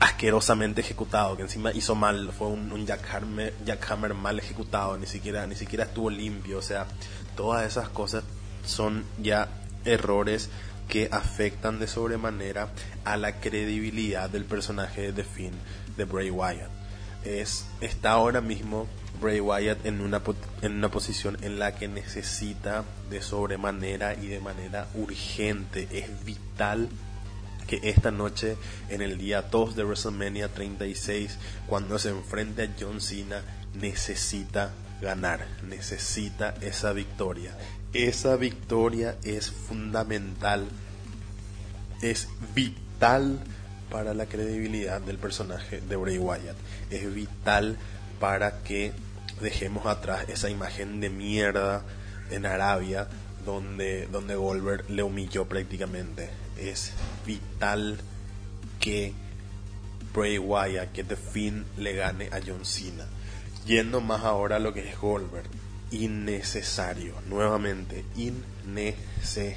asquerosamente 0.00 0.80
ejecutado, 0.80 1.36
que 1.36 1.42
encima 1.42 1.72
hizo 1.72 1.94
mal, 1.94 2.32
fue 2.32 2.48
un, 2.48 2.70
un 2.70 2.86
jackhammer, 2.86 3.52
jackhammer 3.64 4.14
mal 4.14 4.38
ejecutado, 4.38 4.96
ni 4.96 5.06
siquiera, 5.06 5.46
ni 5.46 5.56
siquiera 5.56 5.84
estuvo 5.84 6.08
limpio, 6.08 6.58
o 6.58 6.62
sea, 6.62 6.86
todas 7.38 7.64
esas 7.64 7.88
cosas 7.88 8.24
son 8.66 9.04
ya 9.22 9.46
errores 9.84 10.50
que 10.88 11.08
afectan 11.12 11.78
de 11.78 11.86
sobremanera 11.86 12.68
a 13.04 13.16
la 13.16 13.38
credibilidad 13.38 14.28
del 14.28 14.44
personaje 14.44 15.12
de 15.12 15.22
Finn 15.22 15.52
de 15.96 16.04
Bray 16.04 16.30
Wyatt. 16.30 16.68
Es, 17.24 17.66
está 17.80 18.10
ahora 18.10 18.40
mismo 18.40 18.88
Bray 19.20 19.38
Wyatt 19.38 19.86
en 19.86 20.00
una, 20.00 20.20
en 20.62 20.72
una 20.72 20.90
posición 20.90 21.38
en 21.42 21.60
la 21.60 21.76
que 21.76 21.86
necesita 21.86 22.84
de 23.08 23.22
sobremanera 23.22 24.14
y 24.14 24.26
de 24.26 24.40
manera 24.40 24.88
urgente, 24.94 25.86
es 25.92 26.24
vital 26.24 26.88
que 27.68 27.78
esta 27.84 28.10
noche 28.10 28.56
en 28.88 29.00
el 29.00 29.16
día 29.16 29.42
2 29.42 29.76
de 29.76 29.84
WrestleMania 29.84 30.48
36 30.48 31.38
cuando 31.68 32.00
se 32.00 32.08
enfrente 32.08 32.64
a 32.64 32.70
John 32.80 33.00
Cena 33.00 33.42
necesita 33.74 34.72
ganar, 35.00 35.46
necesita 35.62 36.54
esa 36.60 36.92
victoria. 36.92 37.56
Esa 37.92 38.36
victoria 38.36 39.16
es 39.22 39.50
fundamental, 39.50 40.68
es 42.02 42.28
vital 42.54 43.38
para 43.90 44.12
la 44.12 44.26
credibilidad 44.26 45.00
del 45.00 45.18
personaje 45.18 45.80
de 45.80 45.96
Bray 45.96 46.18
Wyatt. 46.18 46.56
Es 46.90 47.12
vital 47.14 47.76
para 48.20 48.58
que 48.62 48.92
dejemos 49.40 49.86
atrás 49.86 50.28
esa 50.28 50.50
imagen 50.50 51.00
de 51.00 51.10
mierda 51.10 51.82
en 52.30 52.44
Arabia 52.44 53.08
donde, 53.46 54.06
donde 54.08 54.36
Goldberg 54.36 54.90
le 54.90 55.02
humilló 55.02 55.46
prácticamente. 55.46 56.28
Es 56.58 56.92
vital 57.24 57.98
que 58.80 59.14
Bray 60.12 60.38
Wyatt, 60.38 60.92
que 60.92 61.04
The 61.04 61.16
Finn 61.16 61.64
le 61.78 61.94
gane 61.94 62.26
a 62.26 62.40
John 62.44 62.64
Cena 62.66 63.06
Yendo 63.66 64.00
más 64.00 64.24
ahora 64.24 64.56
a 64.56 64.58
lo 64.60 64.72
que 64.72 64.88
es 64.88 64.98
Goldberg. 64.98 65.46
Innecesario, 65.90 67.14
nuevamente, 67.28 68.04
innecesario. 68.16 69.52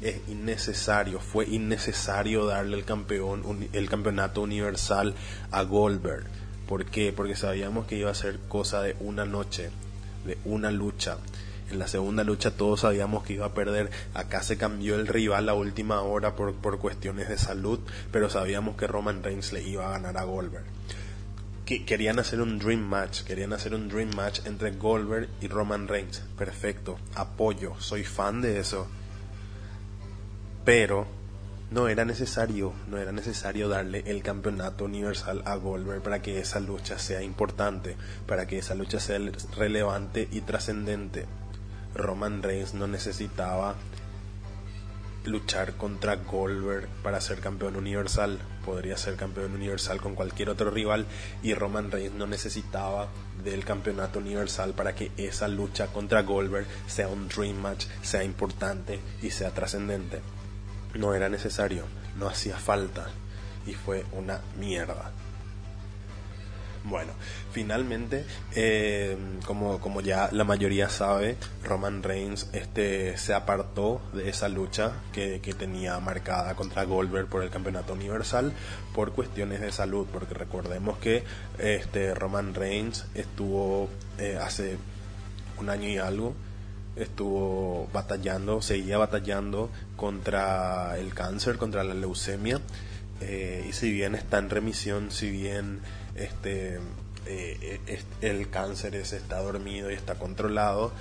Es 0.00 0.16
innecesario, 0.28 1.20
fue 1.20 1.46
innecesario 1.46 2.46
darle 2.46 2.76
el, 2.76 2.84
campeón, 2.84 3.68
el 3.72 3.88
campeonato 3.88 4.42
universal 4.42 5.14
a 5.52 5.62
Goldberg. 5.62 6.26
¿Por 6.66 6.84
qué? 6.86 7.12
Porque 7.12 7.36
sabíamos 7.36 7.86
que 7.86 7.96
iba 7.96 8.10
a 8.10 8.14
ser 8.14 8.40
cosa 8.48 8.82
de 8.82 8.96
una 9.00 9.24
noche, 9.24 9.70
de 10.24 10.38
una 10.44 10.72
lucha. 10.72 11.18
En 11.70 11.78
la 11.78 11.86
segunda 11.86 12.24
lucha 12.24 12.50
todos 12.50 12.80
sabíamos 12.80 13.22
que 13.22 13.34
iba 13.34 13.46
a 13.46 13.54
perder. 13.54 13.90
Acá 14.14 14.42
se 14.42 14.56
cambió 14.58 14.96
el 14.96 15.06
rival 15.06 15.48
a 15.48 15.54
última 15.54 16.02
hora 16.02 16.34
por, 16.34 16.54
por 16.54 16.78
cuestiones 16.80 17.28
de 17.28 17.38
salud, 17.38 17.78
pero 18.10 18.28
sabíamos 18.28 18.76
que 18.76 18.86
Roman 18.86 19.22
Reigns 19.22 19.52
le 19.52 19.62
iba 19.62 19.86
a 19.86 19.92
ganar 19.92 20.18
a 20.18 20.24
Goldberg 20.24 20.64
querían 21.64 22.18
hacer 22.18 22.40
un 22.40 22.58
dream 22.58 22.80
match, 22.80 23.22
querían 23.22 23.52
hacer 23.52 23.74
un 23.74 23.88
dream 23.88 24.10
match 24.14 24.40
entre 24.46 24.72
Goldberg 24.72 25.28
y 25.40 25.48
Roman 25.48 25.88
Reigns. 25.88 26.22
Perfecto, 26.36 26.98
apoyo, 27.14 27.74
soy 27.78 28.04
fan 28.04 28.40
de 28.40 28.58
eso. 28.58 28.86
Pero 30.64 31.06
no 31.70 31.88
era 31.88 32.04
necesario, 32.04 32.74
no 32.88 32.98
era 32.98 33.12
necesario 33.12 33.68
darle 33.68 34.02
el 34.06 34.22
campeonato 34.22 34.84
universal 34.84 35.42
a 35.46 35.56
Goldberg 35.56 36.02
para 36.02 36.20
que 36.20 36.38
esa 36.38 36.60
lucha 36.60 36.98
sea 36.98 37.22
importante, 37.22 37.96
para 38.26 38.46
que 38.46 38.58
esa 38.58 38.74
lucha 38.74 39.00
sea 39.00 39.18
relevante 39.56 40.28
y 40.30 40.42
trascendente. 40.42 41.26
Roman 41.94 42.42
Reigns 42.42 42.74
no 42.74 42.86
necesitaba 42.86 43.76
luchar 45.24 45.74
contra 45.76 46.16
Goldberg 46.16 46.88
para 47.02 47.20
ser 47.20 47.40
campeón 47.40 47.76
universal. 47.76 48.38
Podría 48.64 48.96
ser 48.96 49.16
campeón 49.16 49.54
universal 49.54 50.00
con 50.00 50.14
cualquier 50.14 50.50
otro 50.50 50.70
rival 50.70 51.06
y 51.42 51.54
Roman 51.54 51.90
Reigns 51.90 52.14
no 52.14 52.26
necesitaba 52.26 53.08
del 53.42 53.64
campeonato 53.64 54.18
universal 54.18 54.72
para 54.74 54.94
que 54.94 55.10
esa 55.16 55.48
lucha 55.48 55.88
contra 55.88 56.22
Goldberg 56.22 56.66
sea 56.86 57.08
un 57.08 57.28
dream 57.28 57.56
match, 57.56 57.86
sea 58.02 58.24
importante 58.24 59.00
y 59.22 59.30
sea 59.30 59.50
trascendente. 59.50 60.20
No 60.94 61.14
era 61.14 61.28
necesario, 61.28 61.84
no 62.18 62.28
hacía 62.28 62.56
falta. 62.56 63.08
y 63.64 63.74
fue 63.74 64.04
una 64.12 64.40
mierda. 64.58 65.12
Bueno, 66.84 67.12
finalmente, 67.52 68.24
eh, 68.56 69.16
como, 69.46 69.78
como 69.78 70.00
ya 70.00 70.28
la 70.32 70.42
mayoría 70.42 70.88
sabe, 70.88 71.36
Roman 71.62 72.02
Reigns 72.02 72.48
este, 72.52 73.16
se 73.18 73.34
apartó 73.34 74.00
de 74.12 74.28
esa 74.28 74.48
lucha 74.48 74.92
que, 75.12 75.40
que 75.40 75.54
tenía 75.54 76.00
marcada 76.00 76.56
contra 76.56 76.82
Goldberg 76.82 77.28
por 77.28 77.44
el 77.44 77.50
campeonato 77.50 77.92
universal 77.92 78.52
por 78.94 79.12
cuestiones 79.12 79.60
de 79.60 79.70
salud, 79.70 80.08
porque 80.12 80.34
recordemos 80.34 80.98
que 80.98 81.22
este, 81.58 82.14
Roman 82.14 82.52
Reigns 82.52 83.06
estuvo 83.14 83.88
eh, 84.18 84.38
hace 84.40 84.76
un 85.60 85.70
año 85.70 85.88
y 85.88 85.98
algo 85.98 86.34
estuvo 86.96 87.88
batallando, 87.92 88.60
seguía 88.60 88.98
batallando 88.98 89.70
contra 89.96 90.98
el 90.98 91.14
cáncer, 91.14 91.56
contra 91.56 91.84
la 91.84 91.94
leucemia, 91.94 92.60
eh, 93.20 93.64
y 93.68 93.72
si 93.72 93.92
bien 93.92 94.14
está 94.14 94.38
en 94.38 94.50
remisión, 94.50 95.10
si 95.10 95.30
bien 95.30 95.80
este, 96.14 96.78
eh, 97.26 98.00
el 98.20 98.50
cáncer 98.50 98.94
está 98.94 99.40
dormido 99.40 99.90
y 99.90 99.94
está 99.94 100.16
controlado, 100.16 100.92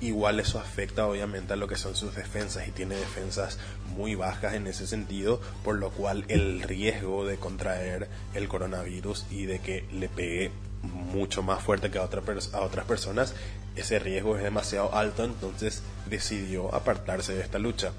igual 0.00 0.40
eso 0.40 0.58
afecta 0.58 1.06
obviamente 1.06 1.52
a 1.52 1.56
lo 1.56 1.68
que 1.68 1.76
son 1.76 1.94
sus 1.94 2.14
defensas 2.14 2.68
y 2.68 2.72
tiene 2.72 2.96
defensas 2.96 3.58
muy 3.96 4.14
bajas 4.14 4.54
en 4.54 4.66
ese 4.66 4.86
sentido, 4.86 5.40
por 5.62 5.76
lo 5.76 5.90
cual 5.90 6.24
el 6.28 6.62
riesgo 6.62 7.26
de 7.26 7.36
contraer 7.36 8.08
el 8.34 8.48
coronavirus 8.48 9.26
y 9.30 9.46
de 9.46 9.60
que 9.60 9.86
le 9.92 10.08
pegue 10.08 10.50
mucho 10.82 11.42
más 11.42 11.62
fuerte 11.62 11.90
que 11.90 11.98
a, 11.98 12.02
otra 12.02 12.22
a 12.52 12.60
otras 12.60 12.84
personas, 12.86 13.34
ese 13.76 13.98
riesgo 13.98 14.36
es 14.36 14.42
demasiado 14.42 14.94
alto, 14.94 15.24
entonces 15.24 15.82
decidió 16.08 16.74
apartarse 16.74 17.34
de 17.34 17.42
esta 17.42 17.58
lucha. 17.58 17.92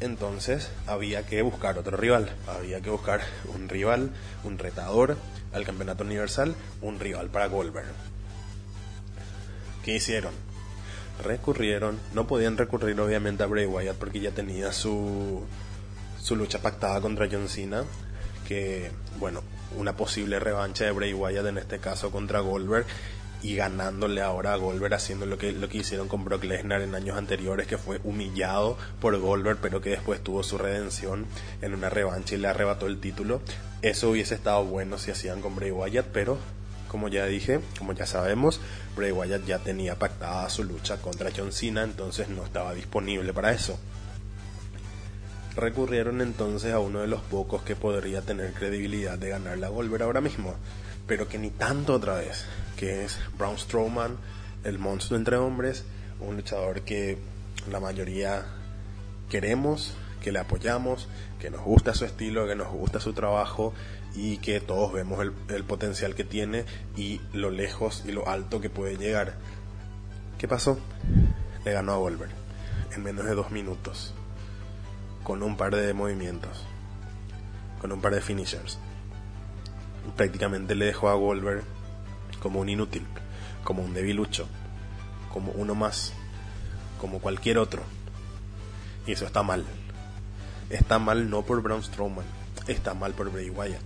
Entonces 0.00 0.70
había 0.88 1.24
que 1.24 1.42
buscar 1.42 1.78
otro 1.78 1.96
rival, 1.96 2.34
había 2.48 2.80
que 2.80 2.90
buscar 2.90 3.20
un 3.54 3.68
rival, 3.68 4.10
un 4.42 4.58
retador 4.58 5.16
al 5.52 5.64
campeonato 5.64 6.04
universal, 6.04 6.54
un 6.80 6.98
rival 6.98 7.28
para 7.28 7.46
Goldberg. 7.46 7.92
¿Qué 9.84 9.96
hicieron? 9.96 10.32
Recurrieron, 11.22 11.98
no 12.14 12.26
podían 12.26 12.56
recurrir 12.56 12.98
obviamente 13.00 13.42
a 13.42 13.46
Bray 13.46 13.66
Wyatt 13.66 13.96
porque 13.96 14.20
ya 14.20 14.30
tenía 14.30 14.72
su, 14.72 15.44
su 16.20 16.36
lucha 16.36 16.60
pactada 16.60 17.00
contra 17.00 17.28
John 17.30 17.48
Cena, 17.48 17.84
que 18.46 18.90
bueno, 19.18 19.42
una 19.76 19.96
posible 19.96 20.38
revancha 20.38 20.84
de 20.84 20.92
Bray 20.92 21.14
Wyatt 21.14 21.46
en 21.46 21.58
este 21.58 21.78
caso 21.78 22.10
contra 22.10 22.40
Goldberg 22.40 22.86
y 23.42 23.56
ganándole 23.56 24.22
ahora 24.22 24.52
a 24.52 24.56
Goldberg 24.56 24.94
haciendo 24.94 25.26
lo 25.26 25.36
que, 25.36 25.52
lo 25.52 25.68
que 25.68 25.78
hicieron 25.78 26.08
con 26.08 26.24
Brock 26.24 26.44
Lesnar 26.44 26.80
en 26.82 26.94
años 26.94 27.18
anteriores, 27.18 27.66
que 27.66 27.76
fue 27.76 28.00
humillado 28.04 28.78
por 29.00 29.18
Goldberg, 29.18 29.58
pero 29.60 29.80
que 29.80 29.90
después 29.90 30.22
tuvo 30.22 30.42
su 30.42 30.58
redención 30.58 31.26
en 31.60 31.74
una 31.74 31.90
revancha 31.90 32.34
y 32.36 32.38
le 32.38 32.48
arrebató 32.48 32.86
el 32.86 33.00
título. 33.00 33.42
Eso 33.82 34.10
hubiese 34.10 34.36
estado 34.36 34.64
bueno 34.64 34.96
si 34.96 35.10
hacían 35.10 35.40
con 35.40 35.56
Bray 35.56 35.72
Wyatt, 35.72 36.06
pero 36.12 36.38
como 36.92 37.08
ya 37.08 37.24
dije, 37.24 37.60
como 37.78 37.94
ya 37.94 38.06
sabemos, 38.06 38.60
Bray 38.94 39.12
Wyatt 39.12 39.46
ya 39.46 39.58
tenía 39.58 39.98
pactada 39.98 40.48
su 40.50 40.62
lucha 40.62 40.98
contra 40.98 41.30
John 41.34 41.50
Cena, 41.50 41.82
entonces 41.82 42.28
no 42.28 42.44
estaba 42.44 42.74
disponible 42.74 43.32
para 43.32 43.52
eso. 43.52 43.78
Recurrieron 45.56 46.20
entonces 46.20 46.72
a 46.72 46.78
uno 46.78 47.00
de 47.00 47.06
los 47.06 47.22
pocos 47.22 47.62
que 47.62 47.76
podría 47.76 48.20
tener 48.20 48.52
credibilidad 48.52 49.18
de 49.18 49.30
ganar 49.30 49.58
la 49.58 49.68
Goldberg 49.68 50.02
ahora 50.02 50.20
mismo, 50.20 50.54
pero 51.06 51.28
que 51.28 51.38
ni 51.38 51.50
tanto 51.50 51.94
otra 51.94 52.14
vez, 52.14 52.44
que 52.76 53.04
es 53.04 53.18
Braun 53.38 53.58
Strowman, 53.58 54.16
el 54.64 54.78
monstruo 54.78 55.18
entre 55.18 55.36
hombres, 55.36 55.84
un 56.20 56.36
luchador 56.36 56.82
que 56.82 57.18
la 57.70 57.80
mayoría 57.80 58.44
queremos, 59.28 59.94
que 60.20 60.32
le 60.32 60.38
apoyamos, 60.38 61.08
que 61.40 61.50
nos 61.50 61.62
gusta 61.62 61.94
su 61.94 62.04
estilo, 62.04 62.46
que 62.46 62.54
nos 62.54 62.68
gusta 62.68 63.00
su 63.00 63.12
trabajo 63.12 63.72
y 64.14 64.38
que 64.38 64.60
todos 64.60 64.92
vemos 64.92 65.24
el, 65.48 65.64
potencial 65.64 66.14
que 66.14 66.24
tiene 66.24 66.64
y 66.96 67.20
lo 67.32 67.50
lejos 67.50 68.04
y 68.06 68.12
lo 68.12 68.28
alto 68.28 68.60
que 68.60 68.70
puede 68.70 68.96
llegar. 68.96 69.34
¿Qué 70.38 70.46
pasó? 70.46 70.78
Le 71.64 71.72
ganó 71.72 71.92
a 71.92 71.96
Volver 71.96 72.42
en 72.94 73.02
menos 73.02 73.24
de 73.24 73.34
dos 73.34 73.50
minutos, 73.50 74.12
con 75.22 75.42
un 75.42 75.56
par 75.56 75.74
de 75.74 75.92
movimientos, 75.94 76.66
con 77.80 77.92
un 77.92 78.00
par 78.00 78.14
de 78.14 78.20
finishers. 78.20 78.78
Prácticamente 80.16 80.74
le 80.74 80.86
dejó 80.86 81.08
a 81.08 81.14
Wolver 81.14 81.62
como 82.40 82.60
un 82.60 82.68
inútil, 82.68 83.06
como 83.64 83.82
un 83.82 83.94
debilucho, 83.94 84.46
como 85.32 85.52
uno 85.52 85.74
más, 85.74 86.12
como 87.00 87.20
cualquier 87.20 87.58
otro. 87.58 87.82
Y 89.06 89.12
eso 89.12 89.26
está 89.26 89.42
mal. 89.42 89.64
Está 90.70 90.98
mal 90.98 91.28
no 91.28 91.42
por 91.42 91.62
Braun 91.62 91.82
Strowman, 91.82 92.24
está 92.66 92.94
mal 92.94 93.12
por 93.12 93.30
Bray 93.30 93.50
Wyatt. 93.50 93.82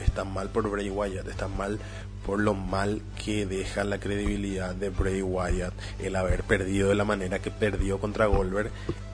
Está 0.00 0.24
mal 0.24 0.50
por 0.50 0.68
Bray 0.68 0.90
Wyatt, 0.90 1.28
está 1.28 1.46
mal 1.46 1.78
por 2.24 2.40
lo 2.40 2.54
mal 2.54 3.02
que 3.22 3.46
deja 3.46 3.84
la 3.84 4.00
credibilidad 4.00 4.74
de 4.74 4.88
Bray 4.88 5.22
Wyatt 5.22 5.74
el 5.98 6.16
haber 6.16 6.42
perdido 6.42 6.88
de 6.88 6.94
la 6.94 7.04
manera 7.04 7.40
que 7.40 7.50
perdió 7.50 7.98
contra 7.98 8.26
Goldberg 8.26 8.70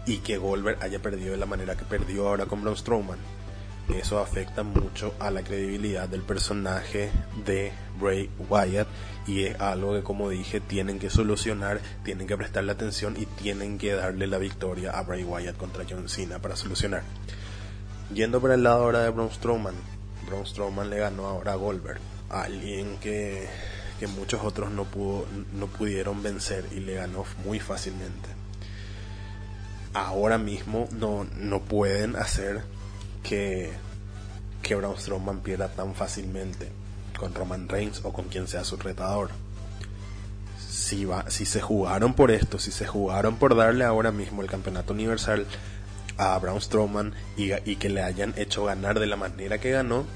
y 0.07 0.19
que 0.19 0.39
Goldberg 0.39 0.83
haya 0.83 1.01
perdido 1.01 1.33
de 1.33 1.37
la 1.37 1.47
manera 1.47 1.77
que 1.77 1.85
perdió 1.85 2.29
ahora 2.29 2.47
con 2.47 2.63
Braun 2.63 2.77
Strowman 2.77 3.19
eso 3.99 4.19
afecta 4.19 4.63
mucho 4.63 5.15
a 5.19 5.31
la 5.31 5.43
credibilidad 5.43 6.09
del 6.09 6.23
personaje 6.23 7.11
de 7.45 7.73
Bray 8.01 8.31
Wyatt 8.49 8.89
y 9.27 9.45
es 9.45 9.61
algo 9.61 9.95
que 9.95 10.03
como 10.03 10.31
dije 10.31 10.61
tienen 10.61 10.99
que 10.99 11.11
solucionar, 11.11 11.81
tienen 12.05 12.27
que 12.27 12.37
prestarle 12.37 12.73
atención 12.73 13.17
y 13.19 13.27
tienen 13.27 13.79
que 13.79 13.93
darle 13.93 14.27
la 14.27 14.39
victoria 14.39 14.91
a 14.91 15.03
Bray 15.03 15.25
Wyatt 15.25 15.57
contra 15.57 15.85
John 15.89 16.09
Cena 16.09 16.39
para 16.41 16.57
solucionar. 16.57 17.03
Yendo 18.13 18.41
por 18.41 18.51
el 18.51 18.63
lado 18.63 18.85
ahora 18.85 19.03
de 19.03 19.11
Braun 19.11 19.31
Strowman, 19.31 19.75
Braun 20.27 20.47
Strowman 20.47 20.91
le 20.91 20.99
ganó 20.99 21.27
ahora 21.27 21.53
a 21.53 21.57
Goldberg, 21.57 22.01
alguien 22.29 22.99
que, 22.99 23.49
que 23.99 24.07
muchos 24.07 24.43
otros 24.43 24.71
no, 24.71 24.85
pudo, 24.85 25.27
no 25.53 25.67
pudieron 25.69 26.23
vencer 26.23 26.65
y 26.73 26.81
le 26.81 26.95
ganó 26.95 27.25
muy 27.45 27.61
fácilmente. 27.61 28.29
Ahora 29.95 30.39
mismo 30.39 30.89
no, 30.93 31.27
no 31.37 31.61
pueden 31.61 32.17
hacer 32.17 32.63
que, 33.23 33.73
que 34.63 34.75
Braun 34.75 34.99
Strowman 34.99 35.41
pierda 35.41 35.69
tan 35.69 35.95
fácilmente 35.95 36.69
con 37.19 37.35
Roman 37.35 37.69
Reigns 37.69 38.01
o 38.05 38.13
con 38.13 38.27
quien 38.27 38.49
sea 38.49 38.65
su 38.65 38.77
retador. 38.77 39.31
Si, 40.59 41.05
va, 41.05 41.31
si 41.31 41.45
se 41.45 41.61
jugaron 41.61 42.15
por 42.15 42.31
esto, 42.31 42.59
si 42.59 42.71
se 42.71 42.87
jugaron 42.87 43.37
por 43.37 43.55
darle 43.55 43.85
ahora 43.85 44.11
mismo 44.11 44.43
el 44.43 44.51
campeonato 44.51 44.93
universal 44.93 45.47
a 46.17 46.39
Braun 46.39 46.61
Strowman 46.61 47.15
y, 47.37 47.53
y 47.71 47.77
que 47.77 47.89
le 47.89 48.03
hayan 48.03 48.35
hecho 48.37 48.65
ganar 48.65 48.99
de 48.99 49.07
la 49.07 49.17
manera 49.17 49.59
que 49.59 49.71
ganó, 49.71 50.07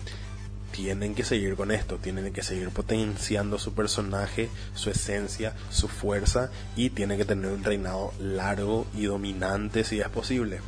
tienen 0.74 1.14
que 1.14 1.22
seguir 1.22 1.54
con 1.54 1.70
esto, 1.70 1.98
tienen 1.98 2.32
que 2.32 2.42
seguir 2.42 2.70
potenciando 2.70 3.58
su 3.60 3.74
personaje, 3.74 4.48
su 4.74 4.90
esencia, 4.90 5.54
su 5.70 5.86
fuerza 5.86 6.50
y 6.74 6.90
tienen 6.90 7.16
que 7.18 7.24
tener 7.24 7.52
un 7.52 7.62
reinado 7.62 8.12
largo 8.18 8.86
y 8.92 9.04
dominante 9.04 9.84
si 9.84 10.00
es 10.00 10.08
posible 10.08 10.60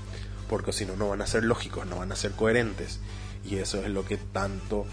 porque 0.48 0.72
si 0.72 0.86
no, 0.86 0.96
no 0.96 1.08
van 1.08 1.22
a 1.22 1.26
ser 1.26 1.44
lógicos, 1.44 1.86
no 1.86 1.96
van 1.96 2.12
a 2.12 2.16
ser 2.16 2.32
coherentes. 2.32 3.00
Y 3.44 3.56
eso 3.56 3.82
es 3.82 3.90
lo 3.90 4.04
que 4.04 4.16
tanto 4.16 4.86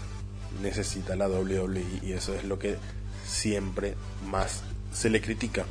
necesita 0.62 1.16
la 1.16 1.28
WWE 1.28 1.84
y 2.02 2.12
eso 2.12 2.34
es 2.34 2.44
lo 2.44 2.58
que 2.58 2.76
siempre 3.26 3.94
más 4.26 4.62
se 4.92 5.10
le 5.10 5.20
critica. 5.20 5.64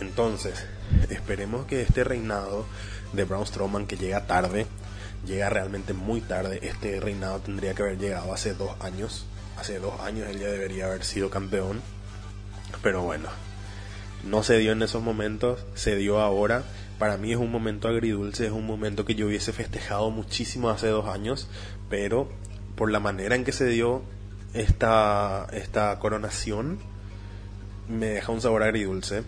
Entonces, 0.00 0.64
esperemos 1.10 1.66
que 1.66 1.82
este 1.82 2.04
reinado 2.04 2.66
de 3.12 3.24
Braun 3.24 3.46
Strowman 3.46 3.86
que 3.86 3.96
llega 3.96 4.26
tarde, 4.26 4.66
llega 5.26 5.50
realmente 5.50 5.92
muy 5.92 6.20
tarde. 6.20 6.60
Este 6.62 7.00
reinado 7.00 7.40
tendría 7.40 7.74
que 7.74 7.82
haber 7.82 7.98
llegado 7.98 8.32
hace 8.32 8.54
dos 8.54 8.72
años. 8.80 9.26
Hace 9.58 9.78
dos 9.78 10.00
años 10.00 10.28
él 10.28 10.38
ya 10.38 10.48
debería 10.48 10.86
haber 10.86 11.04
sido 11.04 11.28
campeón. 11.28 11.82
Pero 12.82 13.02
bueno, 13.02 13.28
no 14.24 14.42
se 14.42 14.58
dio 14.58 14.72
en 14.72 14.82
esos 14.82 15.02
momentos, 15.02 15.60
se 15.74 15.96
dio 15.96 16.20
ahora 16.20 16.64
para 17.00 17.16
mí 17.16 17.32
es 17.32 17.38
un 17.38 17.50
momento 17.50 17.88
agridulce, 17.88 18.44
es 18.44 18.52
un 18.52 18.66
momento 18.66 19.06
que 19.06 19.14
yo 19.14 19.26
hubiese 19.26 19.54
festejado 19.54 20.10
muchísimo 20.10 20.68
hace 20.68 20.88
dos 20.88 21.06
años, 21.06 21.48
pero 21.88 22.28
por 22.76 22.92
la 22.92 23.00
manera 23.00 23.34
en 23.36 23.44
que 23.44 23.52
se 23.52 23.64
dio 23.68 24.02
esta, 24.52 25.46
esta 25.50 25.98
coronación, 25.98 26.78
me 27.88 28.08
deja 28.08 28.30
un 28.32 28.42
sabor 28.42 28.62
agridulce. 28.62 29.22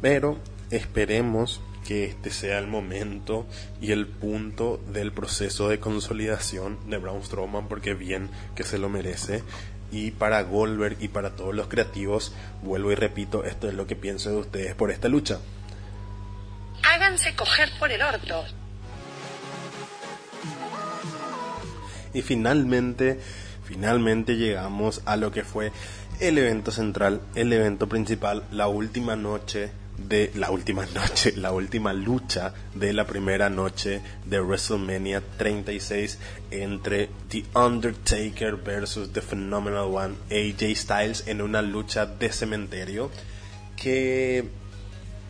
Pero 0.00 0.36
esperemos 0.72 1.60
que 1.86 2.06
este 2.06 2.30
sea 2.30 2.58
el 2.58 2.66
momento 2.66 3.46
y 3.80 3.92
el 3.92 4.08
punto 4.08 4.80
del 4.92 5.12
proceso 5.12 5.68
de 5.68 5.78
consolidación 5.78 6.76
de 6.90 6.98
Braun 6.98 7.22
Strowman, 7.22 7.68
porque 7.68 7.94
bien 7.94 8.30
que 8.56 8.64
se 8.64 8.78
lo 8.78 8.88
merece. 8.88 9.44
Y 9.92 10.10
para 10.10 10.42
Goldberg 10.42 10.96
y 10.98 11.06
para 11.06 11.36
todos 11.36 11.54
los 11.54 11.68
creativos, 11.68 12.34
vuelvo 12.64 12.90
y 12.90 12.96
repito, 12.96 13.44
esto 13.44 13.68
es 13.68 13.74
lo 13.74 13.86
que 13.86 13.94
pienso 13.94 14.30
de 14.30 14.38
ustedes 14.38 14.74
por 14.74 14.90
esta 14.90 15.08
lucha 15.08 15.38
háganse 16.82 17.34
coger 17.34 17.70
por 17.78 17.90
el 17.90 18.02
orto. 18.02 18.44
Y 22.14 22.22
finalmente, 22.22 23.18
finalmente 23.64 24.36
llegamos 24.36 25.02
a 25.06 25.16
lo 25.16 25.32
que 25.32 25.44
fue 25.44 25.72
el 26.20 26.38
evento 26.38 26.70
central, 26.70 27.22
el 27.34 27.52
evento 27.52 27.88
principal, 27.88 28.44
la 28.50 28.68
última 28.68 29.16
noche 29.16 29.72
de 29.96 30.30
la 30.34 30.50
última 30.50 30.86
noche, 30.94 31.32
la 31.36 31.52
última 31.52 31.92
lucha 31.92 32.54
de 32.74 32.92
la 32.92 33.06
primera 33.06 33.48
noche 33.50 34.00
de 34.24 34.40
WrestleMania 34.40 35.22
36 35.38 36.18
entre 36.50 37.08
The 37.28 37.44
Undertaker 37.54 38.56
versus 38.56 39.12
The 39.12 39.20
Phenomenal 39.20 39.94
One 39.94 40.14
AJ 40.30 40.76
Styles 40.76 41.24
en 41.26 41.42
una 41.42 41.62
lucha 41.62 42.06
de 42.06 42.32
cementerio 42.32 43.10
que 43.76 44.44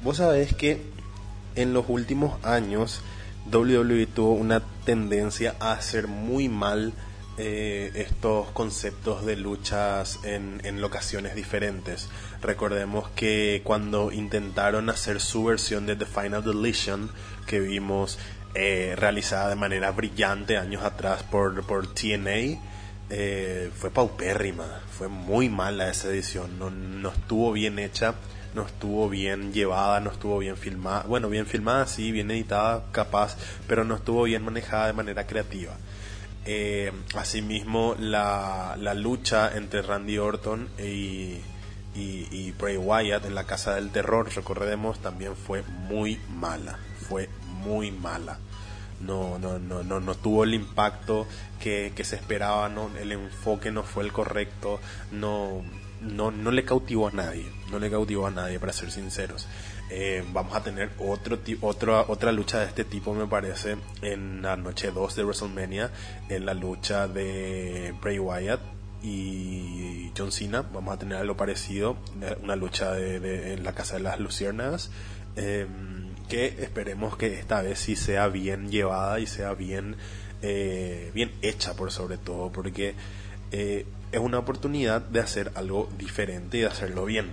vos 0.02 0.18
sabés 0.18 0.54
que 0.54 0.91
en 1.54 1.72
los 1.72 1.86
últimos 1.88 2.42
años 2.44 3.02
WWE 3.50 4.06
tuvo 4.06 4.34
una 4.34 4.62
tendencia 4.84 5.56
a 5.60 5.72
hacer 5.72 6.06
muy 6.06 6.48
mal 6.48 6.92
eh, 7.38 7.90
estos 7.94 8.50
conceptos 8.50 9.24
de 9.24 9.36
luchas 9.36 10.20
en, 10.22 10.60
en, 10.64 10.80
locaciones 10.80 11.34
diferentes. 11.34 12.08
Recordemos 12.40 13.08
que 13.10 13.62
cuando 13.64 14.12
intentaron 14.12 14.90
hacer 14.90 15.20
su 15.20 15.44
versión 15.44 15.86
de 15.86 15.96
The 15.96 16.06
Final 16.06 16.44
Deletion, 16.44 17.10
que 17.46 17.58
vimos 17.58 18.18
eh, 18.54 18.94
realizada 18.96 19.48
de 19.48 19.56
manera 19.56 19.90
brillante 19.92 20.58
años 20.58 20.84
atrás 20.84 21.22
por, 21.22 21.64
por 21.64 21.86
TNA, 21.92 22.60
eh, 23.10 23.70
fue 23.74 23.90
paupérrima, 23.90 24.80
fue 24.90 25.08
muy 25.08 25.48
mala 25.48 25.88
esa 25.88 26.08
edición, 26.08 26.58
no, 26.58 26.70
no 26.70 27.08
estuvo 27.08 27.52
bien 27.52 27.78
hecha 27.78 28.14
no 28.54 28.62
estuvo 28.66 29.08
bien 29.08 29.52
llevada, 29.52 30.00
no 30.00 30.10
estuvo 30.10 30.38
bien 30.38 30.56
filmada, 30.56 31.04
bueno, 31.06 31.28
bien 31.28 31.46
filmada, 31.46 31.86
sí, 31.86 32.12
bien 32.12 32.30
editada, 32.30 32.84
capaz, 32.92 33.36
pero 33.66 33.84
no 33.84 33.96
estuvo 33.96 34.24
bien 34.24 34.44
manejada 34.44 34.88
de 34.88 34.92
manera 34.92 35.26
creativa. 35.26 35.72
Eh, 36.44 36.92
asimismo, 37.14 37.94
la, 37.98 38.76
la, 38.78 38.94
lucha 38.94 39.56
entre 39.56 39.80
Randy 39.80 40.18
Orton 40.18 40.68
y, 40.76 41.38
y, 41.94 42.52
Bray 42.58 42.76
Wyatt 42.76 43.26
en 43.26 43.34
la 43.34 43.44
Casa 43.44 43.76
del 43.76 43.90
Terror, 43.90 44.28
recordemos, 44.34 44.98
también 44.98 45.36
fue 45.36 45.62
muy 45.62 46.20
mala, 46.30 46.78
fue 47.08 47.28
muy 47.64 47.92
mala. 47.92 48.38
No, 49.00 49.38
no, 49.38 49.58
no, 49.58 49.82
no, 49.82 50.00
no 50.00 50.14
tuvo 50.14 50.44
el 50.44 50.54
impacto 50.54 51.26
que, 51.60 51.92
que 51.94 52.04
se 52.04 52.16
esperaba, 52.16 52.68
no, 52.68 52.90
el 53.00 53.12
enfoque 53.12 53.72
no 53.72 53.82
fue 53.82 54.04
el 54.04 54.12
correcto, 54.12 54.80
no, 55.10 55.62
no, 56.02 56.30
no 56.30 56.50
le 56.50 56.64
cautivó 56.64 57.08
a 57.08 57.12
nadie, 57.12 57.46
no 57.70 57.78
le 57.78 57.90
cautivó 57.90 58.26
a 58.26 58.30
nadie, 58.30 58.58
para 58.58 58.72
ser 58.72 58.90
sinceros. 58.90 59.48
Eh, 59.90 60.24
vamos 60.32 60.56
a 60.56 60.62
tener 60.62 60.90
otro 60.98 61.38
otra, 61.60 62.04
otra 62.08 62.32
lucha 62.32 62.60
de 62.60 62.66
este 62.66 62.84
tipo, 62.84 63.14
me 63.14 63.26
parece, 63.26 63.76
en 64.00 64.42
la 64.42 64.56
noche 64.56 64.90
2 64.90 65.16
de 65.16 65.24
WrestleMania, 65.24 65.90
en 66.28 66.46
la 66.46 66.54
lucha 66.54 67.08
de 67.08 67.94
Bray 68.00 68.18
Wyatt 68.18 68.60
y 69.02 70.10
John 70.16 70.32
Cena. 70.32 70.62
Vamos 70.62 70.94
a 70.94 70.98
tener 70.98 71.18
algo 71.18 71.36
parecido, 71.36 71.96
una 72.42 72.56
lucha 72.56 72.98
en 72.98 73.62
la 73.62 73.74
Casa 73.74 73.96
de 73.96 74.02
las 74.02 74.18
Luciérnagas. 74.18 74.90
Em, 75.36 76.12
que 76.28 76.46
esperemos 76.46 77.16
que 77.16 77.38
esta 77.38 77.62
vez 77.62 77.78
sí 77.78 77.96
sea 77.96 78.28
bien 78.28 78.70
llevada 78.70 79.20
y 79.20 79.26
sea 79.26 79.54
bien, 79.54 79.96
eh, 80.40 81.10
bien 81.14 81.32
hecha 81.42 81.74
por 81.74 81.90
sobre 81.90 82.16
todo, 82.18 82.50
porque 82.52 82.94
eh, 83.50 83.84
es 84.12 84.20
una 84.20 84.38
oportunidad 84.38 85.00
de 85.00 85.20
hacer 85.20 85.52
algo 85.54 85.88
diferente 85.98 86.58
y 86.58 86.60
de 86.60 86.66
hacerlo 86.66 87.06
bien. 87.06 87.32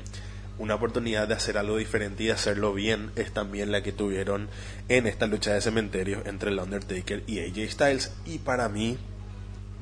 Una 0.57 0.75
oportunidad 0.75 1.27
de 1.27 1.35
hacer 1.35 1.57
algo 1.57 1.77
diferente 1.77 2.23
y 2.23 2.27
de 2.27 2.33
hacerlo 2.33 2.73
bien 2.73 3.11
es 3.15 3.33
también 3.33 3.71
la 3.71 3.83
que 3.83 3.91
tuvieron 3.91 4.49
en 4.87 5.05
esta 5.05 5.27
lucha 5.27 5.53
de 5.53 5.61
cementerio 5.61 6.21
entre 6.25 6.51
el 6.51 6.59
Undertaker 6.59 7.23
y 7.27 7.39
AJ 7.39 7.71
Styles. 7.71 8.13
Y 8.25 8.39
para 8.39 8.67
mí, 8.69 8.97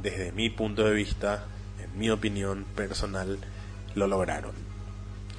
desde 0.01 0.31
mi 0.31 0.49
punto 0.49 0.83
de 0.83 0.93
vista, 0.93 1.45
en 1.83 1.97
mi 1.97 2.09
opinión 2.09 2.65
personal, 2.75 3.39
lo 3.95 4.07
lograron. 4.07 4.53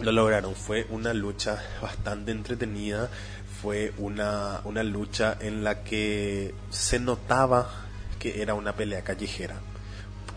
Lo 0.00 0.12
lograron. 0.12 0.54
Fue 0.54 0.86
una 0.90 1.12
lucha 1.12 1.62
bastante 1.82 2.30
entretenida. 2.30 3.11
Fue 3.62 3.92
una, 3.98 4.61
una 4.64 4.84
lucha 4.84 5.36
en 5.40 5.64
la 5.64 5.82
que 5.82 6.54
se 6.70 7.00
notaba 7.00 7.68
que 8.20 8.42
era 8.42 8.54
una 8.54 8.74
pelea 8.74 9.02
callejera 9.02 9.61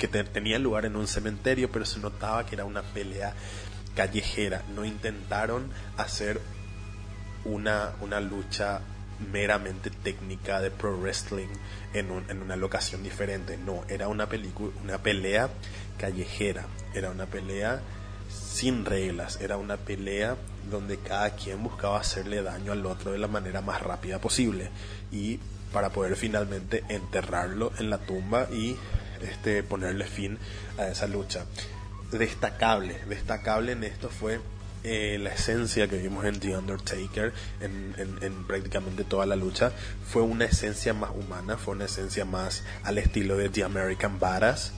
que 0.01 0.07
tenía 0.07 0.57
lugar 0.57 0.85
en 0.85 0.95
un 0.95 1.07
cementerio, 1.07 1.71
pero 1.71 1.85
se 1.85 1.99
notaba 1.99 2.43
que 2.47 2.55
era 2.55 2.65
una 2.65 2.81
pelea 2.81 3.35
callejera. 3.95 4.63
No 4.73 4.83
intentaron 4.83 5.69
hacer 5.95 6.41
una, 7.45 7.91
una 8.01 8.19
lucha 8.19 8.81
meramente 9.31 9.91
técnica 9.91 10.59
de 10.59 10.71
pro 10.71 10.97
wrestling 10.97 11.49
en, 11.93 12.09
en 12.29 12.41
una 12.41 12.55
locación 12.55 13.03
diferente. 13.03 13.57
No, 13.57 13.83
era 13.89 14.07
una, 14.07 14.27
una 14.83 14.97
pelea 14.97 15.51
callejera, 15.99 16.65
era 16.95 17.11
una 17.11 17.27
pelea 17.27 17.79
sin 18.27 18.85
reglas, 18.85 19.39
era 19.39 19.57
una 19.57 19.77
pelea 19.77 20.35
donde 20.71 20.97
cada 20.97 21.35
quien 21.35 21.61
buscaba 21.61 21.99
hacerle 21.99 22.41
daño 22.41 22.71
al 22.71 22.83
otro 22.87 23.11
de 23.11 23.19
la 23.19 23.27
manera 23.27 23.61
más 23.61 23.83
rápida 23.83 24.17
posible 24.17 24.71
y 25.11 25.39
para 25.71 25.91
poder 25.91 26.15
finalmente 26.15 26.83
enterrarlo 26.89 27.71
en 27.77 27.91
la 27.91 27.99
tumba 27.99 28.47
y 28.51 28.75
este, 29.21 29.63
ponerle 29.63 30.05
fin 30.05 30.37
a 30.77 30.87
esa 30.87 31.07
lucha. 31.07 31.45
Destacable, 32.11 32.97
destacable 33.07 33.71
en 33.71 33.83
esto 33.83 34.09
fue 34.09 34.39
eh, 34.83 35.19
la 35.21 35.29
esencia 35.29 35.87
que 35.87 35.97
vimos 35.97 36.25
en 36.25 36.39
The 36.39 36.57
Undertaker 36.57 37.33
en, 37.59 37.95
en, 37.97 38.43
prácticamente 38.45 39.03
toda 39.03 39.27
la 39.27 39.35
lucha 39.35 39.71
fue 40.07 40.23
una 40.23 40.45
esencia 40.45 40.93
más 40.93 41.11
humana, 41.11 41.57
fue 41.57 41.75
una 41.75 41.85
esencia 41.85 42.25
más 42.25 42.63
al 42.83 42.97
estilo 42.97 43.37
de 43.37 43.49
The 43.49 43.63
American 43.63 44.19
Badass. 44.19 44.73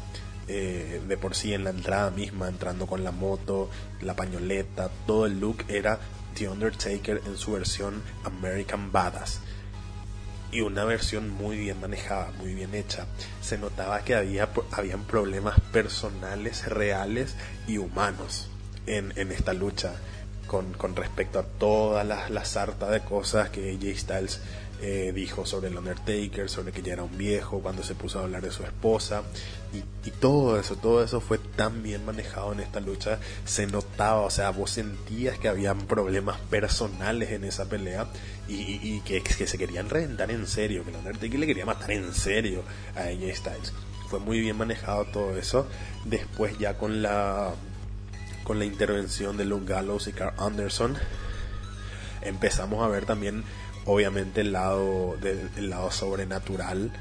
Eh, 0.50 1.02
de 1.08 1.16
por 1.16 1.36
sí 1.36 1.54
en 1.54 1.64
la 1.64 1.70
entrada 1.70 2.12
misma, 2.12 2.50
entrando 2.50 2.86
con 2.86 3.02
la 3.06 3.12
moto, 3.12 3.70
la 4.02 4.14
pañoleta, 4.14 4.90
todo 5.08 5.26
el 5.26 5.40
look 5.40 5.64
era 5.70 6.00
The 6.36 6.50
Undertaker 6.50 7.22
en 7.26 7.38
su 7.38 7.54
versión 7.54 8.04
American 8.26 8.92
Badass 8.92 9.40
y 10.54 10.62
una 10.62 10.86
versión 10.86 11.30
muy 11.30 11.58
bien 11.58 11.80
manejada, 11.80 12.32
muy 12.38 12.54
bien 12.54 12.76
hecha. 12.76 13.08
Se 13.42 13.58
notaba 13.58 14.04
que 14.04 14.16
había 14.16 14.50
habían 14.72 15.04
problemas 15.04 15.60
personales, 15.72 16.68
reales 16.68 17.36
y 17.68 17.80
humanos 17.80 18.50
en, 18.86 19.14
en 19.16 19.32
esta 19.32 19.54
lucha 19.54 19.94
con, 20.46 20.74
con, 20.74 20.96
respecto 20.96 21.40
a 21.40 21.44
todas 21.44 22.06
las 22.06 22.30
la 22.30 22.46
sarta 22.46 22.90
de 22.92 23.02
cosas 23.02 23.50
que 23.50 23.72
AJ 23.72 23.98
Styles 23.98 24.42
eh, 24.82 25.12
dijo 25.14 25.46
sobre 25.46 25.70
el 25.70 25.78
Undertaker, 25.78 26.50
sobre 26.50 26.72
que 26.72 26.82
ya 26.82 26.94
era 26.94 27.04
un 27.04 27.18
viejo, 27.18 27.60
cuando 27.60 27.84
se 27.84 27.96
puso 27.96 28.20
a 28.20 28.24
hablar 28.24 28.42
de 28.42 28.52
su 28.52 28.64
esposa, 28.64 29.24
y, 29.74 30.12
todo 30.12 30.60
eso, 30.60 30.76
todo 30.76 31.04
eso 31.04 31.20
fue 31.20 31.38
tan 31.38 31.84
bien 31.84 32.06
manejado 32.06 32.54
en 32.54 32.60
esta 32.60 32.80
lucha, 32.80 33.20
se 33.46 33.66
notaba, 33.68 34.22
o 34.22 34.30
sea, 34.30 34.52
vos 34.52 34.72
sentías 34.72 35.38
que 35.40 35.48
habían 35.48 35.88
problemas 35.88 36.40
personales 36.40 37.32
en 37.32 37.44
esa 37.44 37.66
pelea 37.66 38.08
y, 38.48 39.00
que, 39.02 39.22
se 39.22 39.58
querían 39.58 39.90
reventar 39.90 40.32
en 40.32 40.48
serio, 40.48 40.84
que 40.84 40.92
el 40.92 40.98
Undertaker 40.98 41.40
le 41.40 41.48
quería 41.48 41.66
matar 41.66 41.92
en 41.92 42.14
serio 42.14 42.64
a 42.96 43.04
AJ 43.04 43.36
Styles. 43.36 43.74
Fue 44.10 44.20
muy 44.20 44.42
bien 44.42 44.58
manejado 44.58 45.06
todo 45.06 45.36
eso. 45.38 45.68
Después 46.06 46.58
ya 46.60 46.78
con 46.78 47.02
la 47.02 47.54
con 48.44 48.60
la 48.60 48.66
intervención 48.66 49.38
de 49.38 49.46
Luke 49.46 49.72
Gallows 49.72 50.08
y 50.08 50.12
Carl 50.12 50.34
Anderson 50.38 50.98
empezamos 52.22 52.84
a 52.84 52.88
ver 52.88 53.06
también 53.06 53.44
obviamente 53.86 54.42
el 54.42 54.54
lado, 54.54 55.18
del, 55.22 55.70
lado 55.70 55.92
sobrenatural 55.92 56.92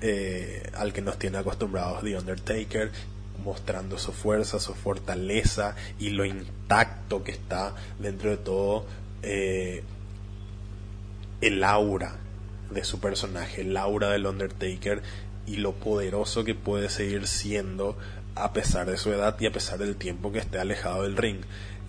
eh, 0.00 0.70
al 0.74 0.92
que 0.92 1.02
nos 1.02 1.18
tiene 1.18 1.38
acostumbrados 1.38 2.02
The 2.02 2.16
Undertaker, 2.16 2.90
mostrando 3.44 3.98
su 3.98 4.12
fuerza, 4.12 4.60
su 4.60 4.74
fortaleza 4.74 5.74
y 5.98 6.10
lo 6.10 6.24
intacto 6.24 7.24
que 7.24 7.32
está 7.32 7.74
dentro 7.98 8.30
de 8.30 8.36
todo 8.36 8.86
eh, 9.22 9.82
el 11.40 11.64
aura 11.64 12.16
de 12.70 12.84
su 12.84 13.00
personaje, 13.00 13.62
el 13.62 13.76
aura 13.76 14.10
del 14.10 14.26
Undertaker 14.26 15.02
y 15.46 15.56
lo 15.56 15.72
poderoso 15.72 16.44
que 16.44 16.54
puede 16.54 16.88
seguir 16.88 17.26
siendo 17.26 17.96
a 18.34 18.52
pesar 18.52 18.88
de 18.88 18.96
su 18.96 19.12
edad 19.12 19.36
y 19.40 19.46
a 19.46 19.52
pesar 19.52 19.78
del 19.78 19.96
tiempo 19.96 20.32
que 20.32 20.38
esté 20.38 20.58
alejado 20.58 21.02
del 21.02 21.16
ring 21.16 21.40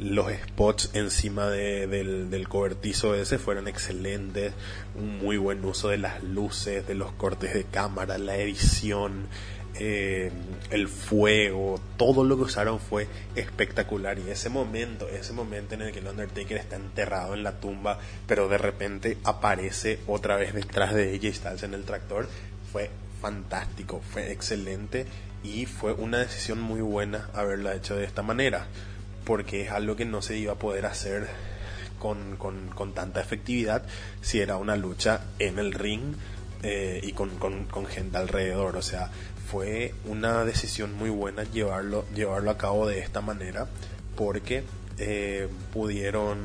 los 0.01 0.31
spots 0.31 0.89
encima 0.93 1.47
del, 1.47 2.31
del, 2.31 2.47
cobertizo 2.47 3.13
ese 3.13 3.37
fueron 3.37 3.67
excelentes, 3.67 4.51
un 4.95 5.19
muy 5.19 5.37
buen 5.37 5.63
uso 5.63 5.89
de 5.89 5.99
las 5.99 6.23
luces, 6.23 6.87
de 6.87 6.95
los 6.95 7.11
cortes 7.11 7.53
de 7.53 7.65
cámara, 7.65 8.17
la 8.17 8.35
edición, 8.35 9.27
eh, 9.75 10.31
el 10.71 10.87
fuego, 10.87 11.79
todo 11.97 12.23
lo 12.23 12.35
que 12.35 12.43
usaron 12.43 12.79
fue 12.79 13.07
espectacular. 13.35 14.17
Y 14.17 14.31
ese 14.31 14.49
momento, 14.49 15.07
ese 15.07 15.33
momento 15.33 15.75
en 15.75 15.83
el 15.83 15.91
que 15.91 15.99
el 15.99 16.07
Undertaker 16.07 16.57
está 16.57 16.77
enterrado 16.77 17.35
en 17.35 17.43
la 17.43 17.59
tumba, 17.59 17.99
pero 18.25 18.49
de 18.49 18.57
repente 18.57 19.19
aparece 19.23 19.99
otra 20.07 20.35
vez 20.35 20.55
detrás 20.55 20.95
de 20.95 21.13
ella 21.13 21.29
y 21.29 21.31
está 21.31 21.53
en 21.61 21.75
el 21.75 21.83
tractor, 21.83 22.27
fue 22.71 22.89
fantástico, 23.21 24.01
fue 24.11 24.31
excelente 24.31 25.05
y 25.43 25.67
fue 25.67 25.93
una 25.93 26.17
decisión 26.17 26.59
muy 26.59 26.81
buena 26.81 27.29
haberla 27.35 27.75
hecho 27.75 27.95
de 27.95 28.05
esta 28.05 28.23
manera 28.23 28.65
porque 29.25 29.63
es 29.63 29.71
algo 29.71 29.95
que 29.95 30.05
no 30.05 30.21
se 30.21 30.37
iba 30.37 30.53
a 30.53 30.57
poder 30.57 30.85
hacer 30.85 31.27
con, 31.99 32.35
con, 32.37 32.93
tanta 32.93 33.21
efectividad 33.21 33.83
si 34.21 34.39
era 34.39 34.57
una 34.57 34.75
lucha 34.75 35.21
en 35.37 35.59
el 35.59 35.73
ring 35.73 36.15
eh, 36.63 36.99
y 37.03 37.13
con, 37.13 37.37
con, 37.37 37.85
gente 37.85 38.17
alrededor. 38.17 38.75
O 38.75 38.81
sea, 38.81 39.11
fue 39.49 39.93
una 40.05 40.43
decisión 40.43 40.93
muy 40.95 41.09
buena 41.09 41.43
llevarlo, 41.43 42.05
llevarlo 42.15 42.49
a 42.51 42.57
cabo 42.57 42.87
de 42.87 42.99
esta 42.99 43.21
manera 43.21 43.67
porque 44.15 44.63
eh, 44.97 45.47
pudieron 45.73 46.39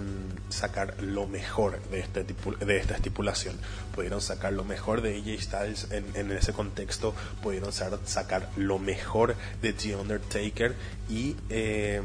sacar 0.49 1.03
lo 1.03 1.27
mejor 1.27 1.81
de, 1.91 2.01
este 2.01 2.25
de 2.25 2.77
esta 2.77 2.95
estipulación. 2.95 3.57
Pudieron 3.95 4.21
sacar 4.21 4.53
lo 4.53 4.65
mejor 4.65 5.03
de 5.03 5.17
AJ 5.19 5.43
Styles 5.43 5.89
en, 5.91 6.33
ese 6.33 6.53
contexto, 6.53 7.15
pudieron 7.43 7.73
sacar 7.73 8.49
lo 8.57 8.79
mejor 8.79 9.37
de 9.63 9.73
The 9.73 9.97
Undertaker 9.97 10.75
y 11.09 11.37
eh, 11.51 12.01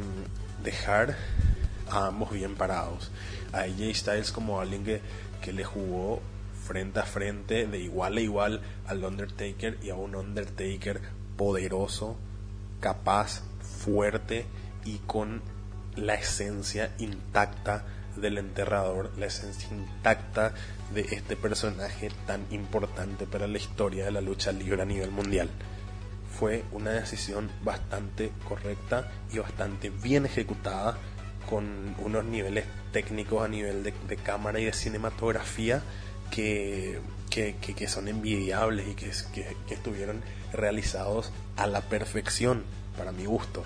dejar 0.64 1.16
a 1.90 2.08
ambos 2.08 2.32
bien 2.32 2.56
parados. 2.56 3.12
A 3.54 3.62
AJ 3.62 3.96
Styles 3.96 4.32
como 4.32 4.60
alguien 4.60 4.84
que, 4.84 5.02
que 5.42 5.54
le 5.54 5.64
jugó 5.64 6.22
frente 6.66 7.00
a 7.00 7.04
frente, 7.04 7.68
de 7.68 7.80
igual 7.80 8.18
a 8.18 8.22
igual 8.22 8.62
al 8.88 9.04
Undertaker 9.04 9.78
y 9.82 9.90
a 9.90 9.96
un 9.96 10.16
Undertaker 10.16 11.02
poderoso, 11.36 12.18
capaz, 12.80 13.44
fuerte 13.84 14.46
y 14.86 14.98
con 15.00 15.42
la 15.96 16.14
esencia 16.16 16.92
intacta 17.00 17.86
del 18.16 18.38
enterrador, 18.38 19.12
la 19.18 19.28
esencia 19.28 19.70
intacta 19.72 20.54
de 20.94 21.02
este 21.12 21.36
personaje 21.36 22.10
tan 22.28 22.46
importante 22.52 23.26
para 23.26 23.48
la 23.48 23.58
historia 23.58 24.06
de 24.06 24.12
la 24.12 24.22
lucha 24.22 24.52
libre 24.52 24.82
a 24.82 24.86
nivel 24.86 25.12
mundial. 25.12 25.50
Fue 26.38 26.64
una 26.72 26.92
decisión 26.92 27.50
bastante 27.64 28.32
correcta 28.48 29.12
y 29.32 29.40
bastante 29.40 29.90
bien 29.90 30.26
ejecutada 30.26 30.98
con 31.50 31.96
unos 32.00 32.24
niveles 32.26 32.66
técnicos 32.92 33.44
a 33.44 33.48
nivel 33.48 33.84
de, 33.84 34.18
cámara 34.18 34.60
y 34.60 34.66
de 34.66 34.74
cinematografía 34.74 35.82
que, 36.30 37.00
que, 37.30 37.88
son 37.88 38.08
envidiables 38.08 38.88
y 38.88 38.94
que, 38.94 39.12
que 39.68 39.74
estuvieron 39.74 40.22
realizados 40.54 41.32
a 41.58 41.68
la 41.68 41.82
perfección 41.82 42.64
para 42.98 43.12
mi 43.12 43.26
gusto. 43.26 43.64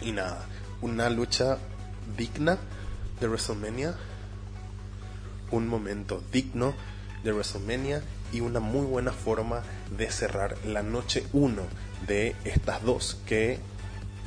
Y 0.00 0.12
nada, 0.12 0.46
una 0.80 1.10
lucha 1.10 1.58
digna 2.16 2.58
de 3.20 3.28
WrestleMania, 3.28 3.94
un 5.50 5.68
momento 5.68 6.22
digno 6.32 6.74
de 7.22 7.32
WrestleMania 7.32 8.02
y 8.32 8.40
una 8.40 8.60
muy 8.60 8.86
buena 8.86 9.12
forma 9.12 9.62
de 9.96 10.10
cerrar 10.10 10.56
la 10.66 10.82
noche 10.82 11.24
1 11.32 11.62
de 12.06 12.34
estas 12.44 12.82
dos 12.82 13.20
que 13.26 13.58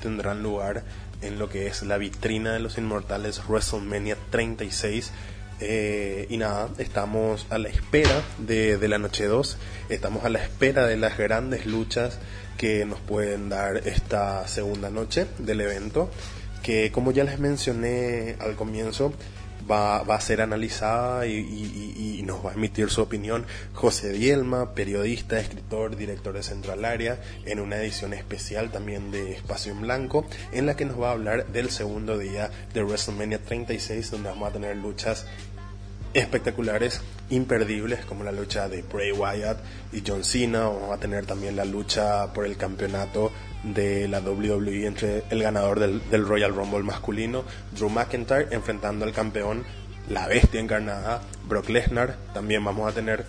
tendrán 0.02 0.44
lugar 0.44 0.84
en 1.22 1.40
lo 1.40 1.50
que 1.50 1.68
es 1.68 1.84
la 1.84 1.98
vitrina 1.98 2.54
de 2.54 2.60
los 2.60 2.78
inmortales 2.78 3.42
WrestleMania 3.48 4.18
36 4.30 5.12
eh, 5.60 6.28
y 6.30 6.38
nada, 6.38 6.70
estamos 6.78 7.48
a 7.50 7.58
la 7.58 7.70
espera 7.70 8.22
de, 8.38 8.78
de, 8.78 8.88
la 8.90 8.98
noche 8.98 9.26
2, 9.26 9.58
estamos 9.88 10.26
a 10.26 10.30
la 10.30 10.44
espera 10.44 10.86
de 10.86 10.98
las 10.98 11.18
grandes 11.18 11.66
luchas 11.66 12.20
que 12.58 12.86
nos 12.86 13.00
pueden 13.00 13.48
dar 13.48 13.78
esta 13.88 14.46
segunda 14.48 14.90
noche 14.90 15.28
del 15.40 15.62
evento 15.62 16.10
que 16.66 16.92
como 16.92 17.12
ya 17.12 17.24
les 17.24 17.38
mencioné 17.38 18.38
al 18.40 18.56
comienzo, 18.56 19.14
va, 19.70 20.04
va 20.04 20.16
a 20.16 20.22
ser 20.22 20.42
analizada 20.42 21.26
y, 21.28 22.22
nos 22.26 22.44
va 22.44 22.52
a 22.52 22.54
emitir 22.54 22.90
su 22.90 23.02
opinión. 23.02 23.46
José 23.74 24.12
Dielma, 24.12 24.74
periodista, 24.74 25.40
escritor, 25.40 25.96
director 25.96 26.34
de 26.34 26.42
Central 26.42 26.84
Área, 26.84 27.20
en 27.46 27.60
una 27.60 27.78
edición 27.78 28.14
especial 28.14 28.72
también 28.72 29.12
de 29.12 29.34
Espacio 29.34 29.72
en 29.72 29.82
Blanco, 29.82 30.26
en 30.52 30.66
la 30.66 30.76
que 30.76 30.86
nos 30.86 31.00
va 31.00 31.10
a 31.10 31.12
hablar 31.12 31.48
del 31.48 31.70
segundo 31.70 32.18
día 32.18 32.50
de 32.74 32.84
WrestleMania 32.84 33.40
36, 33.40 34.10
donde 34.10 34.30
vamos 34.30 34.50
a 34.50 34.54
tener 34.54 34.76
luchas 34.78 35.28
espectaculares, 36.16 37.02
imperdibles, 37.30 38.06
como 38.06 38.24
la 38.24 38.32
lucha 38.32 38.70
de 38.70 38.82
Bray 38.82 39.12
Wyatt 39.12 39.60
y 39.92 40.02
John 40.06 40.24
Cena, 40.24 40.62
vamos 40.62 40.94
a 40.94 41.00
tener 41.00 41.26
también 41.26 41.56
la 41.56 41.66
lucha 41.66 42.34
por 42.34 42.46
el 42.46 42.58
campeonato 42.58 43.32
de 43.74 44.08
la 44.08 44.20
WWE 44.20 44.86
entre 44.86 45.24
el 45.30 45.42
ganador 45.42 45.80
del, 45.80 46.28
Royal 46.28 46.54
Rumble 46.54 46.84
masculino, 46.84 47.44
Drew 47.72 47.90
McIntyre, 47.90 48.48
enfrentando 48.52 49.06
al 49.06 49.14
campeón, 49.14 49.64
la 50.10 50.28
bestia 50.28 50.60
encarnada, 50.60 51.22
Brock 51.48 51.70
Lesnar. 51.70 52.18
También 52.34 52.64
vamos 52.64 52.92
a 52.92 52.94
tener 52.94 53.26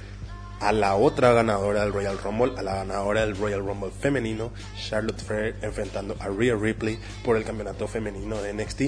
a 0.61 0.73
la 0.73 0.97
otra 0.97 1.33
ganadora 1.33 1.83
del 1.83 1.93
Royal 1.93 2.19
Rumble, 2.19 2.53
a 2.59 2.63
la 2.63 2.77
ganadora 2.77 3.23
del 3.23 3.37
Royal 3.37 3.61
Rumble 3.61 3.91
femenino, 3.91 4.53
Charlotte 4.77 5.21
Flair, 5.21 5.57
enfrentando 5.63 6.17
a 6.19 6.29
Rhea 6.29 6.55
Ripley 6.55 6.99
por 7.25 7.37
el 7.37 7.45
campeonato 7.45 7.89
femenino 7.89 8.41
de 8.41 8.53
NXT 8.53 8.81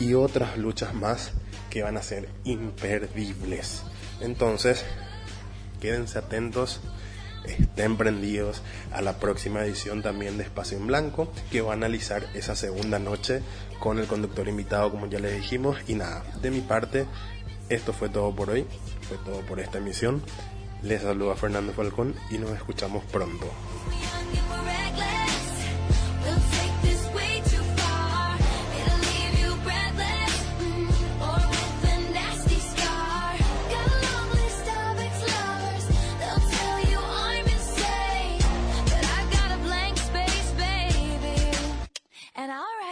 y 0.00 0.14
otras 0.14 0.56
luchas 0.58 0.94
más 0.94 1.32
que 1.70 1.82
van 1.82 1.96
a 1.96 2.02
ser 2.02 2.28
imperdibles. 2.44 3.82
Entonces, 4.20 4.84
quédense 5.80 6.18
atentos 6.18 6.80
estén 7.46 7.96
prendidos 7.96 8.62
a 8.92 9.02
la 9.02 9.18
próxima 9.18 9.64
edición 9.64 10.02
también 10.02 10.38
de 10.38 10.44
Espacio 10.44 10.78
en 10.78 10.86
Blanco, 10.86 11.30
que 11.50 11.60
va 11.60 11.72
a 11.72 11.74
analizar 11.74 12.24
esa 12.34 12.56
segunda 12.56 12.98
noche 12.98 13.42
con 13.78 13.98
el 13.98 14.06
conductor 14.06 14.48
invitado, 14.48 14.90
como 14.90 15.06
ya 15.06 15.18
les 15.18 15.34
dijimos. 15.34 15.76
Y 15.86 15.94
nada, 15.94 16.24
de 16.40 16.50
mi 16.50 16.60
parte, 16.60 17.06
esto 17.68 17.92
fue 17.92 18.08
todo 18.08 18.34
por 18.34 18.50
hoy, 18.50 18.66
fue 19.08 19.18
todo 19.18 19.40
por 19.40 19.60
esta 19.60 19.78
emisión. 19.78 20.22
Les 20.82 21.02
saluda 21.02 21.34
Fernando 21.34 21.72
Falcón 21.72 22.14
y 22.30 22.38
nos 22.38 22.50
escuchamos 22.50 23.04
pronto. 23.04 23.46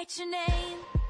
write 0.02 0.18
your 0.18 0.30
name. 0.30 1.01